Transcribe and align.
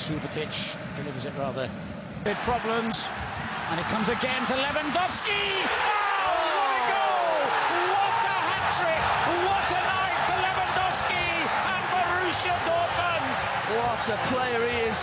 Subotic 0.00 0.52
delivers 0.96 1.26
it 1.26 1.34
rather. 1.36 1.70
Big 2.24 2.36
problems. 2.48 2.96
And 3.70 3.78
it 3.78 3.86
comes 3.86 4.08
again 4.08 4.46
to 4.48 4.54
Lewandowski. 4.56 5.44
Oh, 5.60 6.40
what 6.56 6.72
a 6.72 6.82
goal! 6.88 7.40
What 7.92 8.20
a 8.24 8.36
hat-trick! 8.48 9.02
What 9.44 9.68
a 9.68 9.80
night 9.84 10.18
for 10.24 10.38
Lewandowski 10.40 11.28
and 11.68 11.84
Borussia 11.92 12.56
Dortmund! 12.64 13.36
What 13.76 14.02
a 14.08 14.18
player 14.32 14.60
he 14.66 14.88
is. 14.88 14.98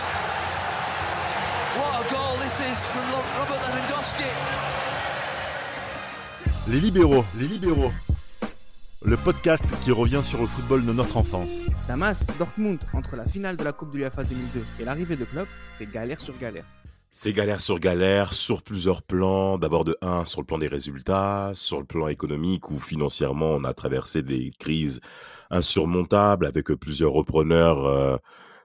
What 1.78 1.94
a 2.02 2.10
goal 2.10 2.34
this 2.42 2.58
is 2.60 2.82
from 2.90 3.06
Robert 3.38 3.62
Lewandowski. 3.70 4.34
Les 6.68 6.82
libéraux, 6.82 7.26
les 7.38 7.48
libéraux. 7.48 7.94
Le 9.04 9.16
podcast 9.16 9.64
qui 9.84 9.92
revient 9.92 10.22
sur 10.24 10.42
le 10.42 10.48
football 10.48 10.84
de 10.84 10.92
notre 10.92 11.18
enfance. 11.18 11.52
Damas, 11.88 12.26
Dortmund, 12.40 12.80
entre 12.94 13.16
la 13.16 13.28
finale 13.28 13.56
de 13.56 13.64
la 13.64 13.72
Coupe 13.72 13.92
de 13.92 14.00
l'UEFA 14.00 14.24
2002 14.24 14.66
et 14.80 14.86
l'arrivée 14.86 15.16
de 15.16 15.24
club, 15.24 15.46
c'est 15.78 15.90
galère 15.90 16.20
sur 16.20 16.36
galère. 16.40 16.66
C'est 17.12 17.32
galère 17.32 17.62
sur 17.62 17.80
galère, 17.80 18.34
sur 18.34 18.64
plusieurs 18.64 19.04
plans. 19.04 19.60
D'abord 19.60 19.86
de 19.86 19.96
un, 20.02 20.26
sur 20.26 20.42
le 20.42 20.48
plan 20.48 20.58
des 20.58 20.68
résultats, 20.68 21.52
sur 21.54 21.80
le 21.80 21.86
plan 21.86 22.08
économique, 22.08 22.72
où 22.72 22.80
financièrement 22.80 23.52
on 23.52 23.64
a 23.66 23.74
traversé 23.76 24.24
des 24.24 24.50
crises 24.60 25.00
insurmontables 25.52 26.48
avec 26.48 26.68
plusieurs 26.74 27.12
repreneurs 27.12 27.86
euh, 27.86 28.18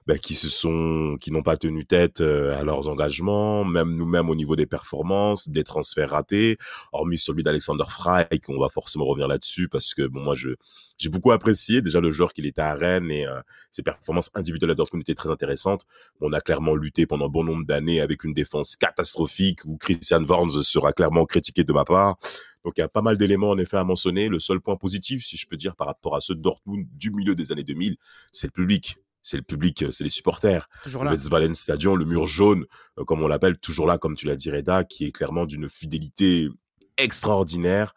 bah, 0.07 0.17
qui 0.17 0.35
se 0.35 0.47
sont, 0.47 1.17
qui 1.19 1.31
n'ont 1.31 1.41
pas 1.41 1.57
tenu 1.57 1.85
tête 1.85 2.21
euh, 2.21 2.57
à 2.59 2.63
leurs 2.63 2.87
engagements, 2.87 3.63
même 3.63 3.95
nous-mêmes 3.95 4.29
au 4.29 4.35
niveau 4.35 4.55
des 4.55 4.65
performances, 4.65 5.49
des 5.49 5.63
transferts 5.63 6.11
ratés, 6.11 6.57
hormis 6.91 7.17
celui 7.17 7.43
d'Alexander 7.43 7.85
Frey, 7.87 8.27
qu'on 8.45 8.59
va 8.59 8.69
forcément 8.69 9.05
revenir 9.05 9.27
là-dessus 9.27 9.69
parce 9.69 9.93
que 9.93 10.07
bon, 10.07 10.21
moi, 10.21 10.35
je 10.35 10.49
j'ai 10.97 11.09
beaucoup 11.09 11.31
apprécié 11.31 11.81
déjà 11.81 11.99
le 11.99 12.11
joueur 12.11 12.33
qu'il 12.33 12.45
était 12.45 12.61
à 12.61 12.75
Rennes 12.75 13.11
et 13.11 13.27
euh, 13.27 13.41
ses 13.71 13.83
performances 13.83 14.29
individuelles 14.35 14.71
à 14.71 14.75
Dortmund 14.75 15.01
étaient 15.01 15.15
très 15.15 15.31
intéressantes. 15.31 15.81
On 16.21 16.31
a 16.33 16.41
clairement 16.41 16.75
lutté 16.75 17.05
pendant 17.05 17.29
bon 17.29 17.43
nombre 17.43 17.65
d'années 17.65 17.99
avec 17.99 18.23
une 18.23 18.33
défense 18.33 18.75
catastrophique 18.75 19.65
où 19.65 19.77
Christian 19.77 20.23
Worms 20.23 20.63
sera 20.63 20.93
clairement 20.93 21.25
critiqué 21.25 21.63
de 21.63 21.73
ma 21.73 21.83
part. 21.83 22.17
Donc 22.63 22.73
il 22.77 22.81
y 22.81 22.83
a 22.83 22.89
pas 22.89 23.01
mal 23.01 23.17
d'éléments 23.17 23.49
en 23.49 23.57
effet 23.57 23.77
à 23.77 23.83
mentionner. 23.83 24.29
Le 24.29 24.39
seul 24.39 24.61
point 24.61 24.75
positif, 24.75 25.25
si 25.25 25.35
je 25.35 25.47
peux 25.47 25.57
dire, 25.57 25.75
par 25.75 25.87
rapport 25.87 26.15
à 26.15 26.21
ce 26.21 26.33
Dortmund 26.33 26.87
du 26.93 27.11
milieu 27.11 27.35
des 27.35 27.51
années 27.51 27.63
2000, 27.63 27.97
c'est 28.31 28.47
le 28.47 28.51
public 28.51 28.97
c'est 29.23 29.37
le 29.37 29.43
public, 29.43 29.85
c'est 29.89 30.03
les 30.03 30.09
supporters. 30.11 30.67
Toujours 30.83 31.03
Le. 31.03 31.09
Westfalen 31.11 31.55
Stadion, 31.55 31.95
le 31.95 32.05
mur 32.05 32.27
jaune, 32.27 32.65
euh, 32.99 33.03
comme 33.05 33.23
on 33.23 33.27
l'appelle, 33.27 33.57
toujours 33.57 33.87
là, 33.87 33.97
comme 33.97 34.15
tu 34.15 34.27
l'as 34.27 34.35
dit, 34.35 34.51
Reda, 34.51 34.83
qui 34.83 35.05
est 35.05 35.11
clairement 35.11 35.45
d'une 35.45 35.67
fidélité 35.69 36.49
extraordinaire. 36.97 37.93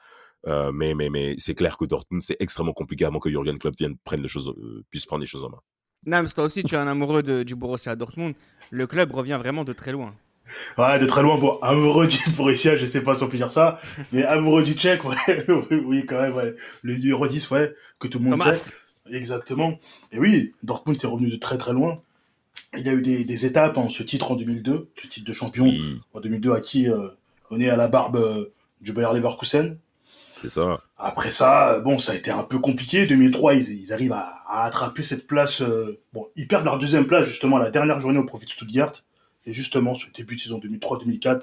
Euh, 0.46 0.70
mais 0.72 0.94
mais, 0.94 1.10
mais 1.10 1.34
c'est 1.38 1.54
clair 1.54 1.76
que 1.76 1.84
Dortmund, 1.84 2.22
c'est 2.22 2.36
extrêmement 2.38 2.72
compliqué 2.72 3.04
avant 3.04 3.18
que 3.18 3.28
Jurgen 3.30 3.58
Klopp 3.58 3.74
vienne 3.76 3.96
prendre 4.04 4.22
les 4.22 4.28
choses, 4.28 4.48
euh, 4.48 4.84
puisse 4.90 5.04
prendre 5.06 5.20
les 5.22 5.26
choses 5.26 5.42
en 5.44 5.50
main. 5.50 5.60
Nams, 6.04 6.28
toi 6.28 6.44
aussi, 6.44 6.62
tu 6.62 6.74
es 6.76 6.78
un 6.78 6.86
amoureux 6.86 7.22
de- 7.24 7.42
du 7.42 7.56
Borussia 7.56 7.96
Dortmund. 7.96 8.34
Le 8.70 8.86
club 8.86 9.12
revient 9.12 9.38
vraiment 9.40 9.64
de 9.64 9.72
très 9.72 9.90
loin. 9.90 10.14
Ouais, 10.78 11.00
de 11.00 11.06
très 11.06 11.22
loin, 11.22 11.36
bon, 11.38 11.58
amoureux 11.62 12.06
du 12.06 12.18
Borussia, 12.36 12.76
je 12.76 12.86
sais 12.86 13.02
pas 13.02 13.16
si 13.16 13.24
on 13.24 13.28
peut 13.28 13.36
dire 13.36 13.50
ça, 13.50 13.80
mais 14.12 14.22
amoureux 14.22 14.62
du 14.62 14.74
Tchèque, 14.74 15.02
ouais, 15.04 15.16
oui, 15.84 16.06
quand 16.06 16.20
même, 16.20 16.34
ouais. 16.34 16.54
Le 16.82 16.94
numéro 16.94 17.26
10, 17.26 17.50
ouais, 17.50 17.74
que 17.98 18.06
tout 18.06 18.18
le 18.20 18.24
monde 18.26 18.38
Thomas, 18.38 18.52
sait. 18.52 18.76
Exactement. 19.10 19.78
Et 20.12 20.18
oui, 20.18 20.54
Dortmund 20.62 20.98
est 21.02 21.06
revenu 21.06 21.28
de 21.30 21.36
très 21.36 21.58
très 21.58 21.72
loin. 21.72 22.02
Il 22.76 22.86
y 22.86 22.88
a 22.88 22.94
eu 22.94 23.02
des, 23.02 23.24
des 23.24 23.46
étapes, 23.46 23.78
hein, 23.78 23.88
ce 23.90 24.02
titre 24.02 24.32
en 24.32 24.36
2002, 24.36 24.90
ce 25.00 25.06
titre 25.06 25.26
de 25.26 25.32
champion 25.32 25.64
Oui, 25.64 26.00
en 26.14 26.20
2002 26.20 26.52
à 26.52 26.60
qui 26.60 26.88
euh, 26.90 27.08
on 27.50 27.60
est 27.60 27.68
à 27.70 27.76
la 27.76 27.88
barbe 27.88 28.16
euh, 28.16 28.52
du 28.80 28.92
Bayer 28.92 29.08
Leverkusen. 29.14 29.78
c'est 30.42 30.50
ça. 30.50 30.80
Après 30.98 31.30
ça, 31.30 31.74
euh, 31.74 31.80
bon, 31.80 31.98
ça 31.98 32.12
a 32.12 32.14
été 32.14 32.30
un 32.30 32.42
peu 32.42 32.58
compliqué. 32.58 33.06
2003, 33.06 33.54
ils, 33.54 33.80
ils 33.80 33.92
arrivent 33.92 34.12
à, 34.12 34.42
à 34.48 34.64
attraper 34.64 35.02
cette 35.02 35.26
place. 35.26 35.62
euh, 35.62 36.00
bon, 36.12 36.28
ils 36.36 36.48
perdent 36.48 36.64
leur 36.64 36.78
deuxième 36.78 37.06
place 37.06 37.26
justement 37.26 37.56
à 37.56 37.62
la 37.62 37.70
dernière 37.70 38.00
journée 38.00 38.18
au 38.18 38.24
profit 38.24 38.46
de 38.46 38.50
Stuttgart. 38.50 38.92
Et 39.46 39.52
justement, 39.52 39.94
ce 39.94 40.06
début 40.14 40.34
de 40.34 40.40
saison 40.40 40.58
2003-2004, 40.58 41.42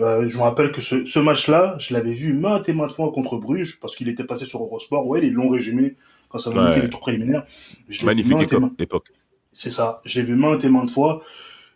euh, 0.00 0.28
je 0.28 0.36
me 0.38 0.42
rappelle 0.42 0.70
que 0.70 0.80
ce, 0.80 1.04
ce 1.06 1.18
match-là, 1.18 1.74
je 1.78 1.92
l'avais 1.92 2.14
vu 2.14 2.32
maintes 2.32 2.68
et 2.68 2.72
maintes 2.72 2.92
fois 2.92 3.10
contre 3.12 3.36
Bruges 3.38 3.78
parce 3.80 3.96
qu'il 3.96 4.08
était 4.08 4.24
passé 4.24 4.46
sur 4.46 4.62
Eurosport. 4.62 5.06
Ouais, 5.06 5.26
ils 5.26 5.32
l'ont 5.34 5.48
résumé 5.48 5.96
quand 6.28 6.38
ça 6.38 6.50
va 6.50 6.70
Ouais. 6.70 6.82
les 6.82 6.90
tours 6.90 7.00
préliminaires. 7.00 7.44
Je 7.88 7.94
l'ai 7.94 7.98
vu 8.00 8.06
Magnifique 8.06 8.32
maintes 8.32 8.42
et 8.42 8.54
éco- 8.56 8.60
maintes- 8.60 8.80
époque. 8.80 9.06
c'est 9.52 9.70
ça. 9.70 10.00
Je 10.04 10.18
l'ai 10.20 10.26
vu 10.26 10.34
maintes 10.36 10.64
et 10.64 10.68
maintes 10.68 10.90
fois. 10.90 11.22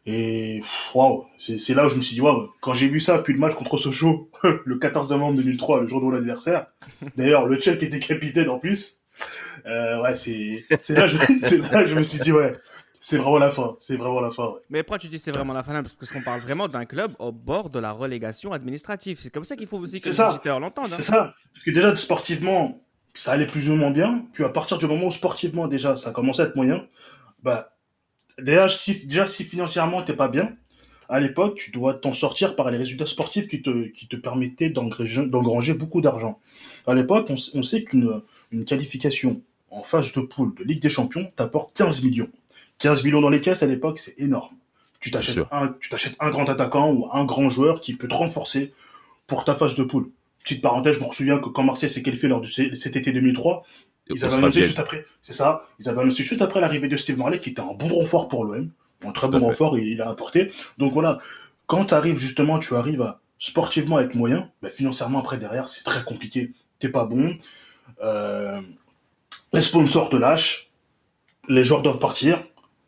Et 0.05 0.61
waouh, 0.95 1.27
c'est 1.39 1.75
là 1.75 1.87
où 1.87 1.89
je 1.89 1.97
me 1.97 2.03
suis 2.03 2.15
dit, 2.15 2.21
waouh, 2.21 2.49
quand 2.61 2.75
j'ai 2.75 2.89
vu 2.89 3.01
ça, 3.01 3.19
puis 3.19 3.35
le 3.35 3.39
match 3.39 3.55
contre 3.55 3.79
Sochaux, 3.79 4.29
le 4.65 4.77
14 4.79 5.11
novembre 5.11 5.37
2003, 5.37 5.81
le 5.83 5.89
jour 5.89 6.01
de 6.01 6.07
mon 6.07 6.17
anniversaire. 6.17 6.67
D'ailleurs, 7.17 7.47
le 7.47 7.57
Tchèque 7.57 7.83
était 7.85 8.01
capitaine 8.01 8.49
en 8.49 8.59
plus. 8.59 8.99
Euh, 9.67 10.03
ouais, 10.03 10.17
c'est 10.17 10.65
là, 10.91 11.07
je- 11.07 11.17
c'est 11.43 11.59
là 11.73 11.85
que 11.85 11.89
je 11.89 11.95
me 11.95 12.03
suis 12.03 12.19
dit, 12.19 12.33
ouais, 12.33 12.53
c'est 13.01 13.17
vraiment 13.17 13.39
la 13.39 13.51
fin. 13.51 13.77
C'est 13.79 13.97
vraiment 13.97 14.21
la 14.21 14.31
fin, 14.31 14.45
ouais. 14.47 14.61
Mais 14.71 14.83
pourquoi 14.83 14.99
tu 14.99 15.07
dis 15.07 15.19
que 15.19 15.23
c'est 15.23 15.31
vraiment 15.31 15.53
la 15.53 15.63
finale 15.63 15.85
Parce 15.85 16.11
qu'on 16.11 16.23
parle 16.23 16.41
vraiment 16.41 16.67
d'un 16.67 16.85
club 16.85 17.13
au 17.21 17.31
bord 17.31 17.71
de 17.71 17.79
la 17.79 17.93
relégation 17.93 18.51
administrative. 18.53 19.19
C'est 19.21 19.33
comme 19.33 19.45
ça 19.45 19.55
qu'il 19.55 19.69
faut 19.69 19.79
aussi 19.79 20.01
que 20.01 20.09
les 20.09 20.21
auditeurs 20.21 20.59
l'entendent. 20.59 20.87
hein. 20.93 20.97
C'est 20.97 21.03
ça. 21.03 21.33
Parce 21.53 21.63
que 21.65 21.71
déjà, 21.71 21.95
sportivement, 21.95 22.81
ça 23.15 23.33
allait 23.33 23.47
plus 23.47 23.69
ou 23.71 23.77
moins 23.77 23.91
bien. 23.91 24.25
Puis 24.33 24.45
à 24.45 24.49
partir 24.49 24.79
du 24.79 24.87
moment 24.87 25.07
où 25.07 25.11
sportivement, 25.11 25.69
déjà, 25.69 25.97
ça 25.97 26.11
commençait 26.11 26.43
à 26.43 26.45
être 26.47 26.57
moyen, 26.57 26.87
bah, 27.43 27.77
déjà, 28.39 28.69
si, 28.69 29.07
déjà, 29.07 29.27
si 29.27 29.45
financièrement, 29.45 30.03
t'es 30.03 30.15
pas 30.15 30.29
bien, 30.29 30.57
à 31.09 31.21
l'époque, 31.21 31.57
tu 31.57 31.71
dois 31.71 31.95
t'en 31.95 32.15
sortir 32.15 32.57
par 32.57 32.71
les 32.71 32.79
résultats 32.79 33.07
sportifs 33.07 33.49
qui 33.49 33.61
te, 33.61 33.89
qui 33.89 34.07
te 34.09 34.17
permettaient 34.17 34.71
d'engranger 34.71 35.75
beaucoup 35.75 36.01
d'argent. 36.01 36.39
À 36.87 36.95
l'époque, 36.95 37.31
on, 37.31 37.63
sait 37.63 37.85
qu'une 37.85 38.23
une 38.51 38.65
qualification 38.65 39.43
en 39.71 39.83
phase 39.83 40.13
de 40.13 40.21
poule 40.21 40.55
de 40.55 40.65
Ligue 40.65 40.81
des 40.81 40.89
Champions 40.89 41.31
t'apporte 41.37 41.77
15 41.77 42.03
millions. 42.03 42.29
15 42.79 43.05
millions 43.05 43.21
dans 43.21 43.29
les 43.29 43.41
caisses, 43.41 43.63
à 43.63 43.67
l'époque, 43.67 43.99
c'est 43.99 44.15
énorme. 44.19 44.55
Tu 45.01 45.11
t'achètes 45.11 45.35
sûr. 45.35 45.49
un, 45.51 45.75
tu 45.81 45.91
t'achètes 45.91 46.17
un 46.21 46.31
grand 46.31 46.49
attaquant 46.49 46.93
ou 46.93 47.09
un 47.13 47.25
grand 47.25 47.51
joueur 47.51 47.81
qui 47.81 47.95
peut 47.95 48.09
te 48.09 48.15
renforcer 48.15 48.73
pour 49.27 49.45
ta 49.45 49.55
phase 49.55 49.75
de 49.75 49.85
poule. 49.85 50.11
Petite 50.43 50.63
parenthèse, 50.63 50.99
je 50.99 51.05
me 51.05 51.11
souviens 51.13 51.39
que 51.39 51.49
quand 51.49 51.63
Marseille 51.63 51.89
s'est 51.89 52.03
qualifié 52.03 52.29
lors 52.29 52.41
de 52.41 52.47
cet 52.47 52.97
été 52.97 53.13
2003, 53.13 53.65
Et 54.09 54.15
ils 54.15 54.25
avaient 54.25 54.35
annoncé 54.35 54.59
bien. 54.59 54.67
juste 54.67 54.79
après, 54.79 55.07
c'est 55.23 55.33
ça, 55.33 55.63
ils 55.79 55.89
avaient 55.89 56.01
annoncé 56.01 56.25
juste 56.25 56.43
après 56.43 56.61
l'arrivée 56.61 56.89
de 56.89 56.97
Steve 56.97 57.19
Marley 57.19 57.39
qui 57.39 57.51
était 57.51 57.63
un 57.63 57.75
bon 57.75 57.89
renfort 57.89 58.29
pour 58.29 58.45
l'OM, 58.45 58.71
un 59.05 59.13
très 59.13 59.29
bon 59.29 59.41
renfort, 59.41 59.77
et 59.79 59.83
il 59.83 60.03
a 60.03 60.09
apporté. 60.09 60.51
Donc 60.79 60.93
voilà, 60.93 61.19
quand 61.67 61.87
tu 61.87 61.95
arrives 61.95 62.19
justement, 62.19 62.59
tu 62.59 62.75
arrives 62.75 63.03
à 63.03 63.21
sportivement 63.39 63.99
être 63.99 64.15
moyen, 64.15 64.51
bah, 64.63 64.71
financièrement 64.71 65.21
après 65.21 65.39
derrière, 65.39 65.69
c'est 65.69 65.85
très 65.85 66.03
compliqué. 66.05 66.53
T'es 66.79 66.89
pas 66.89 67.05
bon, 67.05 67.37
euh, 68.03 68.61
les 69.53 69.63
sponsors 69.63 70.09
te 70.09 70.17
lâchent, 70.17 70.71
les 71.49 71.65
joueurs 71.65 71.83
doivent 71.83 71.99
partir. 71.99 72.43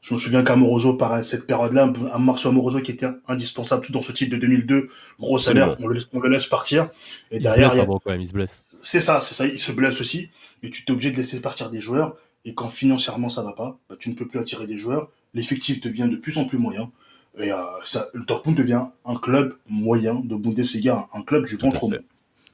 Je 0.06 0.12
me 0.12 0.18
souviens 0.18 0.42
qu'Amoroso, 0.44 0.92
par 0.94 1.24
cette 1.24 1.46
période-là, 1.46 1.90
un 2.12 2.18
Marcio 2.18 2.50
Amoroso 2.50 2.80
qui 2.80 2.90
était 2.90 3.06
indispensable 3.26 3.86
dans 3.88 4.02
ce 4.02 4.12
titre 4.12 4.32
de 4.32 4.36
2002, 4.36 4.88
gros 5.18 5.38
salaire, 5.38 5.76
on 5.80 5.86
le, 5.86 5.98
on 6.12 6.20
le 6.20 6.28
laisse 6.28 6.44
partir. 6.46 6.90
Et 7.30 7.36
Il 7.36 7.38
se 7.38 7.42
derrière, 7.42 7.68
blesse 7.70 7.76
il 7.78 7.80
a- 7.80 7.82
avant 7.84 7.98
quand 7.98 8.10
même, 8.10 8.20
il 8.20 8.28
se 8.28 8.32
blesse. 8.34 8.76
c'est 8.82 9.00
ça, 9.00 9.18
c'est 9.20 9.32
ça, 9.32 9.46
il 9.46 9.58
se 9.58 9.72
blesse 9.72 10.02
aussi, 10.02 10.28
et 10.62 10.68
tu 10.68 10.84
t'es 10.84 10.92
obligé 10.92 11.10
de 11.10 11.16
laisser 11.16 11.40
partir 11.40 11.70
des 11.70 11.80
joueurs, 11.80 12.16
et 12.44 12.52
quand 12.52 12.68
financièrement 12.68 13.30
ça 13.30 13.42
va 13.42 13.52
pas, 13.54 13.78
bah, 13.88 13.96
tu 13.98 14.10
ne 14.10 14.14
peux 14.14 14.26
plus 14.28 14.38
attirer 14.40 14.66
des 14.66 14.76
joueurs, 14.76 15.08
l'effectif 15.32 15.80
devient 15.80 16.08
de 16.10 16.16
plus 16.16 16.36
en 16.36 16.44
plus 16.44 16.58
moyen, 16.58 16.90
et 17.38 17.50
euh, 17.50 17.56
ça, 17.84 18.08
le 18.12 18.24
Dortmund 18.26 18.58
devient 18.58 18.82
un 19.06 19.16
club 19.16 19.56
moyen 19.70 20.16
de 20.22 20.36
Bundesliga, 20.36 21.08
un, 21.14 21.20
un 21.20 21.22
club 21.22 21.46
du 21.46 21.56
Tout 21.56 21.64
ventre. 21.70 21.80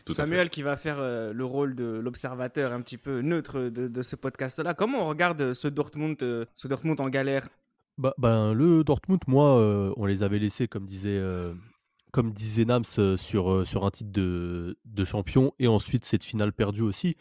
Tout. 0.04 0.12
Samuel 0.12 0.50
qui 0.50 0.62
va 0.62 0.76
faire 0.76 0.96
euh, 0.98 1.32
le 1.32 1.44
rôle 1.44 1.74
de 1.74 1.84
l'observateur 1.84 2.72
un 2.72 2.80
petit 2.80 2.98
peu 2.98 3.20
neutre 3.20 3.60
de, 3.60 3.88
de 3.88 4.02
ce 4.02 4.16
podcast-là. 4.16 4.74
Comment 4.74 5.02
on 5.04 5.08
regarde 5.08 5.52
ce 5.54 5.68
Dortmund, 5.68 6.22
euh, 6.22 6.44
ce 6.54 6.68
Dortmund 6.68 7.00
en 7.00 7.08
galère? 7.08 7.48
Bah, 7.98 8.14
ben, 8.18 8.54
le 8.54 8.82
Dortmund, 8.82 9.20
moi, 9.26 9.58
euh, 9.58 9.92
on 9.96 10.06
les 10.06 10.22
avait 10.22 10.38
laissés, 10.38 10.68
comme 10.68 10.86
disait, 10.86 11.18
euh, 11.18 11.52
comme 12.12 12.32
disait 12.32 12.64
Nams, 12.64 12.84
euh, 12.98 13.16
sur, 13.16 13.50
euh, 13.50 13.64
sur 13.64 13.84
un 13.84 13.90
titre 13.90 14.10
de, 14.10 14.78
de 14.84 15.04
champion 15.04 15.52
et 15.58 15.68
ensuite 15.68 16.04
cette 16.04 16.24
finale 16.24 16.52
perdue 16.52 16.82
aussi. 16.82 17.16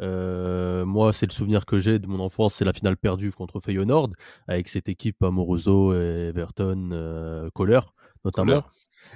Euh, 0.00 0.86
moi, 0.86 1.12
c'est 1.12 1.26
le 1.26 1.32
souvenir 1.32 1.66
que 1.66 1.78
j'ai 1.78 1.98
de 1.98 2.06
mon 2.06 2.20
enfance, 2.20 2.54
c'est 2.54 2.64
la 2.64 2.72
finale 2.72 2.96
perdue 2.96 3.32
contre 3.32 3.60
Feyenoord 3.60 4.12
avec 4.48 4.68
cette 4.68 4.88
équipe 4.88 5.22
Amoroso, 5.22 5.92
Everton, 5.92 6.90
euh, 6.92 7.50
Kohler 7.52 7.80
notamment. 8.24 8.64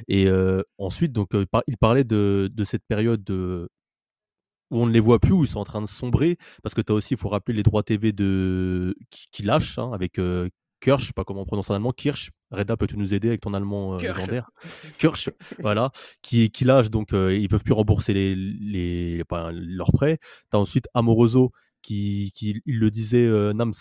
Et 0.09 0.29
ensuite, 0.79 1.13
donc, 1.13 1.31
il 1.67 1.77
parlait 1.77 2.05
de, 2.05 2.51
de 2.53 2.65
cette 2.65 2.85
période 2.87 3.23
de, 3.25 3.69
où 4.71 4.81
on 4.83 4.87
ne 4.87 4.93
les 4.93 5.01
voit 5.01 5.19
plus, 5.19 5.33
où 5.33 5.45
ils 5.45 5.49
sont 5.49 5.61
en 5.61 5.65
train 5.65 5.81
de 5.81 5.87
sombrer, 5.87 6.37
parce 6.63 6.75
que 6.75 6.81
tu 6.81 6.93
as 6.93 6.95
aussi, 6.95 7.15
il 7.15 7.17
faut 7.17 7.29
rappeler 7.29 7.55
les 7.55 7.63
droits 7.63 7.83
TV 7.83 8.13
de... 8.13 8.95
qui, 9.11 9.27
qui 9.31 9.43
lâchent, 9.43 9.79
hein, 9.79 9.93
avec 9.93 10.19
euh, 10.19 10.49
Kirsch, 10.81 11.03
je 11.03 11.07
sais 11.09 11.13
pas 11.15 11.25
comment 11.25 11.43
on 11.43 11.47
prononce 11.47 11.71
en 11.71 11.75
allemand, 11.75 11.93
Kirsch. 11.93 12.31
Reda, 12.51 12.77
peux-tu 12.77 12.97
nous 12.97 13.15
aider 13.15 13.29
avec 13.29 13.41
ton 13.41 13.55
allemand 13.55 13.95
euh, 13.95 13.99
Kirsch. 13.99 14.19
légendaire? 14.19 14.51
Kirsch, 14.99 15.31
voilà, 15.61 15.91
qui, 16.23 16.51
qui 16.51 16.65
lâche, 16.65 16.91
donc 16.91 17.13
euh, 17.13 17.37
ils 17.37 17.49
peuvent 17.49 17.65
plus 17.65 17.73
rembourser 17.73 18.15
les, 18.15 19.23
leurs 19.53 19.93
prêts. 19.93 20.19
Tu 20.51 20.57
as 20.57 20.59
ensuite 20.59 20.89
Amoroso, 20.95 21.53
qui, 21.83 22.33
qui, 22.35 22.61
il 22.67 22.79
le 22.79 22.91
disait, 22.91 23.29
Nams 23.55 23.75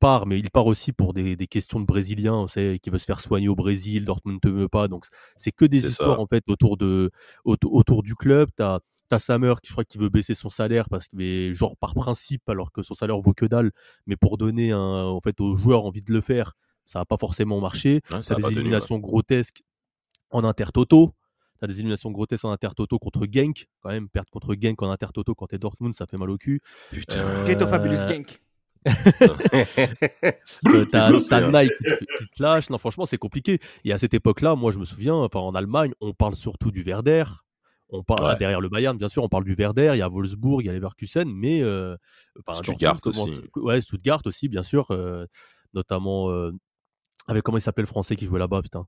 part, 0.00 0.26
mais 0.26 0.38
il 0.38 0.50
part 0.50 0.66
aussi 0.66 0.92
pour 0.92 1.12
des, 1.12 1.36
des 1.36 1.46
questions 1.46 1.78
de 1.78 1.86
Brésiliens, 1.86 2.34
on 2.34 2.46
sait, 2.48 2.78
qui 2.82 2.90
veut 2.90 2.98
se 2.98 3.04
faire 3.04 3.20
soigner 3.20 3.48
au 3.48 3.54
Brésil, 3.54 4.04
Dortmund 4.04 4.40
ne 4.42 4.50
te 4.50 4.52
veut 4.52 4.68
pas, 4.68 4.88
donc 4.88 5.04
c'est 5.36 5.52
que 5.52 5.64
des 5.64 5.86
histoires 5.86 6.16
ça. 6.16 6.20
en 6.20 6.26
fait 6.26 6.42
autour, 6.48 6.76
de, 6.76 7.10
autour, 7.44 7.72
autour 7.74 8.02
du 8.02 8.14
club. 8.16 8.48
Tu 8.56 8.62
as 8.62 8.80
T'as 9.10 9.18
Samer 9.18 9.54
qui 9.60 9.66
je 9.66 9.72
crois 9.72 9.84
qu'il 9.84 10.00
veut 10.00 10.08
baisser 10.08 10.36
son 10.36 10.48
salaire 10.48 10.88
parce 10.88 11.08
que 11.08 11.16
mais 11.16 11.52
genre 11.52 11.76
par 11.76 11.94
principe 11.94 12.48
alors 12.48 12.70
que 12.70 12.80
son 12.84 12.94
salaire 12.94 13.18
vaut 13.18 13.34
que 13.34 13.44
dalle, 13.44 13.72
mais 14.06 14.14
pour 14.14 14.38
donner 14.38 14.70
un, 14.70 14.78
en 14.78 15.20
fait 15.20 15.40
aux 15.40 15.56
joueurs 15.56 15.84
envie 15.84 16.00
de 16.00 16.12
le 16.12 16.20
faire, 16.20 16.52
Ça 16.86 17.00
n'a 17.00 17.04
pas 17.04 17.16
forcément 17.16 17.60
marché. 17.60 18.02
Tu 18.08 18.22
ça 18.22 18.34
as 18.34 18.36
des 18.36 18.42
tenu, 18.42 18.54
ouais. 18.54 18.60
éliminations 18.60 18.98
grotesques 19.00 19.62
en 20.30 20.44
intertoto. 20.44 21.12
Tu 21.58 21.64
as 21.64 21.66
des 21.66 21.74
éliminations 21.74 22.12
grotesques 22.12 22.44
en 22.44 22.52
intertoto 22.52 23.00
contre 23.00 23.26
Genk. 23.28 23.66
Quand 23.80 23.90
même, 23.90 24.08
perdre 24.08 24.30
contre 24.30 24.54
Genk 24.54 24.80
en 24.80 24.90
intertoto 24.92 25.34
quand 25.34 25.46
t'es 25.48 25.58
Dortmund, 25.58 25.92
ça 25.94 26.06
fait 26.06 26.16
mal 26.16 26.30
au 26.30 26.38
cul. 26.38 26.60
Putain. 26.92 27.18
Euh, 27.18 27.44
Keto 27.44 27.66
Fabulous 27.66 28.06
Genk. 28.06 28.40
T'as 30.90 31.10
Nike 31.12 31.72
qui 31.78 31.84
te, 31.84 32.04
qui 32.18 32.26
te 32.36 32.42
lâche. 32.42 32.70
Non, 32.70 32.78
franchement, 32.78 33.06
c'est 33.06 33.18
compliqué. 33.18 33.58
Et 33.84 33.92
à 33.92 33.98
cette 33.98 34.14
époque-là, 34.14 34.54
moi, 34.54 34.72
je 34.72 34.78
me 34.78 34.84
souviens, 34.84 35.14
enfin, 35.14 35.40
en 35.40 35.54
Allemagne, 35.54 35.92
on 36.00 36.12
parle 36.12 36.34
surtout 36.34 36.70
du 36.70 36.82
Werder. 36.82 37.24
On 37.92 38.04
parle 38.04 38.24
Ouais. 38.24 38.36
derrière 38.36 38.60
le 38.60 38.68
Bayern, 38.68 38.96
bien 38.96 39.08
sûr, 39.08 39.24
on 39.24 39.28
parle 39.28 39.44
du 39.44 39.54
Werder. 39.54 39.90
Il 39.94 39.98
y 39.98 40.02
a 40.02 40.08
Wolfsburg, 40.08 40.60
il 40.62 40.66
y 40.66 40.68
a 40.68 40.72
Leverkusen, 40.72 41.28
mais 41.28 41.60
euh, 41.62 41.96
Stuttgart 42.50 43.00
Dortmund 43.02 43.30
aussi. 43.30 43.40
Ouais, 43.56 43.80
Stuttgart 43.80 44.20
aussi, 44.26 44.48
bien 44.48 44.62
sûr, 44.62 44.86
euh, 44.92 45.26
notamment 45.74 46.30
euh, 46.30 46.52
avec 47.26 47.42
comment 47.42 47.58
il 47.58 47.62
s'appelait 47.62 47.82
le 47.82 47.88
Français 47.88 48.14
qui 48.14 48.26
jouait 48.26 48.38
là-bas, 48.38 48.62
putain. 48.62 48.86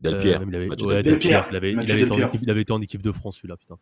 Del 0.00 0.14
Euh, 0.14 0.18
il 0.20 0.34
avait, 0.54 0.68
ouais, 0.68 0.76
il 0.78 0.90
avait, 0.90 1.72
il 1.72 1.90
été 2.02 2.12
en 2.12 2.18
équipe, 2.18 2.40
il 2.42 2.50
avait 2.50 2.62
été 2.62 2.72
en 2.72 2.80
équipe 2.80 3.02
de 3.02 3.12
France, 3.12 3.36
celui-là, 3.36 3.56
putain. 3.56 3.76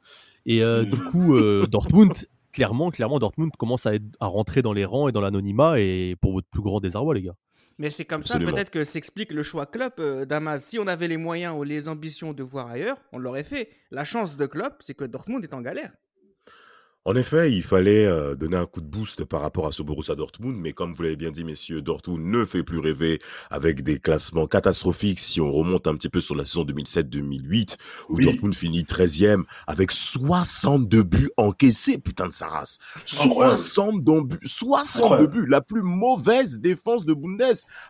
Et 0.47 0.62
euh, 0.62 0.85
du 0.85 0.97
Mhm. 0.97 1.11
coup, 1.11 1.37
euh, 1.37 1.67
Dortmund, 1.67 2.12
clairement, 2.53 2.91
clairement, 2.91 3.19
Dortmund 3.19 3.51
commence 3.57 3.87
à, 3.87 3.95
être- 3.95 4.05
à 4.21 4.27
rentrer 4.27 4.63
dans 4.63 4.73
les 4.73 4.85
rangs 4.85 5.09
et 5.09 5.13
dans 5.13 5.21
l'anonymat, 5.21 5.81
et 5.81 6.17
pour 6.21 6.33
votre 6.33 6.49
plus 6.49 6.63
grand 6.63 6.81
désarroi, 6.81 7.15
les 7.15 7.23
gars. 7.23 7.35
Mais 7.79 7.91
c'est 7.91 8.05
comme 8.05 8.19
Absolument. 8.19 8.51
ça 8.51 8.55
peut-être 8.57 8.71
que 8.71 8.85
s'explique 8.85 9.33
le 9.33 9.43
choix 9.43 9.67
Klopp, 9.67 9.95
euh, 9.99 10.25
Damas. 10.27 10.63
Si 10.63 10.79
on 10.79 10.87
avait 10.87 11.09
les 11.09 11.17
moyens 11.17 11.57
ou 11.57 11.63
les 11.65 11.89
ambitions 11.89 12.33
de 12.35 12.43
voir 12.43 12.69
ailleurs, 12.69 12.99
on 13.13 13.19
l'aurait 13.19 13.45
fait. 13.45 13.71
La 13.91 14.05
chance 14.05 14.37
de 14.37 14.47
Klopp, 14.47 14.77
c'est 14.81 14.95
que 14.95 15.05
Dortmund 15.05 15.43
est 15.43 15.55
en 15.55 15.63
galère. 15.63 15.91
En 17.05 17.17
effet, 17.17 17.51
il 17.51 17.65
fallait 17.65 18.07
euh, 18.07 18.37
donner 18.37 18.57
un 18.57 18.65
coup 18.65 18.81
de 18.81 18.87
boost 18.87 19.25
par 19.25 19.41
rapport 19.41 19.67
à 19.67 19.73
ce 19.73 19.83
Borussia 19.83 20.15
Dortmund, 20.15 20.57
mais 20.57 20.73
comme 20.73 20.95
vous 20.95 21.03
l'avez 21.03 21.17
bien 21.17 21.33
dit, 21.33 21.43
messieurs, 21.43 21.83
Dortmund 21.83 22.25
ne 22.25 22.45
fait 22.45 22.63
plus 22.63 22.79
rêver 22.79 23.21
avec 23.51 23.83
des 23.83 23.99
classements 23.99 24.47
catastrophiques 24.47 25.19
si 25.19 25.41
on 25.41 25.51
remonte 25.51 25.89
un 25.89 25.97
petit 25.97 26.09
peu 26.09 26.21
sur 26.21 26.37
la 26.37 26.45
saison 26.45 26.63
2007-2008, 26.65 27.77
où 28.09 28.17
Oui. 28.19 28.25
Dortmund 28.27 28.55
finit 28.55 28.85
13e 28.85 29.43
avec 29.67 29.91
62 29.91 31.03
buts 31.03 31.31
encaissés, 31.37 31.99
putain 31.99 32.29
de 32.29 32.33
sa 32.33 32.47
race. 32.47 32.79
Incroyable. 33.25 33.59
62 33.59 34.23
buts, 34.23 34.39
62 34.45 35.03
Incroyable. 35.05 35.33
buts, 35.43 35.47
la 35.51 35.61
plus 35.61 35.83
mauvaise 35.83 36.61
défense 36.61 37.05
de 37.05 37.15
Bundes. 37.15 37.43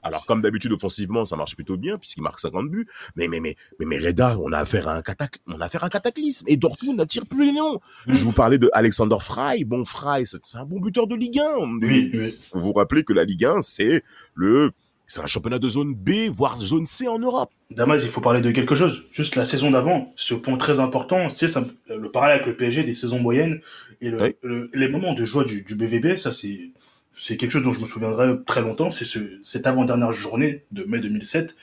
Alors, 0.03 0.25
comme 0.25 0.41
d'habitude, 0.41 0.73
offensivement, 0.73 1.27
ça 1.27 1.37
marche 1.37 1.55
plutôt 1.55 1.77
bien, 1.77 1.99
puisqu'il 1.99 2.23
marque 2.23 2.41
50 2.41 2.71
buts, 2.71 2.89
mais, 3.17 3.29
mais, 3.29 3.41
mais, 3.41 3.57
mais, 3.79 3.85
mais 3.85 3.99
Reda, 3.99 4.39
on 4.43 4.53
a 4.53 4.59
affaire 4.59 4.89
à 4.89 4.95
un, 4.97 5.01
catac- 5.01 5.37
on 5.49 5.61
a 5.61 5.67
affaire 5.67 5.83
à 5.83 5.89
un 5.89 5.91
cataclysme, 5.91 6.47
et 6.49 6.57
Dortmund 6.57 6.97
n'attire 6.97 7.27
plus 7.27 7.45
les 7.45 7.53
noms. 7.53 7.79
Mm. 8.07 8.15
Je 8.17 8.25
vous 8.25 8.33
parlais 8.33 8.57
de 8.57 8.71
Alexander 9.03 9.23
Frey. 9.25 9.65
Bon, 9.65 9.85
Frey, 9.85 10.25
c'est 10.27 10.45
c'est 10.45 10.59
un 10.59 10.65
bon 10.65 10.81
buteur 10.81 11.07
de 11.07 11.15
Ligue 11.17 11.39
1. 11.39 11.79
Oui, 11.81 12.11
oui. 12.15 12.35
Vous 12.53 12.61
vous 12.61 12.73
rappelez 12.73 13.05
que 13.05 13.13
la 13.13 13.25
Ligue 13.25 13.45
1, 13.45 13.63
c'est 13.63 14.03
le, 14.35 14.71
c'est 15.07 15.21
un 15.21 15.27
championnat 15.27 15.59
de 15.59 15.69
zone 15.69 15.95
B, 15.95 16.29
voire 16.31 16.57
zone 16.57 16.87
C 16.87 17.09
en 17.09 17.19
Europe. 17.19 17.51
Damas, 17.71 18.01
il 18.03 18.09
faut 18.09 18.21
parler 18.21 18.41
de 18.41 18.51
quelque 18.51 18.75
chose. 18.75 19.05
Juste 19.13 19.35
la 19.37 19.45
saison 19.45 19.71
d'avant, 19.71 20.13
ce 20.17 20.35
point 20.35 20.57
très 20.57 20.79
important, 20.81 21.29
sais, 21.31 21.49
ça, 21.49 21.65
le 21.89 22.11
parallèle 22.11 22.37
avec 22.37 22.47
le 22.47 22.57
PSG 22.57 22.85
des 22.85 22.95
saisons 22.95 23.19
moyennes 23.19 23.61
et 24.01 24.11
le- 24.11 24.23
Oui. 24.23 24.37
le- 24.43 24.71
les 24.75 24.89
moments 24.89 25.15
de 25.15 25.25
joie 25.25 25.45
du, 25.45 25.63
du 25.63 25.75
BVB, 25.75 26.17
ça 26.17 26.33
c'est 26.33 26.71
c'est 27.15 27.37
quelque 27.37 27.51
chose 27.51 27.63
dont 27.63 27.75
je 27.75 27.81
me 27.81 27.85
souviendrai 27.87 28.37
très 28.47 28.63
longtemps. 28.63 28.91
C'est 28.91 29.05
ce, 29.05 29.19
cette 29.45 29.67
avant-dernière 29.67 30.13
journée 30.13 30.63
de 30.73 30.83
mai 30.85 30.99
2007, 30.99 31.55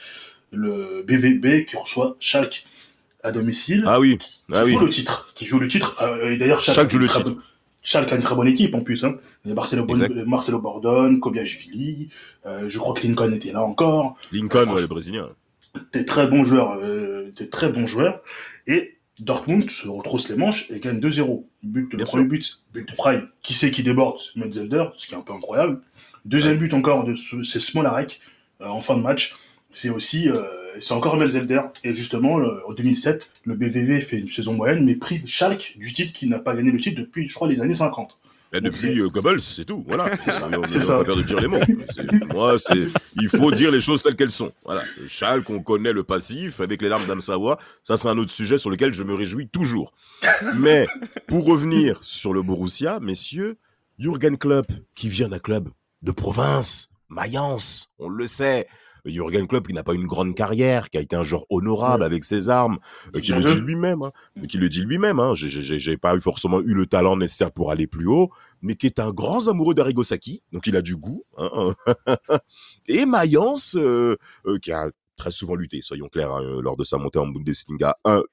le 0.51 1.03
BVB 1.07 1.65
qui 1.65 1.75
reçoit 1.75 2.15
Schalke 2.19 2.65
à 3.23 3.31
domicile, 3.31 3.83
Ah 3.87 3.99
oui, 3.99 4.17
qui 4.17 4.41
ah 4.53 4.63
oui. 4.65 4.73
joue 4.73 4.79
le 4.79 4.89
titre, 4.89 5.31
qui 5.35 5.45
joue 5.45 5.59
le 5.59 5.67
titre. 5.67 6.01
Euh, 6.01 6.31
et 6.31 6.37
d'ailleurs, 6.37 6.61
Schalke, 6.61 6.89
joue 6.89 6.97
a 6.97 6.99
une 6.99 7.01
le 7.03 7.07
très 7.09 7.19
titre. 7.19 7.29
bonne- 7.35 7.43
Schalke 7.81 8.11
a 8.11 8.15
une 8.15 8.21
très 8.21 8.35
bonne 8.35 8.47
équipe 8.47 8.75
en 8.75 8.81
plus. 8.81 9.03
Hein. 9.03 9.15
A 9.49 9.53
Marcelo, 9.53 9.85
Bon- 9.85 9.95
Exact. 9.95 10.13
Marcelo 10.27 10.59
Bordon, 10.59 11.17
Kobiashvili, 11.19 12.09
euh, 12.45 12.65
je 12.67 12.77
crois 12.79 12.93
que 12.93 13.05
Lincoln 13.07 13.31
était 13.31 13.51
là 13.51 13.61
encore 13.61 14.15
Lincoln, 14.31 14.67
ouais, 14.73 14.81
le 14.81 14.87
Brésilien. 14.87 15.29
des 15.93 16.05
très 16.05 16.27
bons 16.27 16.43
joueurs, 16.43 16.77
euh, 16.81 17.31
des 17.37 17.49
très 17.49 17.69
bons 17.69 17.87
joueurs. 17.87 18.21
Et 18.67 18.97
Dortmund 19.19 19.69
se 19.69 19.87
retrousse 19.87 20.29
les 20.29 20.35
manches 20.35 20.69
et 20.71 20.79
gagne 20.79 20.99
2-0. 20.99 21.45
But, 21.63 21.93
le 21.93 22.03
premier 22.05 22.25
but, 22.25 22.61
but 22.73 22.87
de 22.89 22.95
Frey. 22.95 23.21
Qui 23.41 23.53
c'est 23.53 23.69
qui 23.71 23.83
déborde? 23.83 24.19
Metzelder, 24.35 24.85
ce 24.97 25.07
qui 25.07 25.13
est 25.13 25.17
un 25.17 25.21
peu 25.21 25.33
incroyable. 25.33 25.81
Deuxième 26.25 26.57
but 26.57 26.73
encore 26.73 27.03
de 27.03 27.13
ce- 27.15 27.43
c'est 27.43 27.59
Smolarek 27.59 28.19
euh, 28.61 28.67
en 28.67 28.81
fin 28.81 28.95
de 28.97 29.01
match. 29.01 29.35
C'est 29.71 29.89
aussi, 29.89 30.29
euh, 30.29 30.41
c'est 30.79 30.93
encore 30.93 31.17
Metzelder. 31.17 31.61
Et 31.83 31.93
justement, 31.93 32.37
le- 32.37 32.61
en 32.67 32.73
2007, 32.73 33.29
le 33.45 33.55
BVV 33.55 34.01
fait 34.01 34.19
une 34.19 34.29
saison 34.29 34.53
moyenne, 34.53 34.83
mais 34.85 34.95
prive 34.95 35.23
Schalke 35.27 35.75
du 35.77 35.93
titre 35.93 36.13
qui 36.13 36.27
n'a 36.27 36.39
pas 36.39 36.55
gagné 36.55 36.71
le 36.71 36.79
titre 36.79 36.99
depuis, 36.99 37.27
je 37.27 37.33
crois, 37.33 37.47
les 37.47 37.61
années 37.61 37.73
50. 37.73 38.17
Et 38.51 38.61
Donc 38.61 38.73
depuis 38.73 38.99
euh, 38.99 39.09
Goebbels, 39.09 39.41
c'est 39.43 39.65
tout. 39.65 39.85
Voilà. 39.87 40.09
C'est 40.23 40.31
ça, 40.31 40.47
Mais 40.49 40.57
on 40.57 40.63
ça. 40.63 40.97
pas 40.97 41.03
peur 41.05 41.17
de 41.17 41.21
dire 41.21 41.39
les 41.39 41.47
mots. 41.47 41.59
Moi, 42.33 42.57
c'est, 42.57 42.87
il 43.15 43.29
faut 43.29 43.51
dire 43.51 43.69
les 43.69 43.79
choses 43.79 44.01
telles 44.01 44.15
qu'elles 44.15 44.31
sont. 44.31 44.51
Voilà. 44.65 44.81
Schalke, 45.05 45.49
on 45.51 45.61
connaît 45.61 45.93
le 45.93 46.03
passif 46.03 46.59
avec 46.59 46.81
les 46.81 46.89
larmes 46.89 47.21
Savoie. 47.21 47.59
Ça, 47.83 47.95
c'est 47.95 48.07
un 48.07 48.17
autre 48.17 48.31
sujet 48.31 48.57
sur 48.57 48.71
lequel 48.71 48.91
je 48.91 49.03
me 49.03 49.13
réjouis 49.13 49.47
toujours. 49.49 49.93
Mais, 50.57 50.87
pour 51.27 51.45
revenir 51.45 51.99
sur 52.01 52.33
le 52.33 52.41
Borussia, 52.41 52.99
messieurs, 52.99 53.57
Jürgen 53.99 54.35
Klopp, 54.37 54.65
qui 54.95 55.09
vient 55.09 55.29
d'un 55.29 55.37
club 55.39 55.69
de 56.01 56.11
province, 56.11 56.91
Mayence, 57.09 57.93
on 57.99 58.09
le 58.09 58.25
sait. 58.25 58.67
Jürgen 59.05 59.47
Klopp 59.47 59.67
qui 59.67 59.73
n'a 59.73 59.83
pas 59.83 59.93
une 59.93 60.07
grande 60.07 60.35
carrière, 60.35 60.89
qui 60.89 60.97
a 60.97 61.01
été 61.01 61.15
un 61.15 61.23
joueur 61.23 61.45
honorable 61.49 62.01
Ouais. 62.01 62.05
avec 62.05 62.23
ses 62.23 62.49
armes, 62.49 62.77
euh, 63.15 63.19
qui 63.19 63.31
le 63.33 63.43
dit 63.43 63.55
lui-même, 63.61 64.01
hein, 64.03 64.11
mais 64.35 64.47
qui 64.47 64.57
le 64.57 64.69
dit 64.69 64.81
lui-même. 64.83 65.19
Hein, 65.19 65.33
j'ai- 65.35 65.97
pas 65.97 66.15
eu 66.15 66.19
forcément 66.21 66.59
eu 66.61 66.73
le 66.73 66.85
talent 66.85 67.17
nécessaire 67.17 67.51
pour 67.51 67.71
aller 67.71 67.87
plus 67.87 68.07
haut, 68.07 68.29
mais 68.61 68.75
qui 68.75 68.85
est 68.85 68.99
un 68.99 69.11
grand 69.11 69.47
amoureux 69.47 69.73
d'Arrigo 69.73 70.03
Sacchi, 70.03 70.43
donc 70.51 70.67
il 70.67 70.75
a 70.75 70.81
du 70.81 70.95
goût. 70.95 71.23
hein, 71.37 71.73
et 72.87 73.05
Mayence, 73.05 73.75
euh, 73.79 74.17
euh, 74.45 74.57
qui 74.59 74.71
a 74.71 74.89
très 75.19 75.31
souvent 75.31 75.53
lutté, 75.53 75.81
soyons 75.83 76.07
clairs, 76.07 76.31
hein, 76.31 76.41
euh, 76.41 76.61
lors 76.61 76.77
de 76.77 76.83
sa 76.83 76.97
montée 76.97 77.19
en 77.19 77.27
Bundesliga 77.27 77.97
1-1 78.05 78.23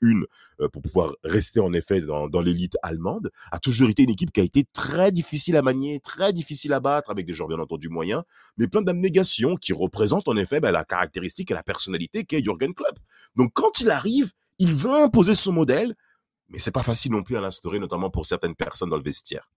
euh, 0.61 0.69
pour 0.69 0.81
pouvoir 0.81 1.13
rester 1.25 1.61
en 1.61 1.73
effet 1.75 2.01
dans, 2.01 2.41
l'élite 2.41 2.79
allemande, 2.83 3.31
a 3.53 3.59
toujours 3.59 3.91
été 3.91 4.05
une 4.05 4.11
équipe 4.11 4.33
qui 4.33 4.41
a 4.41 4.45
été 4.45 4.65
très 4.73 5.13
difficile 5.13 5.57
à 5.57 5.63
manier, 5.63 6.01
très 6.01 6.33
difficile 6.33 6.73
à 6.73 6.81
battre, 6.81 7.11
avec 7.11 7.27
des 7.27 7.35
joueurs 7.35 7.49
bien 7.49 7.59
entendu 7.59 7.89
moyens, 7.91 8.23
mais 8.57 8.69
plein 8.69 8.83
d'abnégation 8.83 9.57
qui 9.57 9.73
représentent 9.73 10.29
en 10.29 10.37
effet 10.37 10.61
ben, 10.61 10.71
la 10.73 10.85
caractéristique 10.85 11.51
et 11.51 11.55
la 11.55 11.63
personnalité 11.63 12.25
qu'est 12.25 12.43
Jürgen 12.43 12.73
Klopp. 12.73 12.99
Donc 13.35 13.51
quand 13.53 13.81
il 13.81 13.91
arrive, 13.91 14.33
il 14.59 14.73
veut 14.73 14.93
imposer 14.93 15.35
son 15.35 15.53
modèle, 15.53 15.95
mais 16.49 16.59
c'est 16.59 16.71
pas 16.71 16.85
facile 16.85 17.13
non 17.13 17.23
plus 17.23 17.37
à 17.37 17.41
l'instaurer, 17.41 17.79
notamment 17.79 18.11
pour 18.11 18.25
certaines 18.25 18.55
personnes 18.55 18.91
dans 18.91 18.97
le 18.97 19.03
vestiaire. 19.03 19.51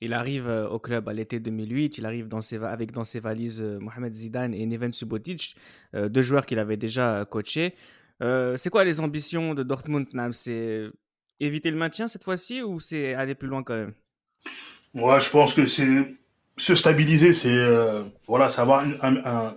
Il 0.00 0.12
arrive 0.12 0.46
euh, 0.48 0.68
au 0.68 0.78
club 0.78 1.08
à 1.08 1.12
l'été 1.12 1.40
2008, 1.40 1.98
il 1.98 2.06
arrive 2.06 2.28
avec 2.62 2.92
dans 2.92 3.04
ses 3.04 3.20
valises 3.20 3.60
euh, 3.60 3.78
Mohamed 3.80 4.12
Zidane 4.12 4.54
et 4.54 4.64
Neven 4.66 4.92
Subotic, 4.92 5.56
euh, 5.94 6.08
deux 6.08 6.22
joueurs 6.22 6.46
qu'il 6.46 6.58
avait 6.58 6.76
déjà 6.76 7.24
coachés. 7.28 7.74
C'est 8.20 8.70
quoi 8.70 8.84
les 8.84 8.98
ambitions 9.00 9.54
de 9.54 9.62
Dortmund, 9.62 10.06
C'est 10.32 10.90
éviter 11.40 11.70
le 11.70 11.76
maintien 11.76 12.08
cette 12.08 12.24
fois-ci 12.24 12.62
ou 12.62 12.80
c'est 12.80 13.14
aller 13.14 13.34
plus 13.34 13.48
loin 13.48 13.62
quand 13.62 13.76
même? 13.76 13.92
Ouais, 14.94 15.20
je 15.20 15.30
pense 15.30 15.54
que 15.54 15.66
c'est 15.66 16.16
se 16.56 16.74
stabiliser, 16.74 17.32
c'est 17.32 17.52
euh, 17.54 18.04
voilà, 18.26 18.48
c'est 18.48 18.60
avoir 18.60 18.84
une- 18.84 18.96
un- 19.02 19.24
un- 19.24 19.56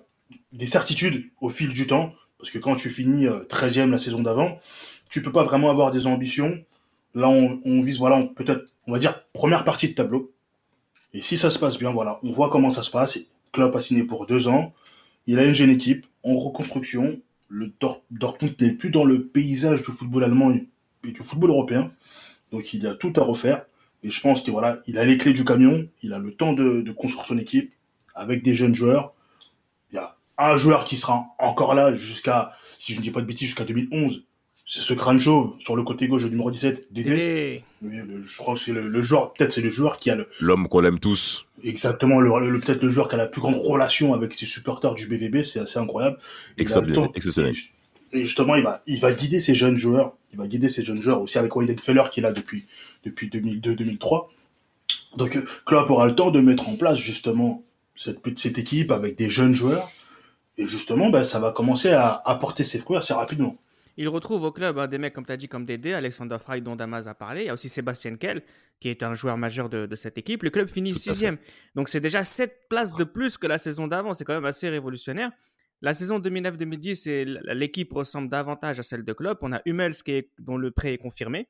des 0.52 0.66
certitudes 0.68 1.30
au 1.42 1.50
fil 1.50 1.74
du 1.74 1.88
temps. 1.88 2.14
Parce 2.38 2.52
que 2.52 2.58
quand 2.60 2.76
tu 2.76 2.90
finis 2.90 3.28
euh, 3.28 3.44
13e 3.46 3.92
la 3.92 4.00
saison 4.00 4.22
d'avant, 4.22 4.60
tu 5.10 5.22
peux 5.22 5.32
pas 5.32 5.44
vraiment 5.44 5.70
avoir 5.70 5.92
des 5.92 6.08
ambitions. 6.08 6.64
Là, 7.14 7.28
on, 7.30 7.82
vise, 7.82 7.98
voilà, 7.98 8.24
peut-être, 8.36 8.66
on 8.88 8.92
va 8.94 9.00
dire, 9.00 9.24
première 9.34 9.64
partie 9.64 9.90
de 9.90 9.94
tableau. 9.94 10.32
Et 11.14 11.22
si 11.22 11.38
ça 11.38 11.50
se 11.50 11.60
passe 11.60 11.78
bien, 11.78 11.92
voilà, 11.92 12.20
on 12.24 12.32
voit 12.32 12.50
comment 12.50 12.70
ça 12.70 12.82
se 12.84 12.92
passe. 12.92 13.20
Klopp 13.52 13.76
a 13.76 13.82
signé 13.82 14.04
pour 14.04 14.26
deux 14.26 14.48
ans. 14.48 14.74
Il 15.28 15.40
a 15.40 15.46
une 15.46 15.54
jeune 15.54 15.70
équipe 15.70 16.06
en 16.24 16.36
reconstruction. 16.38 17.20
Le 17.50 17.74
Dort- 17.82 18.02
Dortmund 18.12 18.56
n'est 18.62 18.72
plus 18.72 18.92
dans 18.92 19.04
le 19.04 19.28
paysage 19.28 19.84
du 19.84 19.92
football 19.92 20.24
allemand 20.24 20.52
et 20.52 21.12
du 21.12 21.22
football 21.22 21.50
européen. 21.50 21.92
Donc 22.52 22.74
il 22.74 22.88
a 22.88 22.96
tout 22.96 23.12
à 23.18 23.22
refaire. 23.22 23.66
Et 24.04 24.10
je 24.10 24.22
pense 24.22 24.42
qu'il 24.42 24.54
voilà, 24.54 24.80
il 24.88 24.98
a 24.98 25.06
les 25.06 25.18
clés 25.18 25.34
du 25.34 25.46
camion, 25.46 25.88
il 26.02 26.14
a 26.14 26.18
le 26.18 26.34
temps 26.34 26.54
de, 26.54 26.82
de 26.82 26.92
construire 26.92 27.26
son 27.26 27.38
équipe 27.38 27.74
avec 28.16 28.42
des 28.42 28.54
jeunes 28.54 28.74
joueurs. 28.74 29.14
Il 29.92 29.96
y 29.96 30.00
a 30.00 30.16
un 30.38 30.56
joueur 30.58 30.86
qui 30.86 30.96
sera 30.98 31.26
encore 31.40 31.76
là 31.76 31.94
jusqu'à, 31.94 32.54
si 32.80 32.94
je 32.94 33.00
ne 33.00 33.04
dis 33.04 33.12
pas 33.12 33.22
de 33.22 33.26
bêtises, 33.28 33.50
jusqu'à 33.50 33.66
2011. 33.66 34.24
C'est 34.66 34.82
ce 34.82 34.94
crâne 34.94 35.20
chauve 35.20 35.54
sur 35.60 35.76
le 35.76 35.84
côté 35.84 36.08
gauche, 36.08 36.24
le 36.24 36.30
numéro 36.30 36.50
17, 36.50 36.88
Dédé. 36.92 37.12
Et 37.12 37.64
Oui, 37.82 37.98
le- 37.98 38.24
je 38.24 38.38
crois 38.38 38.54
que 38.54 38.60
c'est 38.60 38.72
le, 38.72 38.88
le 38.88 39.02
joueur, 39.04 39.34
peut-être 39.34 39.52
c'est 39.52 39.62
le 39.62 39.70
joueur 39.70 40.00
qui 40.00 40.10
a 40.10 40.16
le, 40.16 40.28
L'homme 40.40 40.68
qu'on 40.70 40.84
aime 40.86 41.00
tous. 41.00 41.46
exactement, 41.64 42.22
le, 42.22 42.50
le- 42.50 42.60
peut-être 42.60 42.82
le 42.82 42.90
joueur 42.90 43.10
qui 43.10 43.16
a 43.16 43.18
la 43.18 43.28
plus 43.28 43.42
grande 43.42 43.56
relation 43.56 44.14
avec 44.14 44.34
ses 44.34 44.46
supporters 44.46 44.94
du 44.96 45.08
BVB, 45.08 45.44
c'est 45.44 45.60
assez 45.60 45.78
incroyable. 45.80 46.18
Il 46.58 46.62
Exceptionnel. 46.62 46.96
temps- 47.08 47.12
exceptionnel. 47.16 47.54
et 48.14 48.24
justement, 48.24 48.56
il 48.56 48.64
va, 48.64 48.82
il 48.88 49.00
va 49.00 49.12
guider 49.12 49.40
ces 49.42 49.56
jeunes 49.56 49.78
joueurs. 49.78 50.14
Il 50.32 50.38
va 50.38 50.48
guider 50.48 50.70
ces 50.70 50.86
jeunes 50.86 51.02
joueurs 51.02 51.22
aussi 51.22 51.38
avec 51.38 51.54
Weidenfeller 51.56 52.04
qui 52.12 52.22
est 52.22 52.24
là 52.24 52.32
depuis, 52.32 52.66
depuis 53.04 53.28
2002-2003. 53.30 54.30
Donc, 55.18 55.36
euh, 55.36 55.46
Klopp 55.66 55.90
aura 55.90 56.08
le 56.08 56.16
temps 56.16 56.32
de 56.32 56.40
mettre 56.40 56.70
en 56.70 56.76
place 56.76 56.98
justement 56.98 57.64
cette, 57.96 58.22
petite- 58.22 58.40
cette 58.40 58.58
équipe 58.58 58.92
avec 58.94 59.18
des 59.18 59.30
jeunes 59.30 59.54
joueurs. 59.56 59.90
Et 60.58 60.66
justement, 60.68 61.10
ben, 61.10 61.24
ça 61.26 61.40
va 61.40 61.52
commencer 61.52 61.90
à 61.92 62.22
apporter 62.26 62.64
ses 62.64 62.80
fruits 62.80 62.96
assez 62.98 63.14
rapidement. 63.14 63.58
Il 63.98 64.08
retrouve 64.10 64.44
au 64.44 64.52
club 64.52 64.78
hein, 64.80 64.88
des 64.88 64.98
mecs, 64.98 65.14
comme 65.14 65.26
tu 65.26 65.32
as 65.32 65.38
dit, 65.38 65.48
comme 65.48 65.66
Dédé, 65.66 65.94
Alexander 65.94 66.38
Frey, 66.40 66.62
dont 66.62 66.76
Damas 66.76 67.08
a 67.08 67.14
parlé. 67.16 67.42
Il 67.42 67.46
y 67.48 67.50
a 67.50 67.54
aussi 67.54 67.70
Sébastien 67.70 68.16
Kell, 68.18 68.42
qui 68.80 68.90
est 68.90 69.04
un 69.04 69.16
joueur 69.16 69.38
majeur 69.38 69.70
de, 69.70 69.86
de 69.86 69.96
cette 69.96 70.18
équipe. 70.18 70.44
Le 70.44 70.50
club 70.50 70.68
finit 70.70 70.94
sixième. 70.94 71.38
Donc 71.76 71.90
c'est 71.90 72.00
déjà 72.02 72.24
sept 72.24 72.68
places 72.70 72.94
de 72.94 73.04
plus 73.04 73.38
que 73.38 73.48
la 73.48 73.58
saison 73.58 73.88
d'avant. 73.88 74.14
C'est 74.14 74.24
quand 74.26 74.34
même 74.36 74.46
assez 74.46 74.70
révolutionnaire. 74.70 75.32
La 75.82 75.94
saison 75.94 76.20
2009-2010, 76.20 76.96
c'est 76.96 77.22
l- 77.24 77.42
l'équipe 77.54 77.92
ressemble 77.94 78.30
davantage 78.30 78.80
à 78.80 78.84
celle 78.84 79.04
de 79.04 79.14
Klopp. 79.14 79.40
On 79.42 79.52
a 79.52 79.62
Hummels 79.66 79.96
qui 79.96 80.12
est- 80.12 80.30
dont 80.40 80.58
le 80.58 80.72
prêt 80.72 80.94
est 80.94 80.98
confirmé. 81.00 81.48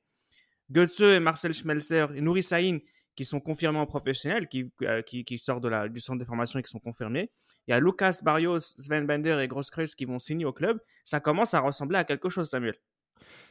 Götze 0.72 1.02
et 1.02 1.20
Marcel 1.20 1.54
Schmelzer 1.54 2.14
et 2.16 2.22
Nouri 2.22 2.44
Sahin 2.44 2.80
qui 3.16 3.26
sont 3.26 3.42
confirmés 3.42 3.80
en 3.80 3.86
professionnel, 3.86 4.48
qui, 4.48 4.72
euh, 4.84 5.02
qui, 5.02 5.26
qui 5.26 5.38
sortent 5.38 5.64
de 5.64 5.68
la, 5.68 5.90
du 5.90 6.00
centre 6.00 6.20
de 6.20 6.24
formation 6.26 6.60
et 6.60 6.64
qui 6.64 6.70
sont 6.70 6.80
confirmés. 6.80 7.30
Il 7.68 7.72
y 7.72 7.74
a 7.74 7.80
Lucas 7.80 8.20
Barrios, 8.24 8.60
Sven 8.60 9.06
Bender 9.06 9.40
et 9.42 9.48
Grosskreutz 9.48 9.96
qui 9.96 10.06
vont 10.06 10.20
signer 10.20 10.46
au 10.46 10.54
club. 10.54 10.80
Ça 11.04 11.20
commence 11.20 11.54
à 11.54 11.60
ressembler 11.60 11.98
à 11.98 12.04
quelque 12.04 12.30
chose, 12.30 12.50
Samuel. 12.50 12.76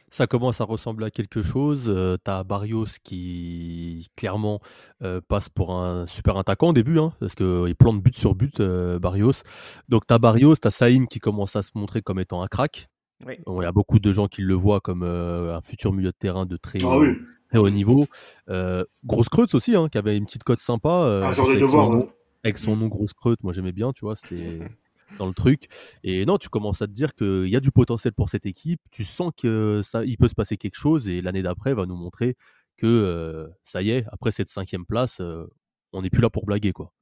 Ça 0.09 0.27
commence 0.27 0.59
à 0.59 0.65
ressembler 0.65 1.05
à 1.05 1.11
quelque 1.11 1.41
chose. 1.41 1.85
Euh, 1.87 2.17
T'as 2.21 2.43
Barrios 2.43 2.85
qui 3.03 4.09
clairement 4.17 4.59
euh, 5.03 5.21
passe 5.25 5.47
pour 5.47 5.73
un 5.73 6.05
super 6.05 6.37
attaquant 6.37 6.69
au 6.69 6.73
début, 6.73 6.99
hein, 6.99 7.13
parce 7.21 7.33
qu'il 7.35 7.75
plante 7.79 8.01
but 8.01 8.15
sur 8.15 8.35
but, 8.35 8.59
euh, 8.59 8.99
Barrios. 8.99 9.43
Donc 9.87 10.05
t'as 10.07 10.17
Barrios, 10.19 10.55
t'as 10.57 10.71
Saïn 10.71 11.05
qui 11.07 11.19
commence 11.19 11.55
à 11.55 11.61
se 11.61 11.71
montrer 11.75 12.01
comme 12.01 12.19
étant 12.19 12.41
un 12.43 12.47
crack. 12.47 12.89
Oui. 13.25 13.35
Il 13.47 13.63
y 13.63 13.65
a 13.65 13.71
beaucoup 13.71 13.99
de 13.99 14.11
gens 14.11 14.27
qui 14.27 14.41
le 14.41 14.55
voient 14.55 14.81
comme 14.81 15.03
euh, 15.03 15.55
un 15.55 15.61
futur 15.61 15.93
milieu 15.93 16.09
de 16.11 16.17
terrain 16.17 16.45
de 16.45 16.57
très, 16.57 16.79
Ah 16.83 16.87
haut, 16.87 17.01
oui, 17.01 17.15
très 17.49 17.59
haut 17.59 17.69
niveau. 17.69 18.05
Euh, 18.49 18.83
Grosse 19.05 19.29
Kreutz 19.29 19.53
aussi, 19.55 19.75
hein, 19.75 19.87
qui 19.89 19.97
avait 19.97 20.17
une 20.17 20.25
petite 20.25 20.43
cote 20.43 20.59
sympa. 20.59 20.89
euh, 20.89 21.23
un 21.23 21.31
genre 21.31 21.47
de 21.47 21.55
devoir. 21.59 21.89
nom-. 21.89 22.09
Avec 22.43 22.57
son 22.57 22.75
nom 22.75 22.87
grosse 22.87 23.13
creute, 23.13 23.43
moi 23.43 23.53
j'aimais 23.53 23.71
bien, 23.71 23.93
tu 23.93 24.05
vois, 24.05 24.15
c'était 24.15 24.59
dans 25.17 25.27
le 25.27 25.33
truc. 25.33 25.67
Et 26.03 26.25
non, 26.25 26.37
tu 26.37 26.49
commences 26.49 26.81
à 26.81 26.87
te 26.87 26.91
dire 26.91 27.13
qu'il 27.13 27.47
y 27.47 27.55
a 27.55 27.59
du 27.59 27.71
potentiel 27.71 28.13
pour 28.13 28.29
cette 28.29 28.45
équipe, 28.45 28.81
tu 28.91 29.03
sens 29.03 29.31
que 29.39 29.81
ça, 29.83 30.03
il 30.05 30.17
peut 30.17 30.27
se 30.27 30.35
passer 30.35 30.57
quelque 30.57 30.77
chose 30.77 31.07
et 31.07 31.21
l'année 31.21 31.43
d'après 31.43 31.73
va 31.73 31.85
nous 31.85 31.95
montrer 31.95 32.35
que 32.77 32.87
euh, 32.87 33.47
ça 33.63 33.81
y 33.81 33.91
est, 33.91 34.05
après 34.11 34.31
cette 34.31 34.49
cinquième 34.49 34.85
place, 34.85 35.21
euh, 35.21 35.45
on 35.93 36.01
n'est 36.01 36.09
plus 36.09 36.21
là 36.21 36.29
pour 36.29 36.45
blaguer 36.45 36.71
quoi. 36.71 36.93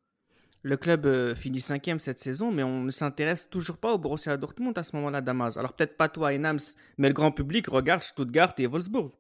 Le 0.61 0.75
club 0.75 1.05
euh, 1.05 1.35
finit 1.35 1.61
cinquième 1.61 1.99
cette 1.99 2.19
saison, 2.19 2.51
mais 2.51 2.63
on 2.63 2.83
ne 2.83 2.91
s'intéresse 2.91 3.49
toujours 3.49 3.77
pas 3.77 3.93
au 3.93 3.97
Borussia 3.97 4.35
Dortmund 4.35 4.77
à 4.77 4.83
ce 4.83 4.93
moment-là, 4.97 5.21
Damas. 5.21 5.55
Alors 5.55 5.71
peut-être 5.71 5.95
pas 5.95 6.09
toi 6.09 6.33
et 6.33 6.37
Nams, 6.37 6.59
mais 6.97 7.07
le 7.07 7.13
grand 7.13 7.31
public 7.31 7.67
regarde 7.67 8.01
Stuttgart 8.01 8.53
et 8.57 8.67
Wolfsburg. 8.67 9.11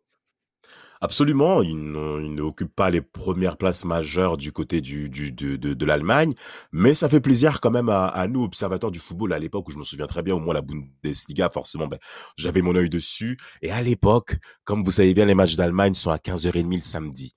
Absolument, 1.01 1.61
il 1.61 1.77
ne, 1.93 2.21
il 2.21 2.35
ne 2.35 2.41
occupe 2.41 2.75
pas 2.75 2.89
les 2.89 3.01
premières 3.01 3.55
places 3.55 3.85
majeures 3.85 4.35
du 4.35 4.51
côté 4.51 4.81
du, 4.81 5.09
du, 5.09 5.31
de, 5.31 5.55
de, 5.55 5.73
de 5.73 5.85
l'Allemagne, 5.85 6.33
mais 6.73 6.93
ça 6.93 7.07
fait 7.07 7.21
plaisir 7.21 7.61
quand 7.61 7.71
même 7.71 7.87
à, 7.87 8.07
à 8.07 8.27
nous, 8.27 8.43
observateurs 8.43 8.91
du 8.91 8.99
football, 8.99 9.31
à 9.31 9.39
l'époque 9.39 9.69
où 9.69 9.71
je 9.71 9.77
me 9.77 9.83
souviens 9.85 10.07
très 10.07 10.23
bien, 10.23 10.35
au 10.35 10.39
moins 10.39 10.53
la 10.53 10.61
Bundesliga, 10.61 11.49
forcément, 11.49 11.87
ben, 11.87 11.99
j'avais 12.35 12.61
mon 12.61 12.75
œil 12.75 12.89
dessus. 12.89 13.37
Et 13.61 13.71
à 13.71 13.81
l'époque, 13.81 14.35
comme 14.65 14.83
vous 14.83 14.91
savez 14.91 15.13
bien, 15.13 15.23
les 15.23 15.35
matchs 15.35 15.55
d'Allemagne 15.55 15.93
sont 15.93 16.11
à 16.11 16.17
15h30 16.17 16.75
le 16.75 16.81
samedi. 16.81 17.33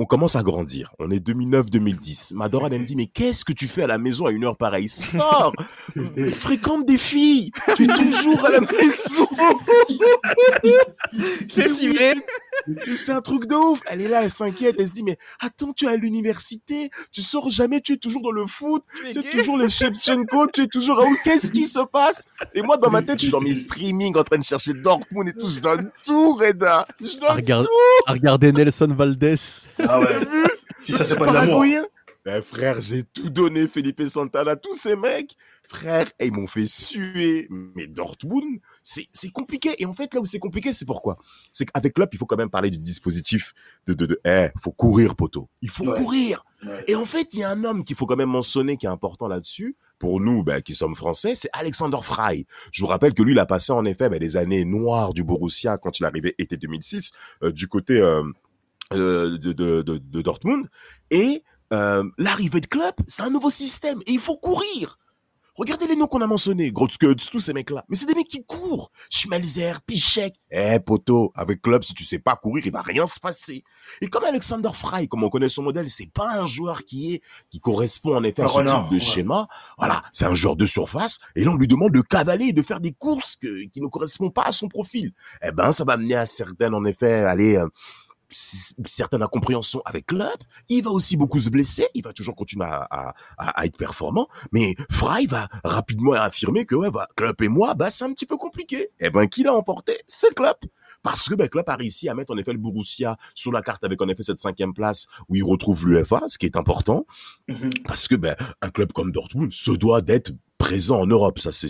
On 0.00 0.04
commence 0.04 0.36
à 0.36 0.44
grandir. 0.44 0.92
On 1.00 1.10
est 1.10 1.18
2009-2010. 1.18 2.32
Madora, 2.36 2.68
elle 2.70 2.82
me 2.82 2.86
dit, 2.86 2.94
mais 2.94 3.08
qu'est-ce 3.08 3.44
que 3.44 3.52
tu 3.52 3.66
fais 3.66 3.82
à 3.82 3.88
la 3.88 3.98
maison 3.98 4.26
à 4.26 4.30
une 4.30 4.44
heure 4.44 4.56
pareille? 4.56 4.88
Sors! 4.88 5.52
Fréquente 6.30 6.86
des 6.86 6.98
filles! 6.98 7.50
Tu 7.74 7.82
es 7.82 7.86
toujours 7.88 8.44
à 8.46 8.50
la 8.50 8.60
maison! 8.60 9.26
C'est 11.48 11.68
si 11.68 11.88
vrai 11.88 12.14
C'est 12.96 13.10
un 13.12 13.20
truc 13.20 13.46
de 13.46 13.54
ouf. 13.56 13.80
Elle 13.86 14.02
est 14.02 14.08
là, 14.08 14.22
elle 14.22 14.30
s'inquiète, 14.30 14.76
elle 14.78 14.86
se 14.86 14.92
dit, 14.92 15.02
mais 15.02 15.18
attends, 15.40 15.72
tu 15.72 15.86
es 15.86 15.88
à 15.88 15.96
l'université, 15.96 16.90
tu 17.12 17.22
sors 17.22 17.50
jamais, 17.50 17.80
tu 17.80 17.94
es 17.94 17.96
toujours 17.96 18.22
dans 18.22 18.30
le 18.30 18.46
foot, 18.46 18.84
c'est 19.08 19.28
toujours 19.30 19.58
les 19.58 19.68
Shevchenko, 19.68 20.46
tu 20.52 20.62
es 20.62 20.66
toujours 20.68 21.00
à 21.00 21.04
où? 21.04 21.16
Qu'est-ce 21.24 21.50
qui 21.50 21.64
se 21.64 21.80
passe? 21.90 22.28
Et 22.54 22.62
moi, 22.62 22.76
dans 22.76 22.90
ma 22.90 23.02
tête, 23.02 23.18
je 23.18 23.24
suis 23.24 23.32
dans 23.32 23.40
mes 23.40 23.52
streamings 23.52 24.16
en 24.16 24.22
train 24.22 24.38
de 24.38 24.44
chercher 24.44 24.74
Dortmund 24.74 25.28
et 25.28 25.32
tout. 25.32 25.48
Je 25.48 25.60
donne 25.60 25.90
tout, 26.04 26.34
Reda. 26.34 26.86
Je 27.00 27.16
À, 27.16 27.20
donne 27.28 27.36
regard- 27.36 27.62
tout. 27.64 27.68
à 28.06 28.12
regarder 28.12 28.52
Nelson 28.52 28.94
Valdez. 28.96 29.34
Ah 29.88 30.00
ouais. 30.00 30.16
Si 30.80 30.92
ça, 30.92 31.04
c'est 31.04 31.16
pas 31.16 31.26
de 31.26 31.32
l'amour. 31.34 31.64
Ben, 32.24 32.42
frère, 32.42 32.80
j'ai 32.80 33.04
tout 33.04 33.30
donné, 33.30 33.66
Felipe 33.68 34.02
Santana, 34.06 34.54
tous 34.56 34.74
ces 34.74 34.96
mecs. 34.96 35.34
Frère, 35.66 36.06
ils 36.20 36.32
m'ont 36.32 36.46
fait 36.46 36.66
suer. 36.66 37.46
Mais 37.50 37.86
Dortmund, 37.86 38.60
c'est 38.82 39.30
compliqué. 39.32 39.74
Et 39.78 39.86
en 39.86 39.92
fait, 39.94 40.12
là 40.12 40.20
où 40.20 40.26
c'est 40.26 40.38
compliqué, 40.38 40.72
c'est 40.72 40.84
pourquoi? 40.84 41.16
C'est 41.52 41.64
qu'avec 41.66 41.94
Klopp, 41.94 42.12
il 42.12 42.18
faut 42.18 42.26
quand 42.26 42.36
même 42.36 42.50
parler 42.50 42.70
du 42.70 42.78
dispositif 42.78 43.54
de, 43.86 43.94
de, 43.94 44.06
de, 44.06 44.20
eh, 44.26 44.48
faut 44.58 44.72
courir, 44.72 45.14
poteau. 45.16 45.48
Il 45.62 45.70
faut 45.70 45.84
Ouais. 45.86 45.98
courir. 45.98 46.44
Ouais. 46.66 46.84
Et 46.86 46.94
en 46.96 47.04
fait, 47.06 47.28
il 47.32 47.40
y 47.40 47.44
a 47.44 47.50
un 47.50 47.64
homme 47.64 47.82
qu'il 47.84 47.96
faut 47.96 48.04
quand 48.06 48.16
même 48.16 48.28
mentionner 48.30 48.76
qui 48.76 48.86
est 48.86 48.90
important 48.90 49.28
là-dessus. 49.28 49.76
Pour 49.98 50.20
nous, 50.20 50.42
ben, 50.44 50.60
qui 50.62 50.74
sommes 50.74 50.94
français, 50.94 51.34
c'est 51.34 51.48
Alexander 51.54 51.98
Frey. 52.02 52.46
Je 52.72 52.82
vous 52.82 52.86
rappelle 52.88 53.14
que 53.14 53.22
lui, 53.22 53.32
il 53.32 53.38
a 53.38 53.46
passé 53.46 53.72
en 53.72 53.84
effet 53.84 54.08
ben, 54.08 54.20
les 54.20 54.36
années 54.36 54.64
noires 54.64 55.12
du 55.14 55.24
Borussia 55.24 55.76
quand 55.78 55.98
il 55.98 56.04
arrivait 56.04 56.34
été 56.38 56.56
2006 56.56 57.12
euh, 57.42 57.50
du 57.52 57.66
côté 57.68 57.98
euh, 58.00 58.22
de, 58.92 59.36
de, 59.36 59.52
de, 59.52 59.82
de 59.98 60.22
Dortmund. 60.22 60.66
Et 61.10 61.42
euh, 61.72 62.04
l'arrivée 62.18 62.60
de 62.60 62.66
Klopp, 62.66 63.00
c'est 63.06 63.22
un 63.22 63.30
nouveau 63.30 63.50
système 63.50 64.00
et 64.06 64.12
il 64.12 64.20
faut 64.20 64.36
courir. 64.36 64.98
Regardez 65.54 65.88
les 65.88 65.96
noms 65.96 66.06
qu'on 66.06 66.20
a 66.22 66.26
mentionnés, 66.28 66.70
Grotzkutz, 66.70 67.30
tous 67.30 67.40
ces 67.40 67.52
mecs-là. 67.52 67.84
Mais 67.88 67.96
c'est 67.96 68.06
des 68.06 68.14
mecs 68.14 68.28
qui 68.28 68.44
courent. 68.44 68.92
Schmelzer, 69.10 69.80
Pichek. 69.84 70.36
Eh, 70.52 70.78
poteau, 70.78 71.32
avec 71.34 71.60
Klopp, 71.62 71.82
si 71.82 71.94
tu 71.94 72.04
sais 72.04 72.20
pas 72.20 72.36
courir, 72.36 72.64
il 72.64 72.70
va 72.70 72.80
rien 72.80 73.08
se 73.08 73.18
passer. 73.18 73.64
Et 74.00 74.06
comme 74.06 74.22
Alexander 74.22 74.70
Frey, 74.72 75.08
comme 75.08 75.24
on 75.24 75.30
connaît 75.30 75.48
son 75.48 75.64
modèle, 75.64 75.90
c'est 75.90 76.12
pas 76.12 76.30
un 76.38 76.46
joueur 76.46 76.84
qui 76.84 77.14
est, 77.14 77.22
qui 77.50 77.58
correspond 77.58 78.14
en 78.14 78.22
effet 78.22 78.42
à 78.42 78.46
ce 78.48 78.60
type 78.60 78.88
de 78.88 78.94
ouais. 78.94 79.00
schéma. 79.00 79.48
Voilà. 79.78 80.04
C'est 80.12 80.26
un 80.26 80.34
joueur 80.36 80.54
de 80.54 80.64
surface. 80.64 81.18
Et 81.34 81.42
là, 81.42 81.50
on 81.50 81.56
lui 81.56 81.66
demande 81.66 81.90
de 81.92 82.02
cavaler 82.02 82.46
et 82.46 82.52
de 82.52 82.62
faire 82.62 82.78
des 82.78 82.92
courses 82.92 83.34
que- 83.34 83.64
qui 83.66 83.80
ne 83.80 83.88
correspondent 83.88 84.32
pas 84.32 84.44
à 84.44 84.52
son 84.52 84.68
profil. 84.68 85.12
Eh 85.42 85.50
ben, 85.50 85.72
ça 85.72 85.82
va 85.82 85.94
amener 85.94 86.14
à 86.14 86.24
certaines, 86.24 86.72
en 86.72 86.84
effet, 86.84 87.24
aller, 87.24 87.56
euh, 87.56 87.66
certaines 88.30 89.22
incompréhensions 89.22 89.82
avec 89.84 90.06
Klopp. 90.06 90.38
Il 90.68 90.82
va 90.84 90.90
aussi 90.90 91.16
beaucoup 91.16 91.38
se 91.40 91.50
blesser. 91.50 91.86
Il 91.94 92.02
va 92.04 92.12
toujours 92.12 92.34
continuer 92.36 92.66
à, 92.66 92.86
à, 92.90 93.14
à- 93.38 93.60
à 93.60 93.66
être 93.66 93.76
performant. 93.76 94.28
Mais 94.52 94.74
Fry 94.90 95.26
va 95.26 95.48
rapidement 95.64 96.12
affirmer 96.12 96.64
que 96.64 96.74
ouais, 96.74 96.90
bah, 96.90 97.08
Klopp 97.16 97.40
et 97.42 97.48
moi, 97.48 97.74
bah, 97.74 97.90
c'est 97.90 98.04
un 98.04 98.12
petit 98.12 98.26
peu 98.26 98.36
compliqué. 98.36 98.90
Eh 99.00 99.10
ben, 99.10 99.26
qui 99.26 99.42
l'a 99.42 99.54
emporté? 99.54 99.98
C'est 100.06 100.34
Klopp. 100.34 100.64
Parce 101.02 101.28
que 101.28 101.34
ben, 101.34 101.48
Klopp 101.48 101.68
a 101.68 101.76
réussi 101.76 102.08
à 102.08 102.14
mettre 102.14 102.32
en 102.32 102.38
effet 102.38 102.52
le 102.52 102.58
Borussia 102.58 103.16
sur 103.34 103.52
la 103.52 103.62
carte 103.62 103.84
avec 103.84 104.00
en 104.02 104.08
effet 104.08 104.22
cette 104.22 104.38
cinquième 104.40 104.74
place 104.74 105.06
où 105.28 105.36
il 105.36 105.44
retrouve 105.44 105.86
l'UFA, 105.86 106.22
ce 106.26 106.38
qui 106.38 106.46
est 106.46 106.56
important. 106.56 107.06
Mhm. 107.48 107.70
Parce 107.86 108.08
que 108.08 108.14
ben, 108.14 108.36
un 108.62 108.70
club 108.70 108.92
comme 108.92 109.12
Dortmund 109.12 109.52
se 109.52 109.70
doit 109.70 110.00
d'être 110.00 110.32
présent 110.58 111.00
en 111.00 111.06
Europe. 111.06 111.38
Ça, 111.38 111.52
c'est, 111.52 111.68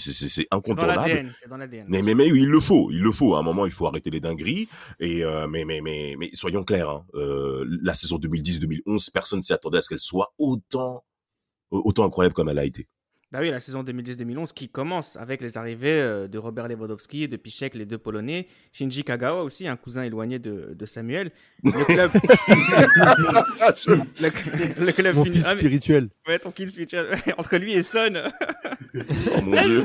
dans 0.50 0.56
incontournable. 0.58 1.30
dans. 1.48 1.86
Mais, 1.88 2.02
mais, 2.02 2.14
mais 2.14 2.32
oui, 2.32 2.42
il 2.42 2.48
le 2.48 2.60
faut, 2.60 2.90
il 2.90 3.00
le 3.00 3.12
faut. 3.12 3.34
À 3.36 3.40
un 3.40 3.42
moment, 3.42 3.66
il 3.66 3.72
faut 3.72 3.86
arrêter 3.86 4.10
les 4.10 4.20
dingueries. 4.20 4.68
Et 4.98 5.24
euh, 5.24 5.46
mais, 5.46 5.64
mais, 5.64 5.80
mais, 5.80 6.16
mais 6.18 6.30
soyons 6.32 6.64
clairs, 6.64 6.88
hein, 6.88 7.06
euh, 7.14 7.64
la 7.82 7.94
saison 7.94 8.16
2010-2011, 8.18 9.10
personne 9.12 9.42
s'y 9.42 9.52
attendait 9.52 9.78
à 9.78 9.82
ce 9.82 9.90
qu'elle 9.90 9.98
soit 9.98 10.34
autant, 10.38 11.04
autant 11.70 12.04
incroyable 12.04 12.34
comme 12.34 12.48
elle 12.48 12.58
a 12.58 12.64
été. 12.64 12.88
Bah 13.30 13.40
oui, 13.42 13.50
la 13.50 13.60
saison 13.60 13.82
2010-2011 13.82 14.54
qui 14.54 14.70
commence 14.70 15.16
avec 15.16 15.42
les 15.42 15.58
arrivées 15.58 16.00
euh, 16.00 16.28
de 16.28 16.38
Robert 16.38 16.66
Lewandowski 16.66 17.24
et 17.24 17.28
de 17.28 17.36
Piszczek, 17.36 17.74
les 17.74 17.84
deux 17.84 17.98
Polonais. 17.98 18.46
Shinji 18.72 19.04
Kagawa 19.04 19.42
aussi, 19.42 19.68
un 19.68 19.76
cousin 19.76 20.02
éloigné 20.04 20.38
de, 20.38 20.72
de 20.74 20.86
Samuel. 20.86 21.30
Le 21.62 21.84
club, 21.84 22.10
le, 24.20 24.86
le 24.86 24.92
club 24.92 25.14
Mon 25.16 25.24
finit- 25.24 25.40
fils 25.40 25.46
spirituel. 25.46 26.08
ouais, 26.26 26.38
ton 26.38 26.52
fils 26.52 26.70
spirituel. 26.72 27.06
Entre 27.36 27.56
lui 27.58 27.74
et 27.74 27.82
Son. 27.82 28.14
Oh 29.36 29.40
mon 29.42 29.60
dieu. 29.62 29.84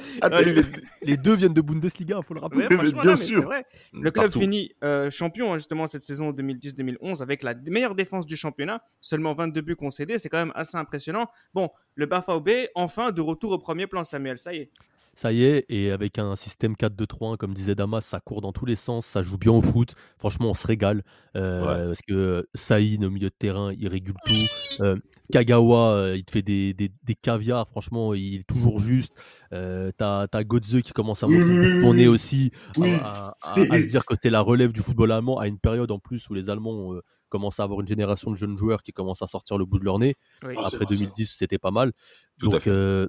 Vas-y 0.00 0.18
Attends, 0.22 0.36
Ouais, 0.36 0.42
il 0.50 0.58
est- 0.58 0.82
Les 1.02 1.16
deux 1.16 1.34
viennent 1.34 1.52
de 1.54 1.60
Bundesliga, 1.60 2.20
faut 2.22 2.34
le 2.34 2.40
rappeler. 2.40 2.62
Ouais, 2.62 2.66
Mais 2.70 2.76
franchement, 2.76 3.02
bien 3.02 3.10
non, 3.10 3.16
sûr. 3.16 3.42
vrai. 3.42 3.64
Le 3.92 4.10
club 4.10 4.24
Partout. 4.26 4.40
finit 4.40 4.72
euh, 4.84 5.10
champion 5.10 5.52
hein, 5.52 5.56
justement 5.58 5.86
cette 5.86 6.02
saison 6.02 6.30
2010-2011 6.32 7.22
avec 7.22 7.42
la 7.42 7.54
meilleure 7.54 7.94
défense 7.94 8.26
du 8.26 8.36
championnat, 8.36 8.82
seulement 9.00 9.34
22 9.34 9.60
buts 9.62 9.76
concédés, 9.76 10.18
c'est 10.18 10.28
quand 10.28 10.38
même 10.38 10.52
assez 10.54 10.76
impressionnant. 10.76 11.26
Bon, 11.54 11.70
le 11.94 12.06
BAFAOB 12.06 12.50
enfin 12.74 13.10
de 13.12 13.20
retour 13.20 13.52
au 13.52 13.58
premier 13.58 13.86
plan 13.86 14.04
Samuel, 14.04 14.38
ça 14.38 14.52
y 14.52 14.58
est. 14.58 14.70
Ça 15.20 15.32
y 15.34 15.44
est, 15.44 15.66
et 15.68 15.90
avec 15.90 16.18
un 16.18 16.34
système 16.34 16.72
4-2-3-1, 16.76 17.36
comme 17.36 17.52
disait 17.52 17.74
Damas, 17.74 18.02
ça 18.06 18.20
court 18.20 18.40
dans 18.40 18.52
tous 18.52 18.64
les 18.64 18.74
sens, 18.74 19.04
ça 19.04 19.20
joue 19.20 19.36
bien 19.36 19.52
au 19.52 19.60
foot. 19.60 19.92
Franchement, 20.18 20.48
on 20.48 20.54
se 20.54 20.66
régale. 20.66 21.02
euh, 21.36 21.60
Ouais. 21.60 21.86
Parce 21.88 22.00
que 22.00 22.46
Saïn, 22.54 23.04
au 23.04 23.10
milieu 23.10 23.28
de 23.28 23.34
terrain, 23.38 23.70
il 23.78 23.86
régule 23.88 24.14
tout. 24.24 24.82
Euh, 24.82 24.96
Kagawa, 25.30 25.92
euh, 25.92 26.16
il 26.16 26.24
te 26.24 26.30
fait 26.30 26.40
des, 26.40 26.72
des, 26.72 26.90
des 27.04 27.14
caviars. 27.14 27.68
Franchement, 27.68 28.14
il 28.14 28.36
est 28.36 28.46
toujours 28.46 28.78
juste. 28.78 29.12
Euh, 29.52 29.90
T'as 29.98 30.26
as 30.32 30.44
Godze 30.44 30.80
qui 30.82 30.92
commence 30.92 31.22
à 31.22 31.26
montrer 31.26 31.42
oui, 31.42 31.48
le 31.50 31.54
bout 31.54 31.68
de 31.68 31.74
oui, 31.74 31.80
son 31.82 31.90
oui. 31.90 31.96
nez 31.98 32.08
aussi, 32.08 32.50
Oui. 32.78 32.90
à, 33.02 33.34
à- 33.42 33.52
à- 33.60 33.74
à 33.74 33.80
se 33.82 33.86
dire 33.88 34.06
que 34.06 34.14
c'est 34.22 34.30
la 34.30 34.40
relève 34.40 34.72
du 34.72 34.80
football 34.80 35.12
allemand, 35.12 35.38
à 35.38 35.48
une 35.48 35.58
période 35.58 35.90
en 35.90 35.98
plus 35.98 36.30
où 36.30 36.34
les 36.34 36.48
Allemands 36.48 36.94
euh, 36.94 37.02
commencent 37.28 37.60
à 37.60 37.64
avoir 37.64 37.82
une 37.82 37.86
génération 37.88 38.30
de 38.30 38.36
jeunes 38.36 38.56
joueurs 38.56 38.82
qui 38.82 38.92
commencent 38.92 39.20
à 39.22 39.26
sortir 39.26 39.58
le 39.58 39.66
bout 39.66 39.78
de 39.78 39.84
leur 39.84 39.98
nez. 39.98 40.16
Oui. 40.42 40.54
Après 40.56 40.78
vrai, 40.78 40.78
ça. 40.78 40.84
2010, 40.86 41.34
c'était 41.36 41.58
pas 41.58 41.70
mal. 41.70 41.92
Tout 42.38 42.48
à 42.48 42.52
Donc, 42.52 42.60
fait. 42.62 42.70
euh, 42.70 43.06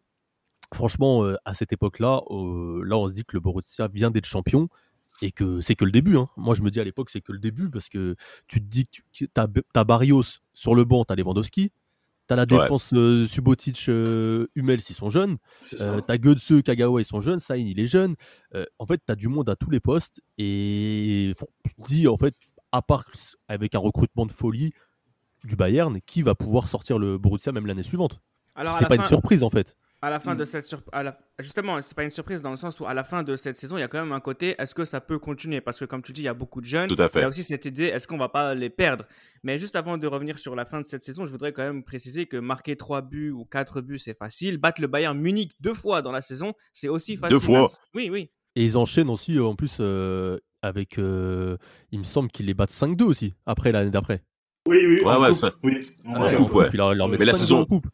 franchement, 0.73 1.23
euh, 1.23 1.35
à 1.45 1.53
cette 1.53 1.73
époque-là, 1.73 2.21
euh, 2.29 2.81
là, 2.85 2.97
on 2.97 3.07
se 3.07 3.13
dit 3.13 3.23
que 3.25 3.35
le 3.35 3.39
Borussia 3.39 3.87
vient 3.87 4.11
d'être 4.11 4.25
champion 4.25 4.69
et 5.21 5.31
que 5.31 5.61
c'est 5.61 5.75
que 5.75 5.85
le 5.85 5.91
début. 5.91 6.17
hein. 6.17 6.29
Moi, 6.37 6.55
je 6.55 6.61
me 6.61 6.71
dis 6.71 6.79
à 6.79 6.83
l'époque, 6.83 7.09
c'est 7.09 7.21
que 7.21 7.31
le 7.31 7.39
début 7.39 7.69
parce 7.69 7.89
que 7.89 8.15
tu 8.47 8.59
te 8.61 8.65
dis 8.65 8.85
que 8.87 9.01
tu 9.11 9.29
as, 9.35 9.83
Barrios 9.83 10.39
sur 10.53 10.73
le 10.75 10.83
banc, 10.85 11.05
tu 11.05 11.13
as 11.13 11.15
Lewandowski, 11.15 11.71
tu 12.27 12.33
as 12.33 12.35
la 12.35 12.43
Ouais. 12.43 12.47
défense 12.47 12.91
euh, 12.93 13.27
Subotic, 13.27 13.85
euh, 13.89 14.47
Hummels, 14.55 14.81
ils 14.89 14.95
sont 14.95 15.09
jeunes, 15.09 15.37
euh, 15.79 16.01
tu 16.01 16.11
as 16.11 16.17
Götze, 16.17 16.63
Kagawa, 16.63 17.01
ils 17.01 17.05
sont 17.05 17.19
jeunes, 17.21 17.39
Sain, 17.39 17.57
il 17.57 17.79
est 17.79 17.87
jeune. 17.87 18.15
Euh, 18.55 18.65
en 18.79 18.85
fait, 18.85 19.01
tu 19.05 19.11
as 19.11 19.15
du 19.15 19.27
monde 19.27 19.49
à 19.49 19.55
tous 19.55 19.69
les 19.69 19.79
postes 19.79 20.21
et 20.37 21.33
tu 21.65 21.73
te 21.75 21.87
dis, 21.87 22.07
en 22.07 22.17
fait, 22.17 22.35
à 22.71 22.81
part 22.81 23.05
avec 23.47 23.75
un 23.75 23.79
recrutement 23.79 24.25
de 24.25 24.31
folie 24.31 24.71
du 25.43 25.55
Bayern, 25.55 25.99
qui 26.05 26.21
va 26.21 26.35
pouvoir 26.35 26.69
sortir 26.69 26.97
le 26.99 27.17
Borussia 27.17 27.51
même 27.51 27.65
l'année 27.65 27.83
suivante? 27.83 28.21
Alors 28.55 28.77
c'est 28.77 28.85
pas 28.87 28.95
fin, 28.95 29.03
une 29.03 29.07
surprise 29.09 29.43
en 29.43 29.49
fait. 29.49 29.75
À 30.03 30.09
la 30.09 30.19
fin 30.19 30.33
Mm. 30.33 30.37
de 30.37 30.45
cette 30.45 30.65
sur... 30.65 30.81
à 30.91 31.03
la... 31.03 31.15
justement, 31.39 31.79
c'est 31.81 31.95
pas 31.95 32.03
une 32.03 32.09
surprise 32.09 32.41
dans 32.41 32.49
le 32.51 32.57
sens 32.57 32.79
où 32.79 32.85
à 32.87 32.93
la 32.93 33.03
fin 33.03 33.21
de 33.23 33.35
cette 33.35 33.55
saison, 33.57 33.77
il 33.77 33.81
y 33.81 33.83
a 33.83 33.87
quand 33.87 33.99
même 34.01 34.11
un 34.13 34.19
côté 34.19 34.55
est-ce 34.59 34.73
que 34.73 34.83
ça 34.85 34.99
peut 35.01 35.19
continuer? 35.19 35.61
Parce 35.61 35.79
que 35.79 35.85
comme 35.85 36.01
tu 36.01 36.11
dis, 36.11 36.21
il 36.21 36.25
y 36.25 36.27
a 36.27 36.33
beaucoup 36.33 36.59
de 36.61 36.65
jeunes. 36.65 36.87
Tout 36.89 36.99
à 37.01 37.07
fait. 37.07 37.19
Il 37.19 37.21
y 37.21 37.25
a 37.25 37.29
aussi 37.29 37.43
cette 37.43 37.65
idée 37.65 37.85
est-ce 37.85 38.07
qu'on 38.07 38.17
va 38.17 38.29
pas 38.29 38.55
les 38.55 38.69
perdre? 38.71 39.05
Mais 39.43 39.59
juste 39.59 39.75
avant 39.75 39.97
de 39.97 40.07
revenir 40.07 40.39
sur 40.39 40.55
la 40.55 40.65
fin 40.65 40.81
de 40.81 40.85
cette 40.87 41.03
saison, 41.03 41.25
je 41.25 41.31
voudrais 41.31 41.53
quand 41.53 41.63
même 41.63 41.83
préciser 41.83 42.25
que 42.25 42.37
marquer 42.37 42.75
3 42.75 43.01
buts 43.03 43.31
ou 43.31 43.45
4 43.45 43.81
buts, 43.81 43.99
c'est 43.99 44.17
facile. 44.17 44.57
Battre 44.57 44.81
le 44.81 44.87
Bayern 44.87 45.17
Munich 45.17 45.51
deux 45.59 45.73
fois 45.75 46.01
dans 46.01 46.11
la 46.11 46.21
saison, 46.21 46.53
c'est 46.73 46.87
aussi 46.89 47.15
facile. 47.15 47.39
fois. 47.39 47.59
Même 47.59 47.67
si- 47.67 47.77
Oui, 47.93 48.09
oui. 48.11 48.29
Et 48.55 48.65
ils 48.65 48.77
enchaînent 48.77 49.09
aussi, 49.09 49.37
euh, 49.37 49.43
en 49.45 49.55
plus, 49.55 49.77
euh, 49.79 50.37
avec. 50.63 50.97
euh, 50.99 51.57
il 51.91 51.99
me 51.99 52.03
semble 52.03 52.29
qu'ils 52.31 52.47
les 52.47 52.53
battent 52.53 52.71
5-2 52.73 53.03
aussi, 53.05 53.33
après 53.45 53.71
l'année 53.71 53.91
d'après. 53.91 54.23
Oui, 54.67 54.77
oui. 54.85 54.99
Ouais, 55.03 55.13
en 55.13 55.21
ouais, 55.21 55.27
coupe, 55.29 55.35
ça- 55.37 55.51
Oui. 55.63 55.79
en 56.05 56.21
Ouais, 56.23 56.35
coupe. 56.35 56.53
ouais. 56.53 56.69
Leur- 56.73 56.93
leur 56.95 57.07
Mais 57.07 57.17
la 57.17 57.33
5-2 57.33 57.37
saison- 57.37 57.59
en 57.61 57.65
coupe. 57.65 57.87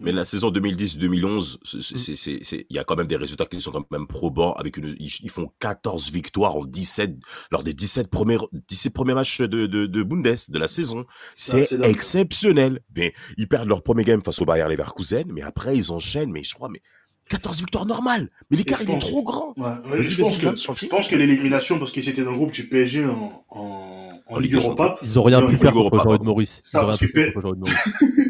Mais 0.00 0.12
la 0.12 0.24
saison 0.24 0.50
1010-2011, 0.50 1.58
c'est- 1.62 2.32
Mm. 2.32 2.64
il 2.70 2.76
y 2.76 2.78
a 2.78 2.84
quand 2.84 2.96
même 2.96 3.06
des 3.06 3.16
résultats 3.16 3.46
qui 3.46 3.60
sont 3.60 3.70
quand 3.70 3.84
même 3.90 4.06
probants. 4.06 4.52
Avec 4.54 4.76
une, 4.76 4.96
ils, 4.98 5.30
font 5.30 5.50
14 5.58 6.10
victoires 6.10 6.56
en 6.56 6.64
17 6.64 7.16
lors 7.50 7.62
des 7.62 7.74
17 7.74 8.08
premiers 8.08 8.38
17 8.68 8.92
premiers 8.92 9.14
matchs 9.14 9.40
de, 9.40 9.66
de, 9.66 9.86
de 9.86 10.02
Bundes 10.02 10.22
de 10.48 10.58
la 10.58 10.68
saison. 10.68 11.04
C'est 11.36 11.68
exceptionnel. 11.84 12.80
Mais 12.96 13.12
ils 13.36 13.48
perdent 13.48 13.68
leur 13.68 13.82
premier 13.82 14.04
game 14.04 14.22
face 14.22 14.40
au 14.40 14.44
Bayer 14.44 14.66
Leverkusen, 14.68 15.24
mais 15.32 15.42
après 15.42 15.76
ils 15.76 15.92
enchaînent. 15.92 16.30
Mais 16.32 16.42
je 16.44 16.54
crois, 16.54 16.68
mais 16.68 16.82
14 17.30 17.60
victoires 17.60 17.86
normales. 17.86 18.28
Mais 18.50 18.56
l'écart 18.56 18.82
il 18.82 18.90
est 18.90 18.98
trop 18.98 19.22
grand. 19.22 19.54
Ouais, 19.56 20.02
je, 20.02 20.20
pense 20.20 20.36
que, 20.36 20.46
vas-y, 20.46 20.76
je 20.76 20.86
pense 20.88 21.08
que 21.08 21.14
l'élimination, 21.14 21.78
parce 21.78 21.92
qu'ils 21.92 22.08
étaient 22.08 22.24
dans 22.24 22.32
le 22.32 22.36
groupe 22.36 22.50
du 22.50 22.66
PSG 22.66 23.06
en, 23.06 23.44
en, 23.50 24.08
en 24.26 24.38
Ligue 24.40 24.50
des 24.50 24.56
Europa. 24.56 24.98
Ils 25.02 25.16
ont 25.16 25.22
rien 25.22 25.40
pu 25.42 25.56
faire 25.56 25.72
contre 25.72 25.90
pardon. 25.90 26.24
Maurice. 26.24 26.60
Ils 26.72 26.76
ont 26.76 26.80
rien 26.80 26.86
parce 26.88 26.98
pu 26.98 27.12
que 27.12 27.22
faire 27.22 27.32
contre 27.32 27.46
Jean-Ed 27.46 27.58
Maurice. 27.60 27.88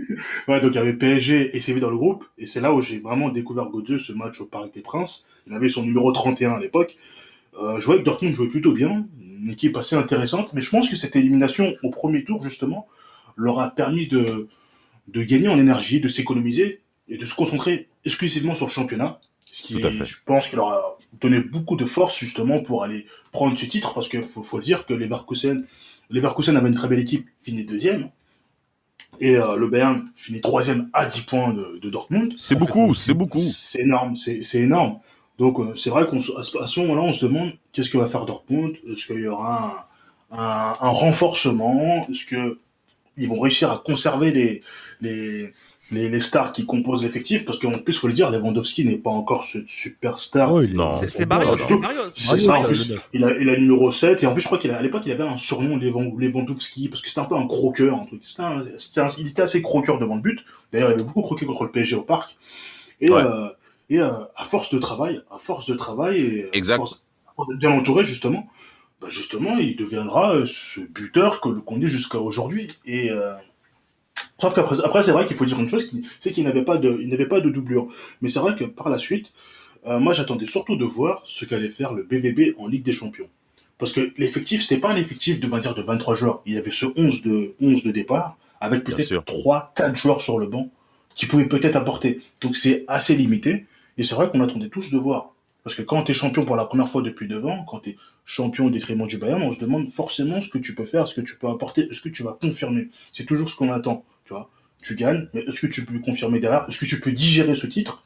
ouais, 0.49 0.61
donc 0.61 0.73
il 0.73 0.75
y 0.75 0.79
avait 0.79 0.93
PSG 0.93 1.57
et 1.57 1.61
CV 1.61 1.81
dans 1.81 1.89
le 1.89 1.97
groupe. 1.97 2.27
Et 2.37 2.47
c'est 2.47 2.61
là 2.61 2.75
où 2.75 2.83
j'ai 2.83 2.99
vraiment 2.99 3.31
découvert 3.31 3.71
Godieu, 3.71 3.99
ce 3.99 4.13
match 4.13 4.39
au 4.43 4.47
Parc 4.47 4.75
des 4.75 4.83
Princes. 4.83 5.25
Il 5.47 5.55
avait 5.55 5.71
son 5.71 5.83
numéro 5.83 6.13
31 6.13 6.53
à 6.53 6.61
l'époque. 6.61 6.99
Euh, 7.59 7.81
je 7.81 7.87
voyais 7.87 8.03
que 8.03 8.05
Dortmund 8.05 8.35
jouait 8.35 8.49
plutôt 8.49 8.73
bien. 8.73 9.07
Une 9.19 9.49
équipe 9.49 9.79
assez 9.79 9.97
intéressante. 9.97 10.53
Mais 10.53 10.61
je 10.61 10.69
pense 10.69 10.91
que 10.91 10.97
cette 10.97 11.17
élimination 11.17 11.75
au 11.83 11.89
premier 11.89 12.23
tour, 12.23 12.45
justement, 12.45 12.87
leur 13.35 13.61
a 13.61 13.71
permis 13.71 14.09
de, 14.09 14.49
de 15.09 15.23
gagner 15.23 15.49
en 15.49 15.59
énergie, 15.59 16.01
de 16.01 16.09
s'économiser 16.09 16.83
et 17.11 17.19
de 17.19 17.25
se 17.25 17.35
concentrer 17.35 17.89
exclusivement 18.05 18.55
sur 18.55 18.67
le 18.67 18.73
championnat. 18.73 19.21
Ce 19.41 19.63
qui, 19.63 19.75
Tout 19.75 19.87
à 19.87 19.91
fait. 19.91 20.05
je 20.05 20.19
pense 20.25 20.49
qu'il 20.49 20.57
leur 20.57 20.69
a 20.69 20.99
donné 21.21 21.41
beaucoup 21.41 21.77
de 21.77 21.85
force 21.85 22.17
justement 22.17 22.63
pour 22.63 22.85
aller 22.85 23.07
prendre 23.33 23.59
ce 23.59 23.67
titre 23.67 23.93
parce 23.93 24.09
qu'il 24.09 24.23
faut, 24.23 24.45
faut 24.45 24.61
dire 24.61 24.87
que 24.87 24.95
les 24.95 25.07
Leverkusen, 25.07 25.67
Leverkusen 26.09 26.57
avait 26.57 26.69
une 26.69 26.75
très 26.75 26.87
belle 26.87 27.01
équipe, 27.01 27.29
finit 27.43 27.65
deuxième. 27.65 28.11
Et 29.19 29.37
euh, 29.37 29.57
le 29.57 29.69
Bayern 29.69 30.09
finit 30.15 30.41
troisième 30.41 30.89
à 30.93 31.05
10 31.05 31.23
points 31.23 31.53
de, 31.53 31.81
de 31.83 31.91
Dortmund. 31.91 32.33
C'est 32.39 32.55
beaucoup, 32.55 32.95
c'est 32.95 33.13
beaucoup. 33.13 33.43
C'est 33.43 33.81
énorme, 33.81 34.15
c'est 34.15 34.61
énorme. 34.61 35.01
Donc 35.39 35.59
euh, 35.59 35.75
c'est 35.75 35.91
vrai 35.91 36.07
qu'à 36.09 36.19
ce, 36.21 36.81
moment-là, 36.81 37.03
on 37.03 37.13
se 37.13 37.27
demande 37.27 37.53
qu'est-ce 37.73 37.91
que 37.91 37.99
va 37.99 38.07
faire 38.07 38.25
Dortmund? 38.25 38.77
Est-ce 38.89 39.07
qu'il 39.07 39.21
y 39.21 39.27
aura 39.27 39.89
un, 40.31 40.39
un, 40.39 40.75
un 40.81 40.89
renforcement? 40.89 42.07
Est-ce 42.09 42.25
que 42.25 42.59
ils 43.17 43.29
vont 43.29 43.41
réussir 43.41 43.71
à 43.71 43.83
conserver 43.85 44.31
les, 44.33 44.63
les, 45.01 45.53
les, 45.91 46.09
les 46.09 46.21
stars 46.21 46.53
qui 46.53 46.67
composent 46.67 47.03
l'effectif 47.03 47.45
Parce 47.45 47.59
qu'en 47.59 47.73
plus, 47.73 47.99
faut 47.99 48.07
le 48.07 48.13
dire, 48.13 48.31
Lewandowski 48.31 48.85
n'est 48.85 48.97
pas 48.97 49.11
encore 49.11 49.45
ce 49.45 49.59
superstar. 49.67 50.53
Ouais, 50.55 50.65
il 50.65 50.71
est- 50.71 50.75
Non. 50.75 50.93
C'est 50.93 51.27
non. 51.27 51.57
C'est 52.15 52.39
ça, 52.39 52.55
en 52.55 52.65
plus, 52.65 52.93
il 53.13 53.25
a, 53.25 53.31
il 53.39 53.49
a 53.49 53.55
le 53.55 53.59
numéro 53.61 53.91
7, 53.91 54.23
et 54.23 54.27
en 54.27 54.33
plus, 54.33 54.41
je 54.43 54.47
crois 54.47 54.59
qu'à 54.59 54.81
l'époque, 54.83 55.03
il 55.07 55.13
avait 55.13 55.25
un 55.25 55.37
surnom 55.37 55.77
Lewandowski, 55.79 56.89
parce 56.89 57.03
que 57.03 57.09
c'était 57.09 57.21
un 57.21 57.25
peu 57.25 57.37
un 57.37 57.47
croqueur, 57.47 57.97
un 58.01 58.07
truc. 58.07 58.21
C'était 58.23 58.43
un- 58.43 58.63
c'était 58.79 59.01
un- 59.01 59.07
il 59.19 59.27
était 59.29 59.43
assez 59.43 59.63
croqueur 59.63 59.99
devant 59.99 60.15
le 60.17 60.21
but. 60.23 60.45
D'ailleurs, 60.73 60.91
il 60.91 60.95
avait 60.95 61.03
beaucoup 61.03 61.23
croqué 61.23 61.47
contre 61.47 61.65
le 61.65 61.71
PSG 61.71 61.97
au 61.97 62.03
parc. 62.03 62.37
Et, 63.01 63.11
Ouais. 63.11 63.23
euh, 63.23 63.49
et 63.89 64.01
euh, 64.01 64.11
à 64.37 64.45
force 64.45 64.73
de 64.75 64.79
travail, 64.79 65.21
à 65.31 65.39
force 65.39 65.67
de 65.67 65.75
travail, 65.75 66.21
et 66.21 66.45
à 66.45 66.57
Exact. 66.57 66.77
force- 66.77 67.03
à 67.27 67.33
force 67.35 67.49
d'être 67.49 67.59
bien 67.59 67.71
entouré, 67.71 68.05
justement, 68.05 68.47
bah, 69.01 69.09
justement, 69.11 69.57
il 69.57 69.77
deviendra 69.77 70.35
euh, 70.35 70.45
ce 70.47 70.81
buteur 70.81 71.41
que 71.41 71.49
qu'on 71.49 71.81
est 71.81 71.87
jusqu'à 71.87 72.19
aujourd'hui. 72.19 72.69
Et, 72.87 73.11
euh, 73.11 73.33
Sauf 74.39 74.55
qu'après, 74.55 74.81
après, 74.85 75.03
c'est 75.03 75.13
vrai 75.13 75.27
qu'il 75.27 75.37
faut 75.37 75.45
dire 75.45 75.61
une 75.61 75.69
chose, 75.69 75.89
c'est 76.19 76.33
qu'il 76.33 76.45
n'avait 76.45 76.65
pas 76.65 76.77
de, 76.77 76.99
il 77.01 77.09
n'avait 77.09 77.27
pas 77.27 77.41
de 77.41 77.51
doublure. 77.51 77.89
Mais 78.23 78.29
c'est 78.29 78.41
vrai 78.41 78.55
que 78.55 78.65
par 78.65 78.89
la 78.89 78.99
suite, 78.99 79.33
euh, 79.87 79.99
moi, 79.99 80.13
j'attendais 80.13 80.47
surtout 80.47 80.77
de 80.77 80.85
voir 80.85 81.23
ce 81.25 81.45
qu'allait 81.45 81.71
faire 81.71 81.93
le 81.93 82.03
BVB 82.03 82.55
en 82.59 82.67
Ligue 82.67 82.83
des 82.83 82.93
Champions. 82.93 83.29
Parce 83.79 83.93
que 83.93 84.13
l'effectif, 84.19 84.63
c'était 84.63 84.81
pas 84.81 84.91
un 84.91 84.97
effectif 84.97 85.41
de, 85.41 85.47
on 85.47 85.51
va 85.51 85.61
dire, 85.61 85.75
de 85.75 85.83
23 85.83 86.15
joueurs. 86.15 86.43
Il 86.45 86.55
y 86.55 86.59
avait 86.59 86.71
ce 86.71 86.87
11 86.97 87.23
de, 87.23 87.55
11 87.61 87.83
de 87.83 87.91
départ, 87.91 88.37
avec 88.61 88.85
peut-être 88.85 89.07
sûr. 89.07 89.25
3, 89.25 89.73
4 89.75 89.97
joueurs 89.97 90.21
sur 90.21 90.39
le 90.39 90.47
banc, 90.47 90.69
qui 91.15 91.27
pouvaient 91.27 91.49
peut-être 91.49 91.77
apporter. 91.77 92.21
Donc 92.43 92.57
c'est 92.57 92.85
assez 92.89 93.17
limité. 93.17 93.65
Et 93.97 94.03
c'est 94.03 94.15
vrai 94.15 94.31
qu'on 94.31 94.41
attendait 94.43 94.69
tous 94.69 94.91
de 94.91 94.99
voir. 94.99 95.35
Parce 95.65 95.75
que 95.75 95.83
quand 95.83 96.03
tu 96.05 96.13
es 96.13 96.15
champion 96.15 96.45
pour 96.45 96.57
la 96.57 96.65
première 96.67 96.89
fois 96.89 97.03
depuis 97.03 97.27
9 97.27 97.47
ans, 97.47 97.65
quand 97.67 97.81
tu 97.81 97.91
es 97.91 97.97
champion 98.25 98.67
au 98.67 98.71
détriment 98.71 99.07
du 99.07 99.19
Bayern, 99.19 99.43
on 99.43 99.51
se 99.51 99.61
demande 99.61 99.89
forcément 99.89 100.41
ce 100.41 100.49
que 100.49 100.59
tu 100.59 100.75
peux 100.75 100.85
faire, 100.85 101.09
ce 101.09 101.15
que 101.15 101.21
tu 101.21 101.37
peux 101.37 101.49
apporter, 101.49 101.89
ce 101.93 102.01
que 102.01 102.09
tu 102.09 102.23
vas 102.23 102.37
confirmer. 102.41 102.89
C'est 103.13 103.25
toujours 103.25 103.49
ce 103.49 103.57
qu'on 103.57 103.73
attend. 103.73 104.05
Tu 104.25 104.33
vois, 104.33 104.51
tu 104.83 104.95
gagnes, 104.95 105.29
mais 105.35 105.43
est-ce 105.43 105.61
que 105.61 105.67
tu 105.67 105.85
peux 105.85 105.99
confirmer 105.99 106.41
derrière? 106.41 106.65
Est-ce 106.69 106.79
que 106.79 106.87
tu 106.87 107.01
peux 107.01 107.13
digérer 107.13 107.55
ce 107.57 107.67
titre? 107.67 108.05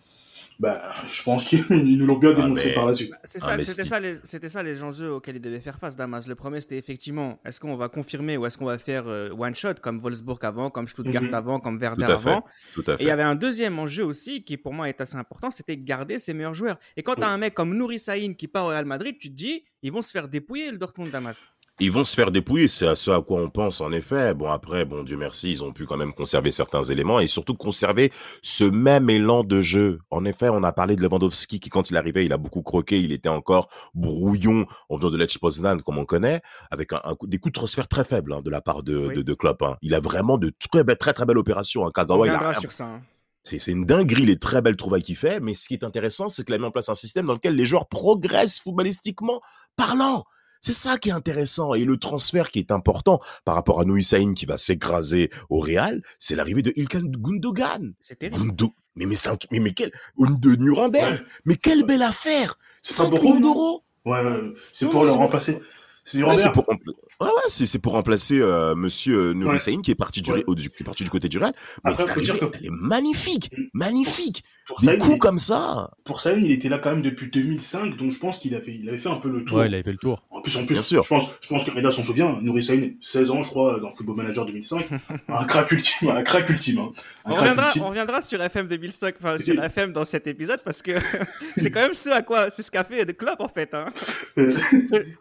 Ben, 0.61 0.81
je 1.09 1.23
pense 1.25 1.45
qu'ils 1.49 1.65
nous 1.99 2.07
l'ont 2.07 2.17
bien 2.19 2.31
Ah, 2.31 2.35
démontré 2.35 2.67
mais- 2.67 2.75
par 2.75 2.87
la 2.87 2.95
suite. 2.95 3.11
C'est 3.25 3.43
Ah, 3.43 3.47
ça, 3.47 3.53
c'était 3.59 3.83
c'est- 3.83 3.85
ça, 3.89 3.99
les, 4.01 4.15
c'était 4.23 4.49
ça 4.49 4.63
les 4.63 4.83
enjeux 4.83 5.11
auxquels 5.13 5.37
il 5.37 5.41
devait 5.43 5.61
faire 5.61 5.79
face, 5.79 5.97
Damas. 5.97 6.29
Le 6.29 6.35
premier, 6.37 6.61
c'était 6.61 6.79
effectivement, 6.79 7.41
est-ce 7.45 7.59
qu'on 7.59 7.77
va 7.77 7.89
confirmer 7.89 8.37
ou 8.37 8.47
est-ce 8.47 8.57
qu'on 8.57 8.67
va 8.67 8.79
faire 8.79 9.09
euh, 9.09 9.31
one 9.37 9.55
shot 9.55 9.75
comme 9.83 9.99
Wolfsburg 9.99 10.39
avant, 10.45 10.71
comme 10.71 10.87
Stuttgart 10.87 11.23
Mhm. 11.25 11.35
avant, 11.35 11.59
comme 11.61 11.79
Werder 11.79 12.07
Tout 12.07 12.13
à 12.13 12.19
fait. 12.19 12.29
avant. 12.31 12.45
Tout 12.75 12.85
à 12.87 12.93
Et 12.95 12.97
il 13.01 13.07
y 13.07 13.11
avait 13.11 13.23
un 13.25 13.35
deuxième 13.35 13.79
enjeu 13.79 14.05
aussi 14.05 14.45
qui 14.45 14.57
pour 14.57 14.73
moi 14.73 14.89
est 14.89 15.01
assez 15.01 15.17
important, 15.17 15.51
c'était 15.51 15.77
garder 15.77 16.19
ses 16.19 16.35
meilleurs 16.35 16.55
joueurs. 16.55 16.79
Et 16.97 17.03
quand 17.03 17.17
tu 17.17 17.23
as 17.23 17.29
un 17.29 17.39
mec 17.39 17.55
comme 17.55 17.75
Nouri 17.77 17.99
Sahin 17.99 18.35
qui 18.35 18.47
part 18.49 18.67
au 18.67 18.69
Real 18.69 18.85
Madrid, 18.85 19.17
tu 19.19 19.31
te 19.31 19.35
dis, 19.35 19.65
ils 19.83 19.91
vont 19.93 20.03
se 20.03 20.11
faire 20.13 20.29
dépouiller 20.29 20.71
le 20.71 20.79
Dortmund 20.79 21.11
Damas. 21.11 21.43
Ils 21.81 21.91
vont 21.91 22.05
se 22.05 22.15
faire 22.15 22.31
dépouiller, 22.31 22.69
c'est 22.69 22.87
à 22.87 22.95
ce 22.95 23.11
à 23.11 23.21
quoi 23.21 23.41
on 23.41 23.51
pense 23.51 23.81
en 23.81 23.91
effet. 23.91 24.33
Bon 24.33 24.49
après, 24.49 24.85
bon 24.85 25.03
Dieu 25.03 25.17
merci, 25.17 25.51
ils 25.51 25.65
ont 25.65 25.73
pu 25.73 25.87
quand 25.87 25.97
même 25.97 26.13
conserver 26.13 26.53
certains 26.53 26.85
éléments 26.85 27.19
et 27.19 27.27
surtout 27.27 27.55
conserver 27.57 28.13
ce 28.43 28.63
même 28.63 29.11
élan 29.11 29.43
de 29.43 29.61
jeu. 29.61 29.99
En 30.11 30.25
effet, 30.25 30.49
on 30.51 30.63
a 30.63 30.71
parlé 30.73 30.95
de 30.95 31.03
Lewandowski 31.03 31.59
qui 31.59 31.71
quand 31.71 31.91
il 31.91 31.97
arrivait, 31.97 32.25
il 32.25 32.33
a 32.33 32.37
beaucoup 32.37 32.63
croqué, 32.63 33.01
il 33.01 33.11
était 33.11 33.29
encore 33.29 33.69
brouillon 33.93 34.67
en 34.89 34.97
venant 34.97 35.11
de 35.11 35.17
Lech 35.17 35.37
Poznan 35.41 35.79
comme 35.81 35.99
on 35.99 36.05
connaît, 36.05 36.43
avec 36.71 36.93
un, 36.93 37.01
un 37.03 37.17
coup- 37.17 37.27
des 37.27 37.39
coups 37.39 37.51
de 37.53 37.59
transfert 37.59 37.89
très 37.89 38.05
faibles 38.05 38.35
hein, 38.35 38.41
de 38.41 38.51
la 38.51 38.61
part 38.61 38.85
de, 38.85 38.97
Oui. 39.09 39.17
de, 39.17 39.23
de 39.23 39.35
Klopp. 39.35 39.61
hein. 39.63 39.77
Il 39.83 39.95
a 39.95 40.01
vraiment 40.01 40.39
de 40.39 40.53
très 40.71 40.85
belles, 40.85 40.97
très 40.97 41.13
très 41.13 41.27
belles 41.27 41.39
opérations. 41.39 41.83
Hein. 41.85 41.89
On 41.89 41.91
Kagawa, 41.91 42.29
il 42.29 42.31
a 42.35 42.55
sur 42.55 42.71
ça. 42.71 42.85
hein. 42.85 43.03
c'est 43.43 43.67
une 43.67 43.85
dinguerie 43.85 44.27
les 44.27 44.39
très 44.39 44.63
belles 44.63 44.77
trouvailles 44.77 45.03
qu'il 45.03 45.17
fait, 45.17 45.41
mais 45.41 45.55
ce 45.55 45.67
qui 45.67 45.75
est 45.75 45.83
intéressant, 45.83 46.29
c'est 46.29 46.45
qu'il 46.45 46.55
a 46.55 46.59
mis 46.59 46.67
en 46.67 46.71
place 46.71 46.89
un 46.89 46.95
système 46.95 47.27
dans 47.27 47.35
lequel 47.35 47.57
les 47.57 47.67
joueurs 47.67 47.89
progressent 47.89 48.61
footballistiquement 48.61 49.41
parlant. 49.75 50.25
C'est 50.65 50.73
ça 50.73 50.97
qui 50.97 51.11
est 51.11 51.13
intéressant. 51.13 51.75
Et 51.75 51.85
le 51.85 51.99
transfert 51.99 52.49
qui 52.51 52.59
est 52.59 52.71
important 52.71 53.21
par 53.45 53.55
rapport 53.55 53.81
à 53.81 53.85
Nui 53.85 54.03
Sahin 54.03 54.33
qui 54.33 54.47
va 54.47 54.57
s'écraser 54.57 55.31
au 55.51 55.61
Real, 55.61 56.01
c'est 56.19 56.35
l'arrivée 56.37 56.63
de 56.63 56.73
Ilkan 56.75 57.03
Gundogan. 57.05 57.93
C'est 58.01 58.19
terrible. 58.19 58.39
Gundo... 58.49 58.75
Mais, 58.97 59.05
mais, 59.07 59.15
c'est 59.17 59.29
un... 59.29 59.37
mais, 59.53 59.59
mais 59.59 59.73
quel... 59.73 59.91
De 60.19 60.57
Nuremberg. 60.57 61.13
Ouais. 61.21 61.27
Mais 61.45 61.57
quelle 61.57 61.85
belle 61.85 62.03
affaire 62.03 62.55
5 62.81 63.11
beaucoup, 63.11 63.27
millions 63.35 63.41
d'euros 63.41 63.85
Ouais, 64.07 64.23
ouais, 64.23 64.55
c'est 64.73 64.87
pour 64.89 65.03
le 65.03 65.11
remplacer. 65.11 65.61
C'est 66.07 66.23
Ouais, 66.23 66.31
Robert. 66.37 66.53
pour, 66.53 66.65
rempla- 66.65 66.93
ouais, 67.21 67.79
pour 67.83 67.93
remplacer 67.95 68.39
euh, 68.41 68.75
Monsieur. 68.75 69.35
Sahin 69.59 69.81
qui 69.83 69.91
est 69.91 69.95
parti 69.95 70.21
du, 70.23 70.31
Ouais. 70.33 70.45
au- 70.47 70.55
du, 70.55 70.69
qui 70.71 70.83
est 70.83 70.85
parti 70.85 71.03
du 71.05 71.11
côté 71.11 71.29
du 71.29 71.39
Real. 71.39 71.53
Mais 71.85 71.93
Après, 71.93 72.03
c'est 72.05 72.13
faut 72.13 72.21
dire 72.21 72.35
arrivé, 72.35 72.51
que- 72.51 72.57
elle 72.59 72.67
est 72.67 72.71
magnifique, 72.71 73.51
Mm. 73.57 73.63
magnifique. 73.73 74.45
Pour 74.67 74.81
Des 74.81 74.97
coups 74.97 75.17
il- 75.17 75.19
comme 75.19 75.39
ça. 75.39 75.91
pour 76.05 76.21
Sahin, 76.21 76.41
il 76.43 76.51
était 76.51 76.71
là 76.71 76.79
quand 76.79 76.91
même 76.91 77.03
depuis 77.03 77.29
2005, 77.31 77.97
donc 77.99 78.13
je 78.13 78.19
pense 78.19 78.39
qu'il 78.39 78.55
a 78.55 78.61
fait, 78.63 78.75
il 78.75 78.89
avait 78.89 78.97
fait 78.99 79.11
un 79.11 79.17
peu 79.17 79.31
le 79.31 79.45
tour. 79.45 79.59
Ouais, 79.59 79.67
il 79.67 79.75
avait 79.75 79.83
fait 79.83 79.93
le 79.93 79.99
tour. 79.99 80.23
En 80.31 80.41
plus, 80.41 80.57
en 80.57 80.65
plus, 80.65 80.75
Bien 80.75 80.83
sûr. 80.83 81.03
je 81.03 81.09
pense, 81.09 81.31
je 81.43 81.49
pense 81.49 81.65
que 81.67 81.71
Reda 81.71 81.91
s'en 81.91 82.03
souvient. 82.03 82.39
Nouri 82.41 82.63
Sahin, 82.63 82.91
16 83.03 83.31
ans, 83.31 83.43
je 83.43 83.51
crois, 83.51 83.79
dans 83.81 83.91
Football 83.93 84.17
Manager 84.17 84.47
2005. 84.47 84.89
un 85.29 85.45
crack 85.45 85.71
ultime, 85.73 86.09
un 86.09 86.23
crack 86.23 86.49
ultime. 86.49 86.79
hein. 86.79 86.93
Un 87.27 87.31
On 87.31 87.35
crack 87.35 87.41
reviendra, 87.41 87.67
ultime. 87.67 87.83
on 87.83 87.89
reviendra 87.89 88.23
sur 88.23 88.43
FM 88.43 88.67
2005, 88.69 89.15
enfin 89.21 89.39
sur 89.39 89.63
FM 89.63 89.93
dans 89.93 90.05
cet 90.07 90.27
épisode 90.27 90.61
parce 90.65 90.81
que 90.81 90.93
c'est 91.57 91.71
quand 91.71 91.81
même 91.83 91.93
ce 91.95 92.09
à 92.11 92.23
quoi, 92.23 92.49
c'est 92.51 92.63
ce 92.63 92.71
qu'a 92.71 92.85
fait 92.85 93.05
de 93.05 93.13
club 93.13 93.37
en 93.41 93.49
fait. 93.49 93.73
hein. 93.75 93.87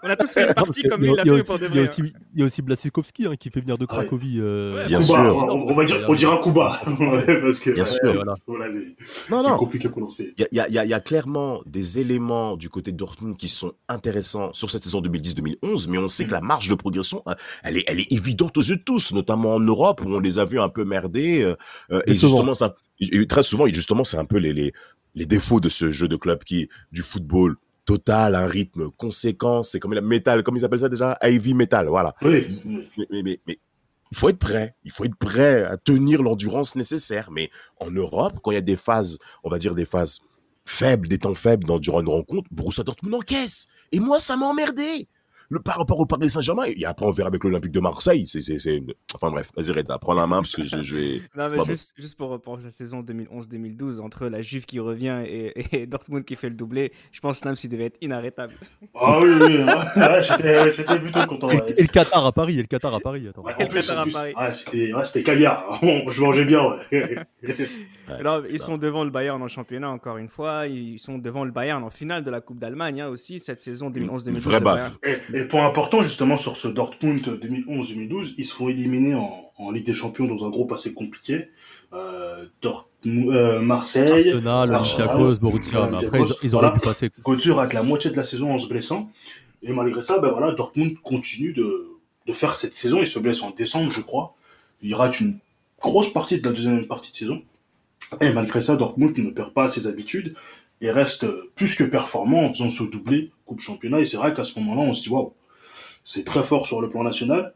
On 0.04 0.10
a 0.10 0.16
tous 0.16 0.32
fait 0.32 0.48
une 0.48 0.54
partie 0.54 0.84
comme 0.84 1.04
il 1.04 1.12
l'a 1.14 1.24
il 1.26 1.32
y 1.32 1.32
a 1.32 1.38
fait 1.38 1.44
pour 1.44 1.60
de 1.60 1.68
vrai. 1.68 1.80
hein. 1.82 1.88
aussi, 1.90 2.02
il 2.34 2.40
y 2.40 2.44
a 2.44 2.46
aussi 2.46 2.62
Blasikowski 2.62 3.26
hein, 3.26 3.36
qui 3.38 3.50
fait 3.50 3.60
venir 3.62 3.78
de 3.78 3.84
ouais. 3.84 3.88
Cracovie. 3.88 4.38
euh, 4.40 4.76
Ouais, 4.76 4.86
Bien 4.88 5.00
Kuba, 5.02 5.14
sûr. 5.14 5.38
On, 5.38 5.70
on 5.70 5.74
va 5.74 5.86
dire, 5.86 6.06
on 6.08 6.14
dira 6.16 6.40
Kuba. 6.42 6.80
Parce 6.86 7.60
que, 7.60 7.72
Bien 7.72 7.86
sûr. 7.86 8.24
Voilà. 8.48 8.70
Non, 9.34 9.50
non. 9.50 9.58
compliqué 9.58 9.88
à 9.88 9.92
prononcer. 9.92 10.34
Il 10.38 10.48
y 10.52 10.60
a, 10.60 10.70
y, 10.86 10.90
y 10.90 11.04
clairement 11.04 11.62
des 11.66 12.00
éléments 12.00 12.56
du 12.58 12.70
côté 12.70 12.92
de 12.92 12.98
Dortmund 12.98 13.36
qui 13.38 13.48
sont 13.48 13.74
intéressants 13.90 14.54
sur 14.54 14.70
cette 14.70 14.84
saison 14.84 15.02
2010-2011, 15.02 15.90
mais 15.90 15.98
on 15.98 16.08
sait 16.08 16.26
que 16.26 16.32
la 16.32 16.42
marge 16.42 16.68
de 16.70 16.76
progression, 16.76 17.24
hein, 17.26 17.36
elle 17.64 17.78
est, 17.78 17.84
elle 17.88 18.00
est 18.00 18.12
évidente 18.12 18.58
aux 18.58 18.62
yeux 18.62 18.78
de 18.78 18.84
tous, 18.84 19.14
notamment 19.14 19.56
en 19.56 19.60
Europe 19.60 20.02
où 20.06 20.10
on 20.14 20.20
les 20.20 20.40
a 20.40 20.46
vus 20.46 20.60
un 20.60 20.70
peu 20.70 20.86
merder. 20.86 21.42
euh, 21.42 21.56
euh, 21.92 22.02
et 22.08 22.16
justement, 22.16 22.54
ça, 22.54 22.76
très 23.28 23.44
souvent, 23.44 23.66
et 23.66 23.74
justement, 23.74 24.04
c'est 24.04 24.18
un 24.18 24.26
peu 24.26 24.38
les, 24.38 24.54
les, 24.54 24.72
les 25.16 25.26
défauts 25.26 25.60
de 25.60 25.70
ce 25.70 25.92
jeu 25.92 26.08
de 26.08 26.16
club 26.16 26.44
qui 26.44 26.62
est 26.62 26.70
du 26.92 27.02
football 27.02 27.56
total, 27.86 28.36
un 28.36 28.46
rythme 28.48 28.90
conséquent, 28.92 29.62
c'est 29.62 29.80
comme 29.80 29.94
la 29.94 30.02
métal, 30.02 30.44
comme 30.44 30.56
ils 30.56 30.64
appellent 30.64 30.80
ça 30.80 30.90
déjà, 30.90 31.18
heavy 31.22 31.54
metal, 31.54 31.88
voilà. 31.88 32.16
Oui. 32.22 32.62
Mais, 32.66 33.08
mais, 33.12 33.24
mais, 33.24 33.40
mais 33.48 33.60
il 34.14 34.16
faut 34.16 34.30
être 34.30 34.38
prêt. 34.38 34.76
Il 34.84 34.92
faut 34.92 35.06
être 35.06 35.16
prêt 35.16 35.64
à 35.64 35.76
tenir 35.76 36.22
l'endurance 36.22 36.76
nécessaire. 36.76 37.32
Mais 37.32 37.50
en 37.80 37.90
Europe, 37.90 38.38
quand 38.44 38.52
il 38.52 38.54
y 38.54 38.58
a 38.58 38.62
des 38.62 38.76
phases, 38.76 39.18
on 39.44 39.50
va 39.50 39.58
dire 39.58 39.74
des 39.74 39.86
phases 39.86 40.20
faibles, 40.66 41.08
des 41.08 41.18
temps 41.18 41.34
faibles 41.34 41.66
dans, 41.66 41.80
durant 41.80 42.02
une 42.02 42.10
rencontre, 42.10 42.48
Borussia 42.52 42.84
Dortmund 42.84 43.16
encaisse. 43.16 43.70
Et 43.92 44.00
moi, 44.00 44.20
ça 44.20 44.38
m'a 44.38 44.46
emmerdé 44.46 45.08
le, 45.50 45.60
par 45.60 45.78
rapport 45.78 46.00
au 46.00 46.06
Paris 46.06 46.30
Saint-Germain, 46.30 46.64
et 46.66 46.86
après 46.86 47.06
on 47.06 47.12
verra 47.12 47.28
avec 47.28 47.44
l'Olympique 47.44 47.72
de 47.72 47.80
Marseille. 47.80 48.26
C'est, 48.28 48.42
c'est, 48.42 48.84
Enfin 49.16 49.30
bref, 49.30 49.52
vas-y 49.56 49.72
Reda, 49.72 49.98
prends 50.00 50.14
la 50.14 50.28
main 50.28 50.38
parce 50.38 50.56
que 50.56 50.64
je, 50.64 50.82
je 50.82 50.96
vais. 50.96 51.22
non, 51.36 51.48
mais 51.52 51.66
juste, 51.66 51.94
juste 51.98 52.18
pour, 52.18 52.40
pour, 52.42 52.60
cette 52.60 52.74
saison 52.74 53.02
2011-2012, 53.02 54.00
entre 54.00 54.28
la 54.28 54.42
Juve 54.42 54.66
qui 54.66 54.80
revient 54.80 55.22
et, 55.26 55.82
et, 55.82 55.86
Dortmund 55.86 56.26
qui 56.26 56.36
fait 56.36 56.50
le 56.50 56.56
doublé, 56.56 56.92
je 57.12 57.20
pense 57.20 57.42
que 57.42 57.48
Nams 57.48 57.56
devait 57.70 57.86
être 57.86 57.98
inarrêtable. 58.02 58.54
Ah 58.96 59.20
oui, 59.22 59.30
oui, 59.40 59.58
ouais, 59.64 60.24
j'étais, 60.24 61.00
plutôt 61.00 61.20
content. 61.28 61.50
Et, 61.50 61.74
et, 61.78 61.82
le 61.84 61.88
Qatar 61.88 62.26
à 62.26 62.32
Paris, 62.32 62.54
et 62.56 62.62
le 62.62 62.68
Qatar 62.68 62.94
à 62.94 63.00
Paris. 63.00 63.28
Attends. 63.28 63.44
Ouais, 63.44 63.54
le 63.60 63.66
Qatar 63.68 64.00
à 64.00 64.06
Paris. 64.06 64.34
Ouais, 64.36 64.54
c'était, 64.54 64.94
ouais, 64.94 65.04
c'était 65.04 65.24
caviar. 65.24 65.80
je 65.82 66.22
mangeais 66.22 66.46
bien. 66.46 66.64
Ouais. 66.92 67.18
Alors, 68.08 68.44
ils 68.50 68.60
sont 68.60 68.78
devant 68.78 69.04
le 69.04 69.10
Bayern 69.10 69.42
en 69.42 69.48
championnat 69.48 69.90
encore 69.90 70.18
une 70.18 70.30
fois. 70.30 70.68
Ils 70.68 71.00
sont 71.00 71.18
devant 71.18 71.46
le 71.46 71.52
Bayern 71.52 71.84
en 71.84 71.90
finale 71.90 72.24
de 72.24 72.30
la 72.30 72.42
Coupe 72.42 72.60
d'Allemagne 72.60 73.02
hein, 73.02 73.08
aussi 73.08 73.40
cette 73.40 73.60
saison 73.60 73.90
2011-2012. 73.90 74.40
Vrai 74.40 74.60
baffe. 74.60 74.98
Et, 75.34 75.44
point 75.46 75.66
important 75.66 76.02
justement 76.02 76.38
sur 76.38 76.58
ce 76.58 76.68
Dortmund 76.68 77.22
2011-2012, 77.22 78.36
ils 78.38 78.46
se 78.46 78.54
font 78.54 78.70
éliminer 78.70 79.16
en, 79.16 79.52
en, 79.58 79.72
Ligue 79.72 79.86
des 79.86 79.94
Champions 79.94 80.26
dans 80.26 80.46
un 80.46 80.50
groupe 80.50 80.72
assez 80.72 80.94
compliqué. 80.94 81.50
Euh, 81.94 82.46
Dortmund, 82.62 83.30
euh, 83.30 83.60
Marseille, 83.60 84.32
Arsenal, 84.32 84.70
Olympiakos, 84.70 85.36
Borussia. 85.38 85.90
Mais 85.92 86.06
après, 86.06 86.20
ils, 86.20 86.36
ils 86.44 86.56
auraient 86.56 86.68
voilà. 86.68 86.72
pu 86.72 86.80
passer. 86.80 87.10
Götze 87.26 87.50
rate 87.50 87.74
la 87.74 87.84
moitié 87.84 88.12
de 88.12 88.16
la 88.16 88.24
saison 88.24 88.54
en 88.54 88.58
se 88.58 88.68
blessant. 88.68 89.10
Et 89.62 89.72
malgré 89.72 90.04
ça, 90.04 90.20
ben 90.20 90.30
voilà, 90.32 90.52
Dortmund 90.54 90.96
continue 91.02 91.54
de, 91.54 91.88
de 92.28 92.34
faire 92.34 92.54
cette 92.56 92.76
saison. 92.76 93.00
Il 93.02 93.08
se 93.08 93.20
blesse 93.20 93.42
en 93.42 93.52
décembre, 93.52 93.92
je 93.92 94.02
crois. 94.02 94.36
Il 94.82 94.94
rate 94.96 95.20
une 95.20 95.40
grosse 95.82 96.12
partie 96.12 96.40
de 96.40 96.48
la 96.48 96.54
deuxième 96.54 96.86
partie 96.86 97.12
de 97.12 97.18
saison. 97.18 97.42
Et 98.22 98.32
malgré 98.32 98.62
ça, 98.62 98.76
Dortmund 98.76 99.18
ne 99.18 99.30
perd 99.30 99.54
pas 99.54 99.70
ses 99.70 99.88
habitudes 99.88 100.36
et 100.84 100.92
reste 100.92 101.26
plus 101.56 101.76
que 101.76 101.86
performant 101.86 102.44
en 102.44 102.52
faisant 102.52 102.70
ce 102.70 102.84
doublé 102.84 103.32
Coupe 103.46 103.62
Championnat. 103.62 104.02
Et 104.02 104.06
c'est 104.06 104.18
vrai 104.18 104.34
qu'à 104.34 104.44
ce 104.44 104.60
moment-là, 104.60 104.82
on 104.82 104.92
se 104.92 105.02
dit, 105.02 105.10
waouh, 105.10 105.34
c'est 106.04 106.26
très 106.26 106.44
fort 106.44 106.68
sur 106.68 106.82
le 106.82 106.90
plan 106.90 107.04
national. 107.04 107.54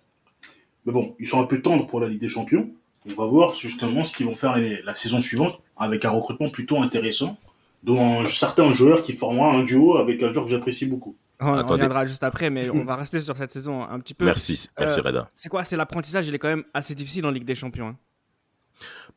Mais 0.86 0.94
bon, 0.94 1.14
ils 1.20 1.28
sont 1.28 1.42
un 1.42 1.46
peu 1.46 1.62
tendres 1.62 1.86
pour 1.88 2.00
la 2.00 2.08
Ligue 2.08 2.22
des 2.22 2.30
Champions. 2.30 2.70
On 3.06 3.22
va 3.22 3.26
voir 3.26 3.56
justement 3.56 4.06
ce 4.06 4.16
qu'ils 4.16 4.26
vont 4.26 4.36
faire 4.36 4.58
la 4.58 4.94
saison 4.94 5.20
suivante 5.20 5.60
avec 5.76 6.06
un 6.06 6.10
recrutement 6.10 6.48
plutôt 6.48 6.82
intéressant, 6.82 7.38
dont 7.84 8.26
certains 8.26 8.72
joueurs 8.72 9.02
qui 9.02 9.14
formeront 9.14 9.60
un 9.60 9.64
duo 9.64 9.98
avec 9.98 10.24
un 10.24 10.32
joueur 10.32 10.46
que 10.46 10.52
j'apprécie 10.52 10.86
beaucoup. 10.86 11.16
On, 11.40 11.50
on 11.50 11.68
reviendra 11.68 12.06
juste 12.06 12.24
après, 12.24 12.50
mais 12.50 12.70
on 12.70 12.84
va 12.86 12.96
rester 12.96 13.20
sur 13.20 13.36
cette 13.36 13.52
saison 13.52 13.84
un 13.84 14.00
petit 14.00 14.14
peu. 14.14 14.24
Merci, 14.24 14.70
merci 14.80 15.00
euh, 15.00 15.04
Reda. 15.04 15.30
C'est 15.36 15.50
quoi 15.50 15.66
C'est 15.66 15.76
l'apprentissage, 15.76 16.28
il 16.28 16.34
est 16.34 16.40
quand 16.40 16.48
même 16.48 16.64
assez 16.74 16.96
difficile 16.96 17.26
en 17.26 17.32
Ligue 17.32 17.46
des 17.46 17.56
Champions. 17.56 17.90
Hein. 17.90 17.98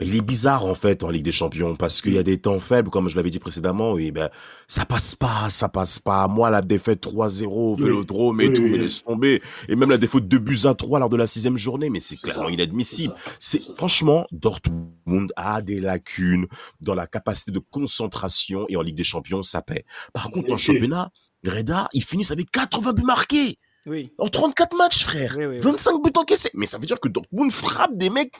Il 0.03 0.17
est 0.17 0.23
bizarre 0.23 0.65
en 0.65 0.75
fait 0.75 1.05
en 1.05 1.11
Ligue 1.11 1.25
des 1.25 1.33
Champions 1.33 1.77
parce 1.77 2.01
qu'il 2.01 2.15
y 2.15 2.19
a 2.19 2.23
des 2.23 2.39
temps 2.39 2.59
faibles, 2.59 2.89
comme 2.89 3.09
je 3.09 3.17
l'avais 3.17 3.29
dit 3.29 3.39
précédemment, 3.39 3.99
et 3.99 4.13
ben 4.13 4.31
ça 4.67 4.87
passe 4.87 5.15
pas, 5.15 5.51
ça 5.51 5.69
passe 5.69 5.99
pas. 5.99 6.27
Moi 6.27 6.49
la 6.49 6.63
défaite 6.63 7.05
3-0 7.05 7.45
au 7.47 7.75
Vélodrome 7.75 8.39
oui, 8.39 8.45
et 8.45 8.49
oui, 8.49 8.55
tout, 8.55 8.63
oui, 8.63 8.71
mais 8.71 8.79
laisse 8.79 9.05
tomber. 9.05 9.43
Et 9.69 9.77
même 9.77 9.91
la 9.91 9.99
défaite 9.99 10.27
de 10.27 10.39
buts 10.39 10.61
à 10.65 10.75
3 10.75 11.01
lors 11.01 11.11
de 11.11 11.17
la 11.17 11.27
sixième 11.27 11.59
journée, 11.59 11.91
mais 11.91 12.01
c'est 12.01 12.17
clairement 12.17 12.47
ça, 12.47 12.51
inadmissible. 12.51 13.15
C'est 13.39 13.61
franchement 13.77 14.27
Dortmund 14.33 15.33
a 15.37 15.61
des 15.61 15.81
lacunes 15.81 16.47
dans 16.81 16.95
la 16.95 17.07
capacité 17.07 17.51
de 17.51 17.59
concentration 17.59 18.65
et 18.71 18.77
en 18.77 18.83
Ligue 18.83 18.97
des 18.97 19.05
Champions 19.05 19.43
ça 19.43 19.61
paie. 19.61 19.85
Par 20.15 20.31
contre 20.31 20.53
en 20.53 20.57
championnat, 20.57 21.11
Reda, 21.45 21.89
ils 21.93 22.05
finissent 22.05 22.31
avec 22.31 22.51
80 22.51 22.93
buts 22.95 23.03
marqués. 23.03 23.59
Oui. 23.87 24.13
En 24.19 24.29
34 24.29 24.77
matchs, 24.77 25.05
frère. 25.05 25.35
Oui, 25.39 25.47
oui, 25.47 25.59
25 25.61 26.03
buts 26.03 26.11
encaissés. 26.17 26.51
Mais 26.55 26.67
ça 26.67 26.79
veut 26.79 26.87
dire 26.87 27.01
que 27.01 27.09
Dortmund 27.09 27.51
frappe 27.51 27.97
des 27.97 28.11
mecs, 28.11 28.35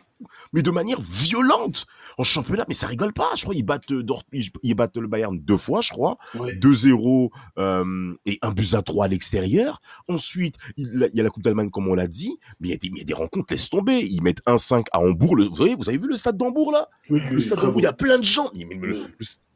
mais 0.53 0.63
de 0.63 0.71
manière 0.71 1.01
violente. 1.01 1.87
En 2.19 2.25
championnat, 2.25 2.65
mais 2.69 2.75
ça 2.75 2.87
rigole 2.87 3.13
pas. 3.13 3.31
Je 3.37 3.43
crois 3.43 3.55
qu'ils 3.55 3.65
battent, 3.65 3.93
Dortmund, 3.93 4.45
ils 4.63 4.75
battent 4.75 4.97
le 4.97 5.07
Bayern 5.07 5.39
deux 5.39 5.57
fois, 5.57 5.81
je 5.81 5.91
crois. 5.91 6.19
2-0 6.35 7.31
euh, 7.59 8.15
et 8.27 8.39
un 8.43 8.51
but 8.51 8.75
à 8.75 8.83
3 8.83 9.07
à 9.07 9.09
l'extérieur. 9.09 9.81
Ensuite, 10.09 10.57
il, 10.77 11.09
il, 11.13 11.17
y 11.17 11.21
a 11.21 11.23
la 11.23 11.31
Coupe 11.31 11.43
d'Allemagne, 11.43 11.71
comme 11.71 11.89
on 11.89 11.95
l'a 11.95 12.09
dit. 12.09 12.39
Mais 12.61 12.69
il 12.69 12.71
y, 12.71 12.75
a 12.75 12.77
des, 12.77 12.91
mais 12.91 12.97
il 12.97 12.99
y 12.99 13.03
a 13.03 13.05
des 13.05 13.15
rencontres, 13.15 13.47
laisse 13.51 13.69
tomber. 13.69 14.01
Ils 14.01 14.23
mettent 14.23 14.43
1-5 14.47 14.87
à 14.93 15.01
Hambourg. 15.01 15.37
Le, 15.37 15.45
vous, 15.45 15.55
voyez, 15.55 15.75
vous 15.75 15.89
avez 15.89 15.99
vu 15.99 16.09
le 16.09 16.17
stade 16.17 16.37
d'Hambourg, 16.37 16.73
là? 16.73 16.89
Le 17.09 17.41
stade 17.41 17.61
d'Hambourg, 17.61 17.81
il 17.81 17.85
y 17.85 17.87
a 17.87 17.93
plein 17.93 18.19
de 18.19 18.25
gens. 18.25 18.51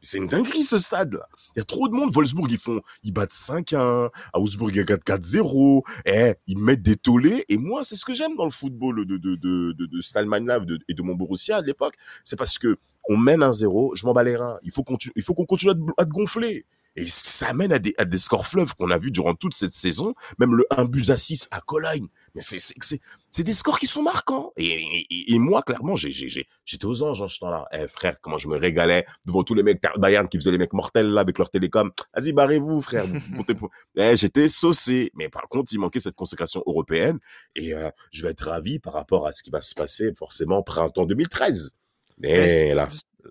C'est 0.05 0.19
une 0.19 0.27
dinguerie 0.27 0.63
ce 0.63 0.77
stade 0.77 1.15
là. 1.15 1.27
Il 1.57 1.61
y 1.61 1.63
a 1.63 1.65
trop 1.65 1.89
de 1.89 1.95
monde. 1.95 2.13
Wolfsburg 2.13 2.51
ils 2.51 2.59
font, 2.59 2.83
ils 3.05 3.13
battent 3.13 3.33
5-1. 3.33 4.11
À 4.35 4.39
Augsbourg 4.39 4.71
il 4.71 4.77
y 4.77 4.81
a 4.81 4.85
4-4-0. 4.85 5.83
Eh, 6.05 6.35
ils 6.47 6.59
mettent 6.59 6.83
des 6.83 6.97
tollés. 6.97 7.47
Et 7.49 7.57
moi 7.57 7.85
c'est 7.85 7.97
ce 7.97 8.05
que 8.05 8.13
j'aime 8.13 8.37
dans 8.37 8.45
le 8.45 8.51
football 8.51 9.07
de 9.07 9.17
de 9.17 9.37
de 9.37 9.73
de, 9.73 9.87
de 9.87 10.01
cette 10.03 10.19
Là 10.59 10.65
de, 10.65 10.79
et 10.89 10.95
de 10.95 11.03
mon 11.03 11.15
Borussia 11.15 11.59
à 11.59 11.61
l'époque. 11.63 11.95
C'est 12.25 12.37
parce 12.37 12.59
que 12.59 12.77
on 13.09 13.17
mène 13.17 13.41
1-0, 13.41 13.97
je 13.97 14.07
m'en 14.07 14.13
bats 14.13 14.23
les 14.23 14.37
reins. 14.37 14.59
Il 14.63 14.73
faut 14.73 14.83
qu'on 14.83 15.47
continue 15.47 15.73
à 15.97 16.05
te, 16.05 16.09
gonfler. 16.09 16.65
Et 16.97 17.07
ça 17.09 17.53
des, 17.81 17.95
à 17.99 18.05
des 18.05 18.19
scores 18.19 18.47
fleuves 18.47 18.75
qu'on 18.77 18.91
a 18.91 18.99
vu 18.99 19.11
durant 19.11 19.35
toute 19.35 19.55
cette 19.55 19.73
saison, 19.73 20.15
même 20.39 20.55
le 20.55 20.65
1 20.71 20.85
but 20.85 21.11
à 21.11 21.17
6 21.17 21.49
à 21.51 21.61
Cologne. 21.61 22.07
Mais 22.35 22.43
c'est, 22.43 22.59
c'est, 22.59 22.75
c'est, 22.83 23.01
c'est 23.31 23.45
des 23.45 23.53
scores 23.53 23.79
qui 23.79 23.87
sont 23.87 24.03
marquants. 24.03 24.53
Et, 24.57 24.67
et, 25.11 25.35
et 25.35 25.39
moi, 25.39 25.63
clairement, 25.63 25.97
j'ai, 25.97 26.11
j'ai, 26.11 26.29
j'ai, 26.29 26.47
j'étais 26.65 26.85
aux 26.85 27.03
anges 27.03 27.23
en 27.23 27.29
ce 27.29 27.39
temps-là. 27.41 27.67
Eh, 27.73 27.87
frère, 27.89 28.21
comment 28.21 28.39
je 28.39 28.49
me 28.49 28.57
régalais 28.57 29.05
devant 29.25 29.45
tous 29.45 29.55
les 29.55 29.63
mecs 29.63 29.83
Bayern 29.99 30.29
qui 30.29 30.39
faisaient 30.39 30.51
les 30.51 30.59
mecs 30.59 30.73
mortels 30.73 31.11
là 31.11 31.21
avec 31.21 31.39
leur 31.39 31.51
télécom. 31.51 31.93
Vas-y, 32.15 32.33
barrez-vous, 32.33 32.81
frère. 32.83 33.07
eh, 33.97 34.17
j'étais 34.17 34.49
saucé. 34.49 35.11
Mais 35.15 35.29
par 35.29 35.49
contre, 35.49 35.73
il 35.73 35.79
manquait 35.79 36.01
cette 36.01 36.17
consécration 36.17 36.63
européenne. 36.67 37.19
Et 37.55 37.75
euh, 37.75 37.91
je 38.11 38.23
vais 38.23 38.31
être 38.31 38.49
ravi 38.49 38.79
par 38.79 38.95
rapport 38.95 39.27
à 39.27 39.33
ce 39.33 39.43
qui 39.43 39.51
va 39.51 39.61
se 39.61 39.75
passer 39.75 40.13
forcément 40.15 40.63
printemps 40.63 41.07
2013. 41.07 41.77
Mais 42.19 42.75
là. 42.75 42.89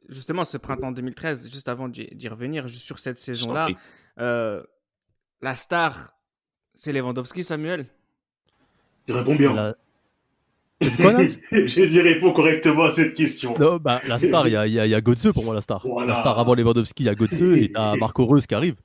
Justement, 0.10 0.44
ce 0.44 0.58
printemps 0.58 0.92
2013, 0.92 1.52
juste 1.52 1.68
avant 1.68 1.88
d'y 1.88 2.28
revenir, 2.28 2.68
sur 2.68 3.00
cette 3.00 3.20
saison-là, 3.20 3.68
euh, 4.20 4.64
la 5.42 5.56
star, 5.56 6.18
c'est 6.74 6.92
Lewandowski, 6.92 7.44
Samuel? 7.44 7.88
Il 9.08 9.14
répond 9.16 9.36
bien. 9.36 9.54
La... 9.54 9.76
J'ai 11.66 11.88
dit 11.88 12.02
répond 12.02 12.34
correctement 12.34 12.84
à 12.84 12.92
cette 12.92 13.14
question. 13.16 13.54
Non, 13.60 13.78
bah, 13.78 14.02
la 14.08 14.20
star, 14.20 14.48
il 14.48 14.52
y 14.52 14.56
a, 14.56 14.68
y, 14.68 14.80
a, 14.80 14.86
y 14.86 14.94
a 14.94 15.02
Götze 15.02 15.32
pour 15.34 15.46
moi, 15.46 15.54
la 15.54 15.62
star. 15.62 15.82
Voilà. 15.86 16.14
La 16.14 16.20
star 16.20 16.38
avant 16.38 16.56
Lewandowski, 16.56 17.04
il 17.04 17.06
y 17.06 17.10
a 17.10 17.16
Götze 17.16 17.42
et 17.42 17.72
t'as 17.74 17.96
Marco 18.00 18.26
Reus 18.26 18.46
qui 18.48 18.56
arrive. 18.56 18.76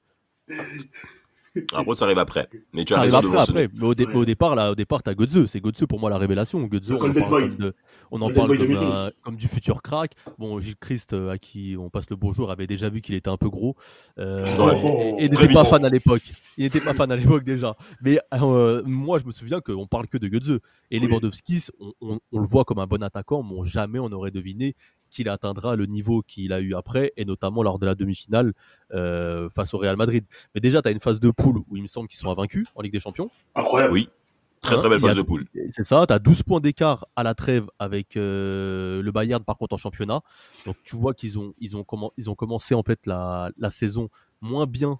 Après, 1.73 1.97
ça 1.97 2.05
arrive 2.05 2.19
après. 2.19 2.49
Mais 2.73 2.85
tu 2.85 2.95
as 2.95 2.97
ça 2.97 3.03
raison 3.03 3.19
après, 3.19 3.31
de 3.31 3.37
après. 3.37 3.69
Mais 3.75 3.85
au, 3.85 3.95
dé 3.95 4.07
ouais. 4.07 4.15
au, 4.15 4.25
départ, 4.25 4.55
là, 4.55 4.73
au 4.73 4.75
départ, 4.75 5.03
t'as. 5.03 5.15
C'est 5.47 5.61
Götze 5.61 5.87
pour 5.87 5.99
moi 6.01 6.11
la 6.11 6.19
révélation. 6.19 6.59
On 6.59 6.65
en 6.65 6.69
parle, 6.69 7.29
comme, 7.29 7.57
de, 7.57 7.75
on 8.11 8.21
en 8.23 8.31
parle 8.31 8.59
comme, 8.59 8.77
un, 8.77 9.11
comme, 9.23 9.37
du 9.37 9.49
futur 9.49 9.83
crack. 9.83 10.13
Bon, 10.39 10.61
Gilles 10.61 10.77
Christ, 10.77 11.13
euh, 11.13 11.31
à 11.31 11.39
qui 11.39 11.77
on 11.79 11.91
passe 11.91 12.09
le 12.11 12.17
bonjour, 12.17 12.51
avait 12.51 12.67
déjà 12.67 12.89
vu 12.89 13.01
qu'il 13.01 13.15
était 13.15 13.31
un 13.31 13.37
peu 13.37 13.51
gros. 13.51 13.77
Euh, 14.19 14.47
oh, 14.59 15.17
et, 15.19 15.25
et 15.25 15.29
n'était 15.29 15.53
pas 15.53 15.65
fan 15.65 15.85
à 15.85 15.89
l'époque. 15.89 16.23
Il 16.57 16.65
n'était 16.65 16.81
pas 16.81 16.95
fan 16.95 17.11
à 17.11 17.17
l'époque 17.17 17.45
déjà. 17.45 17.77
Mais 18.01 18.21
euh, 18.35 18.83
moi, 18.85 19.19
je 19.19 19.25
me 19.25 19.33
souviens 19.33 19.61
qu'on 19.61 19.87
parle 19.87 20.07
que 20.07 20.19
de 20.19 20.29
Götze. 20.29 20.61
Et 20.91 20.99
oui. 20.99 21.07
Lewandowski, 21.07 21.65
on, 21.81 21.93
on, 22.01 22.21
on, 22.33 22.41
le 22.41 22.47
voit 22.47 22.65
comme 22.65 22.79
un 22.79 22.87
bon 22.87 23.03
attaquant, 23.03 23.43
mais 23.43 23.69
jamais 23.69 23.99
on 23.99 24.11
aurait 24.13 24.31
deviné 24.31 24.75
qu'il 25.11 25.29
atteindra 25.29 25.77
le 25.77 25.87
niveau 25.87 26.23
qu'il 26.23 26.53
a 26.53 26.61
eu 26.61 26.75
après, 26.75 27.13
et 27.17 27.25
notamment 27.25 27.63
lors 27.63 27.79
de 27.79 27.87
la 27.87 27.95
demi-finale 27.95 28.53
euh, 28.93 29.49
face 29.51 29.75
au 29.75 29.79
Real 29.79 29.97
Madrid. 29.97 30.25
Mais 30.55 30.61
déjà, 30.61 30.83
tu 30.83 30.89
as 30.89 30.91
une 30.93 31.01
phase 31.01 31.21
de 31.21 31.31
poule 31.31 31.59
où 31.69 31.77
il 31.77 31.83
me 31.83 31.87
semble 31.87 32.09
qu'ils 32.09 32.19
sont 32.19 32.31
invaincus 32.31 32.67
en 32.75 32.83
Ligue 32.83 32.93
des 32.93 33.01
Champions. 33.01 33.31
Incroyable. 33.55 33.93
Oui. 33.93 34.09
Très 34.61 34.77
très 34.77 34.89
belle 34.89 35.01
phase 35.01 35.17
de 35.17 35.23
poule. 35.23 35.47
C'est 35.71 35.87
ça, 35.87 36.05
tu 36.07 36.13
as 36.13 36.19
12 36.19 36.43
points 36.43 36.61
d'écart 36.61 37.07
à 37.15 37.23
la 37.23 37.35
trêve 37.35 37.67
avec 37.79 38.17
euh, 38.17 39.03
le 39.03 39.13
Bayern 39.13 39.45
par 39.45 39.57
contre 39.57 39.75
en 39.75 39.79
championnat. 39.79 40.21
Donc 40.67 40.77
tu 40.83 40.97
vois 40.97 41.15
qu'ils 41.15 41.39
ont, 41.39 41.55
ils 41.61 41.77
ont, 41.77 41.85
comment, 41.85 42.11
ils 42.17 42.29
ont 42.29 42.35
commencé 42.35 42.75
en 42.75 42.83
fait 42.83 43.07
la, 43.07 43.51
la 43.57 43.71
saison 43.71 44.09
moins 44.41 44.67
bien 44.67 44.99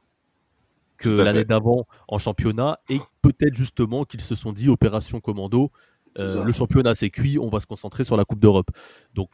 que 0.97 1.09
l'année 1.09 1.45
d'avant 1.45 1.87
en 2.09 2.19
championnat 2.19 2.81
et 2.89 3.01
peut-être 3.23 3.55
justement 3.55 4.05
qu'ils 4.05 4.21
se 4.21 4.35
sont 4.35 4.53
dit 4.53 4.69
opération 4.69 5.21
commando, 5.21 5.71
euh, 6.19 6.45
le 6.45 6.53
championnat 6.53 6.95
c'est 6.95 7.11
cuit, 7.11 7.39
on 7.39 7.49
va 7.49 7.61
se 7.61 7.67
concentrer 7.67 8.05
sur 8.05 8.17
la 8.17 8.25
Coupe 8.25 8.41
d'Europe. 8.41 8.71
Donc 9.15 9.31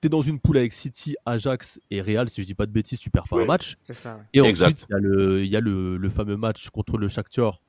tu 0.00 0.06
es 0.06 0.08
dans 0.08 0.22
une 0.22 0.38
poule 0.40 0.58
avec 0.58 0.72
City, 0.72 1.16
Ajax 1.26 1.80
et 1.90 2.00
Real, 2.00 2.28
si 2.28 2.42
je 2.42 2.46
dis 2.46 2.54
pas 2.54 2.66
de 2.66 2.72
bêtises, 2.72 2.98
tu 2.98 3.10
perds 3.10 3.28
pas 3.28 3.40
un 3.40 3.44
match. 3.44 3.76
C'est 3.82 3.94
ça. 3.94 4.20
Et 4.32 4.40
ensuite, 4.40 4.86
il 4.88 4.92
y 4.92 4.96
a, 4.96 4.98
le, 4.98 5.46
y 5.46 5.56
a 5.56 5.60
le, 5.60 5.96
le, 5.96 6.08
fameux 6.08 6.36
match 6.36 6.70
contre 6.70 6.98
le 6.98 7.08
Shakhtar 7.08 7.60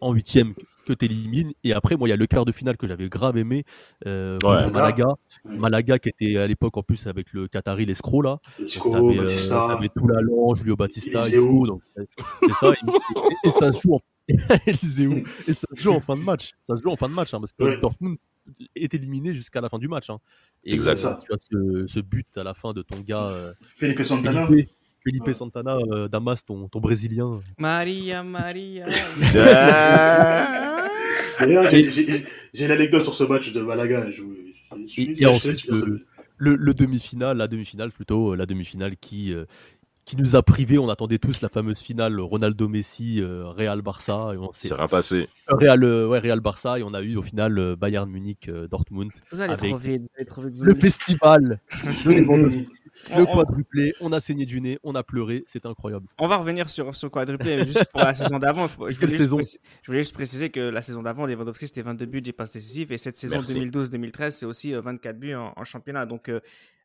en 0.00 0.12
huitième 0.12 0.54
que 0.86 0.92
tu 0.92 1.04
élimines. 1.04 1.52
Et 1.64 1.72
après, 1.72 1.96
moi, 1.96 2.08
il 2.08 2.10
y 2.10 2.14
a 2.14 2.16
le 2.16 2.26
quart 2.26 2.44
de 2.44 2.52
finale 2.52 2.76
que 2.76 2.86
j'avais 2.86 3.08
grave 3.08 3.36
aimé. 3.36 3.64
Euh, 4.06 4.38
ouais, 4.42 4.70
Malaga. 4.70 5.14
Malaga 5.44 5.98
qui 5.98 6.08
était 6.08 6.36
à 6.36 6.46
l'époque 6.46 6.76
en 6.76 6.82
plus 6.82 7.06
avec 7.06 7.32
le 7.32 7.48
Qatari, 7.48 7.86
l'escroc 7.86 8.22
là. 8.22 8.38
L'escroc, 8.58 9.14
Batista. 9.14 9.78
Euh, 9.80 9.88
tout 9.96 10.08
l'allant, 10.08 10.54
Julio 10.54 10.76
Batista, 10.76 11.20
Isco. 11.20 11.66
Donc, 11.66 11.82
c'est 11.96 12.52
ça. 12.52 12.72
et, 12.72 13.48
et, 13.48 13.52
ça 13.52 13.72
se 13.72 13.80
joue 13.82 13.94
en... 13.94 14.00
et 14.28 15.52
ça 15.52 15.66
se 15.74 15.82
joue 15.82 15.92
en 15.92 16.00
fin 16.00 16.16
de 16.16 16.22
match. 16.22 16.52
Ça 16.64 16.76
se 16.76 16.82
joue 16.82 16.90
en 16.90 16.96
fin 16.96 17.08
de 17.08 17.14
match 17.14 17.32
hein, 17.34 17.40
parce 17.40 17.52
que 17.52 17.64
ouais. 17.64 17.80
Dortmund 17.80 18.18
est 18.74 18.94
éliminé 18.94 19.34
jusqu'à 19.34 19.60
la 19.60 19.68
fin 19.68 19.78
du 19.78 19.88
match. 19.88 20.10
Hein. 20.10 20.18
Et 20.64 20.74
exact. 20.74 21.04
Euh, 21.04 21.14
tu 21.24 21.32
as 21.32 21.36
ce, 21.38 21.86
ce, 21.86 22.00
but 22.00 22.26
à 22.36 22.44
la 22.44 22.54
fin 22.54 22.72
de 22.72 22.82
ton 22.82 23.00
gars. 23.00 23.28
Euh, 23.30 23.52
Felipe 23.62 24.02
Santana. 24.02 24.46
Felipe, 24.46 24.70
Felipe 25.04 25.26
ouais. 25.26 25.34
Santana, 25.34 25.76
euh, 25.92 26.08
Damas, 26.08 26.44
ton, 26.44 26.68
ton 26.68 26.80
Brésilien. 26.80 27.40
Maria, 27.58 28.22
Maria. 28.22 28.86
D'ailleurs, 31.40 31.70
j'ai- 31.70 32.66
l'anecdote 32.68 33.02
sur 33.02 33.14
ce 33.14 33.24
match 33.24 33.52
de 33.52 33.60
Malaga. 33.62 34.10
Je, 34.10 34.22
je- 34.22 34.86
je- 34.86 35.00
Il 35.00 35.16
je- 35.16 35.22
y 35.22 35.24
a 35.24 35.32
je- 35.32 35.36
ensuite 35.36 35.66
le, 35.68 36.06
le- 36.36 36.56
le 36.56 36.74
demi-finale, 36.74 37.36
la 37.36 37.48
demi-finale 37.48 37.90
plutôt, 37.90 38.32
euh, 38.32 38.36
la 38.36 38.46
demi-finale 38.46 38.96
qui, 38.96 39.32
euh, 39.32 39.44
qui 40.04 40.16
nous 40.16 40.34
a 40.36 40.42
privé. 40.42 40.78
On 40.78 40.88
attendait 40.88 41.18
tous 41.18 41.40
la 41.42 41.48
fameuse 41.48 41.78
finale 41.78 42.18
Ronaldo-Messi, 42.20 43.20
euh, 43.20 43.48
Real-Barça. 43.48 44.32
et 44.34 44.36
on 44.36 44.52
s'est- 44.52 44.68
C'est 44.68 44.74
rien 44.74 44.88
passé. 44.88 45.28
Real, 45.48 45.82
euh, 45.84 46.08
ouais, 46.08 46.18
Real 46.18 46.40
Barça 46.40 46.78
et 46.78 46.82
on 46.82 46.92
a 46.94 47.02
eu 47.02 47.16
au 47.16 47.22
final 47.22 47.58
euh, 47.58 47.76
Bayern 47.76 48.10
Munich 48.10 48.48
euh, 48.48 48.66
Dortmund 48.68 49.10
Vous 49.30 49.40
allez 49.40 49.52
avec 49.54 49.68
trop 49.70 49.78
vite. 49.78 50.02
vous 50.02 50.08
allez 50.16 50.26
trop 50.26 50.42
vite, 50.42 50.54
vous 50.56 50.64
le 50.64 50.74
festival 50.74 51.60
de 52.04 52.10
On- 53.10 53.18
le 53.18 53.22
on- 53.22 53.34
quadruplé 53.34 53.94
on 54.00 54.12
a 54.12 54.20
saigné 54.20 54.44
du 54.44 54.60
nez 54.60 54.78
on 54.84 54.94
a 54.94 55.02
pleuré 55.02 55.44
c'est 55.46 55.64
incroyable 55.66 56.06
On 56.18 56.28
va 56.28 56.36
revenir 56.36 56.68
sur, 56.70 56.94
sur 56.94 57.06
le 57.06 57.10
quadruplé, 57.10 57.64
juste 57.64 57.86
pour 57.86 58.00
la 58.00 58.12
saison 58.14 58.38
d'avant. 58.38 58.68
Je 58.68 58.90
je 58.90 59.56
voulais 59.86 60.00
juste 60.00 60.14
préciser 60.14 60.50
que 60.50 60.60
la 60.60 60.82
saison 60.82 61.02
d'avant, 61.02 61.26
Lewandowski, 61.26 61.66
c'était 61.66 61.82
22 61.82 62.06
buts, 62.06 62.20
des 62.22 62.32
passes 62.32 62.52
décisives. 62.52 62.92
Et 62.92 62.98
cette 62.98 63.16
saison 63.16 63.36
Merci. 63.36 63.58
2012-2013, 63.58 64.30
c'est 64.30 64.46
aussi 64.46 64.74
euh, 64.74 64.80
24 64.82 65.18
buts 65.18 65.34
en, 65.34 65.52
en 65.56 65.64
championnat. 65.64 66.06
Donc, 66.06 66.28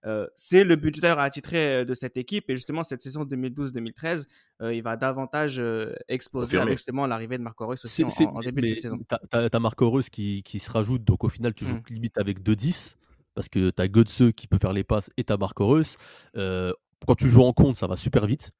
euh, 0.05 0.27
c'est 0.35 0.63
le 0.63 0.75
buteur 0.75 1.19
attitré 1.19 1.57
euh, 1.81 1.85
de 1.85 1.93
cette 1.93 2.17
équipe. 2.17 2.49
Et 2.49 2.55
justement, 2.55 2.83
cette 2.83 3.01
saison 3.01 3.23
2012-2013, 3.25 4.27
euh, 4.61 4.73
il 4.73 4.81
va 4.83 4.95
davantage 4.97 5.59
euh, 5.59 5.93
exploser 6.07 6.57
avec 6.57 6.77
justement 6.77 7.07
l'arrivée 7.07 7.37
de 7.37 7.43
Marco 7.43 7.65
Reus 7.65 7.83
aussi 7.83 7.95
C'est- 7.97 8.03
en, 8.03 8.09
c'est- 8.09 8.25
en 8.27 8.39
début 8.39 8.61
de 8.61 8.67
cette 8.67 8.81
saison. 8.81 8.97
t'as- 9.07 9.19
T'as 9.29 9.49
t'as 9.49 9.59
Marco 9.59 9.89
Reus 9.89 10.09
qui, 10.09 10.43
qui 10.43 10.59
se 10.59 10.69
rajoute, 10.71 11.03
donc 11.03 11.23
au 11.23 11.29
final 11.29 11.53
tu 11.53 11.65
joues 11.65 11.75
Mm. 11.75 11.83
limite 11.93 12.17
avec 12.17 12.41
2-10, 12.43 12.97
parce 13.33 13.49
que 13.49 13.69
t'as 13.69 13.87
Götze 13.87 14.31
qui 14.35 14.47
peut 14.47 14.57
faire 14.57 14.73
les 14.73 14.83
passes 14.83 15.09
et 15.17 15.23
t'as 15.23 15.37
Marco 15.37 15.65
Reus. 15.67 15.97
Euh, 16.35 16.71
quand 17.05 17.15
tu 17.15 17.29
joues 17.29 17.43
en 17.43 17.53
compte, 17.53 17.75
ça 17.75 17.87
va 17.87 17.95
super 17.95 18.25
vite. 18.25 18.51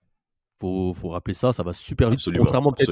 Faut, 0.60 0.92
faut 0.94 1.10
rappeler 1.10 1.34
ça, 1.36 1.54
ça 1.54 1.62
va 1.64 1.72
super 1.74 2.10
vite. 2.10 2.20
Absolument. 2.20 2.44
Contrairement 2.46 2.72
peut-être 2.74 2.92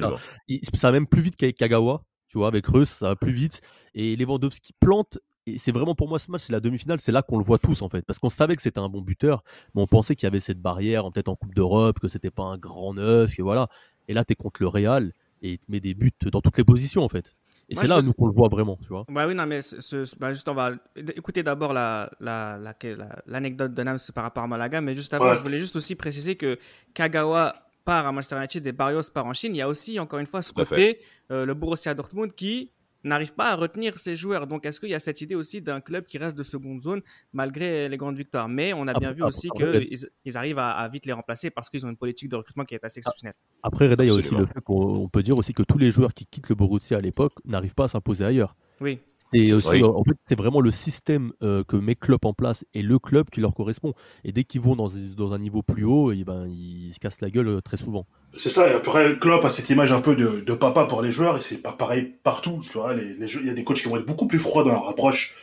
ça 0.77 0.88
va 0.88 0.91
même 0.91 1.08
plus 1.08 1.21
vite 1.21 1.36
qu'avec 1.36 1.58
Kagawa, 1.58 2.03
tu 2.27 2.38
vois, 2.38 2.47
avec 2.47 2.65
Reus, 2.67 2.89
ça 2.89 3.08
va 3.10 3.15
plus 3.15 3.31
vite. 3.34 3.62
Et 3.95 4.15
Lewandowski 4.15 4.73
plante. 4.79 5.17
Et 5.47 5.60
c'est 5.60 5.71
vraiment 5.71 5.93
pour 5.93 6.08
moi 6.10 6.17
ce 6.19 6.31
match, 6.31 6.43
c'est 6.47 6.53
la 6.53 6.60
demi-finale, 6.60 6.99
c'est 6.99 7.12
là 7.12 7.21
qu'on 7.21 7.38
le 7.38 7.43
voit 7.43 7.60
tous 7.60 7.81
en 7.84 7.89
fait. 7.89 8.01
Parce 8.01 8.17
qu'on 8.19 8.29
savait 8.29 8.55
que 8.55 8.62
c'était 8.63 8.79
un 8.79 8.89
bon 8.89 9.01
buteur, 9.01 9.43
mais 9.75 9.81
on 9.81 9.88
pensait 9.88 10.15
qu'il 10.15 10.25
y 10.25 10.27
avait 10.27 10.39
cette 10.39 10.60
barrière, 10.60 11.10
peut-être 11.12 11.27
en 11.29 11.36
Coupe 11.36 11.53
d'Europe, 11.53 11.99
que 11.99 12.08
c'était 12.08 12.31
pas 12.31 12.43
un 12.43 12.58
grand 12.58 12.93
neuf, 12.95 13.38
et 13.38 13.41
voilà. 13.43 13.67
Et 14.08 14.13
là, 14.13 14.25
tu 14.25 14.34
es 14.34 14.36
contre 14.36 14.62
le 14.63 14.67
Real 14.67 15.12
et 15.41 15.51
il 15.51 15.60
te 15.60 15.69
met 15.71 15.79
des 15.79 15.93
buts 15.93 16.12
dans 16.31 16.41
toutes 16.41 16.58
les 16.58 16.63
positions 16.63 17.03
en 17.03 17.10
fait. 17.10 17.36
Et 17.69 17.75
c'est 17.75 17.88
là 17.88 17.95
peux- 17.97 18.03
nous 18.03 18.13
qu'on 18.13 18.27
le 18.27 18.34
voit 18.34 18.47
vraiment, 18.47 18.77
tu 18.81 18.88
vois. 18.89 19.05
Bah 19.10 19.25
oui, 19.27 19.34
non, 19.36 19.45
mais 19.47 19.62
ce, 19.62 19.81
ce- 19.81 20.15
bah 20.19 20.31
juste, 20.34 20.47
on 20.47 20.53
va 20.53 20.71
écouter 21.15 21.41
d'abord 21.43 21.73
la, 21.73 22.12
la, 22.19 22.58
la- 22.60 22.75
la- 22.95 23.21
l'anecdote 23.25 23.73
de 23.73 23.84
Nams 23.84 23.97
par 24.13 24.23
rapport 24.23 24.43
à 24.43 24.47
Malaga, 24.47 24.81
mais 24.81 24.93
juste 24.95 25.13
avant, 25.15 25.25
Ouais. 25.29 25.36
je 25.36 25.41
voulais 25.41 25.58
juste 25.60 25.75
aussi 25.75 25.95
préciser 25.95 26.36
que 26.36 26.58
Kagawa 26.93 27.55
part 27.84 28.05
à 28.08 28.12
Manchester 28.12 28.38
United 28.38 28.65
et 28.65 28.71
Barrios 28.71 29.10
part 29.13 29.25
en 29.25 29.34
Chine. 29.34 29.55
Il 29.55 29.60
y 29.60 29.62
a 29.62 29.67
aussi, 29.69 29.99
encore 29.99 30.19
une 30.19 30.25
fois, 30.25 30.41
ce 30.41 30.53
côté, 30.53 30.99
euh, 31.31 31.45
le 31.45 31.53
Borussia 31.55 31.93
Dortmund 31.93 32.34
qui 32.34 32.71
n'arrive 33.06 33.34
pas 33.34 33.52
à 33.52 33.56
retenir 33.56 34.00
ses 34.00 34.15
joueurs. 34.15 34.48
Donc, 34.48 34.65
est-ce 34.65 34.80
qu'il 34.80 34.89
y 34.89 34.94
a 34.96 35.00
cette 35.00 35.22
idée 35.22 35.36
aussi 35.36 35.62
d'un 35.62 35.80
club 35.80 36.06
qui 36.06 36.18
reste 36.18 36.38
de 36.38 36.44
seconde 36.44 36.82
zone 36.82 37.02
malgré 37.34 37.88
les 37.88 37.98
grandes 37.98 38.18
victoires? 38.18 38.50
Mais 38.50 38.74
on 38.74 38.88
a 38.88 38.94
bien 38.94 39.10
Après- 39.10 39.13
vu 39.13 39.24
aussi 39.24 39.48
après- 39.56 39.86
qu'ils 39.86 40.10
ils 40.26 40.38
arrivent 40.38 40.60
à, 40.60 40.72
à 40.72 40.88
vite 40.89 41.06
les 41.06 41.13
remplacer 41.13 41.50
parce 41.50 41.70
qu'ils 41.70 41.86
ont 41.86 41.89
une 41.89 41.98
politique 41.98 42.30
de 42.30 42.36
recrutement 42.36 42.65
qui 42.65 42.76
est 42.76 42.84
assez 42.84 43.00
exceptionnelle. 43.00 43.36
Après, 43.63 43.88
Reda, 43.88 44.04
il 44.04 44.08
y 44.08 44.12
a 44.12 44.13
aussi 44.13 44.36
le 44.36 44.46
fait 44.46 44.60
qu'on 44.62 45.04
on 45.06 45.10
peut 45.10 45.24
dire 45.24 45.38
aussi 45.38 45.54
que 45.54 45.63
tous 45.63 45.78
les 45.78 45.91
joueurs 45.91 46.13
qui 46.13 46.26
quittent 46.26 46.50
le 46.50 46.56
Borussia 46.56 46.98
à 46.98 47.02
l'époque 47.02 47.34
n'arrivent 47.46 47.76
pas 47.76 47.86
à 47.86 47.88
s'imposer 47.88 48.26
ailleurs. 48.26 48.56
Oui. 48.82 49.00
Et 49.33 49.47
C'est 49.47 49.53
aussi, 49.53 49.83
en 49.83 50.03
fait, 50.03 50.15
c'est 50.27 50.38
vraiment 50.38 50.61
le 50.61 50.71
système 50.71 51.33
euh, 51.43 51.63
que 51.63 51.75
met 51.75 51.95
Klopp 51.95 52.25
en 52.25 52.33
place 52.33 52.63
et 52.73 52.81
le 52.81 52.99
club 52.99 53.29
qui 53.29 53.41
leur 53.41 53.53
correspond. 53.53 53.93
Et 54.23 54.31
dès 54.31 54.43
qu'ils 54.43 54.61
vont 54.61 54.75
dans, 54.75 54.88
dans 55.17 55.33
un 55.33 55.39
niveau 55.39 55.61
plus 55.61 55.83
haut, 55.83 56.11
et 56.11 56.23
ben, 56.23 56.47
ils 56.47 56.93
se 56.93 56.99
cassent 56.99 57.21
la 57.21 57.29
gueule 57.29 57.47
euh, 57.49 57.61
très 57.61 57.77
souvent. 57.77 58.05
C'est 58.38 58.49
ça, 58.49 58.69
et 58.69 58.73
après, 58.73 59.17
Klopp 59.19 59.43
a 59.45 59.49
cette 59.49 59.69
image 59.69 59.91
un 59.93 60.01
peu 60.01 60.15
de, 60.15 60.41
de 60.41 60.53
papa 60.53 60.85
pour 60.85 61.01
les 61.01 61.11
joueurs, 61.11 61.38
et 61.38 61.39
c'est 61.41 61.61
pas 61.61 61.71
pareil 61.73 62.13
partout, 62.23 62.61
tu 62.69 62.77
vois. 62.77 62.93
Les, 62.93 63.13
les 63.13 63.27
jeux- 63.27 63.41
il 63.41 63.47
y 63.47 63.49
a 63.49 63.53
des 63.53 63.63
coachs 63.63 63.77
qui 63.77 63.88
vont 63.88 63.97
être 63.97 64.05
beaucoup 64.05 64.27
plus 64.27 64.39
froids 64.39 64.63
dans 64.63 64.71
leur 64.71 64.89
approche 64.89 65.33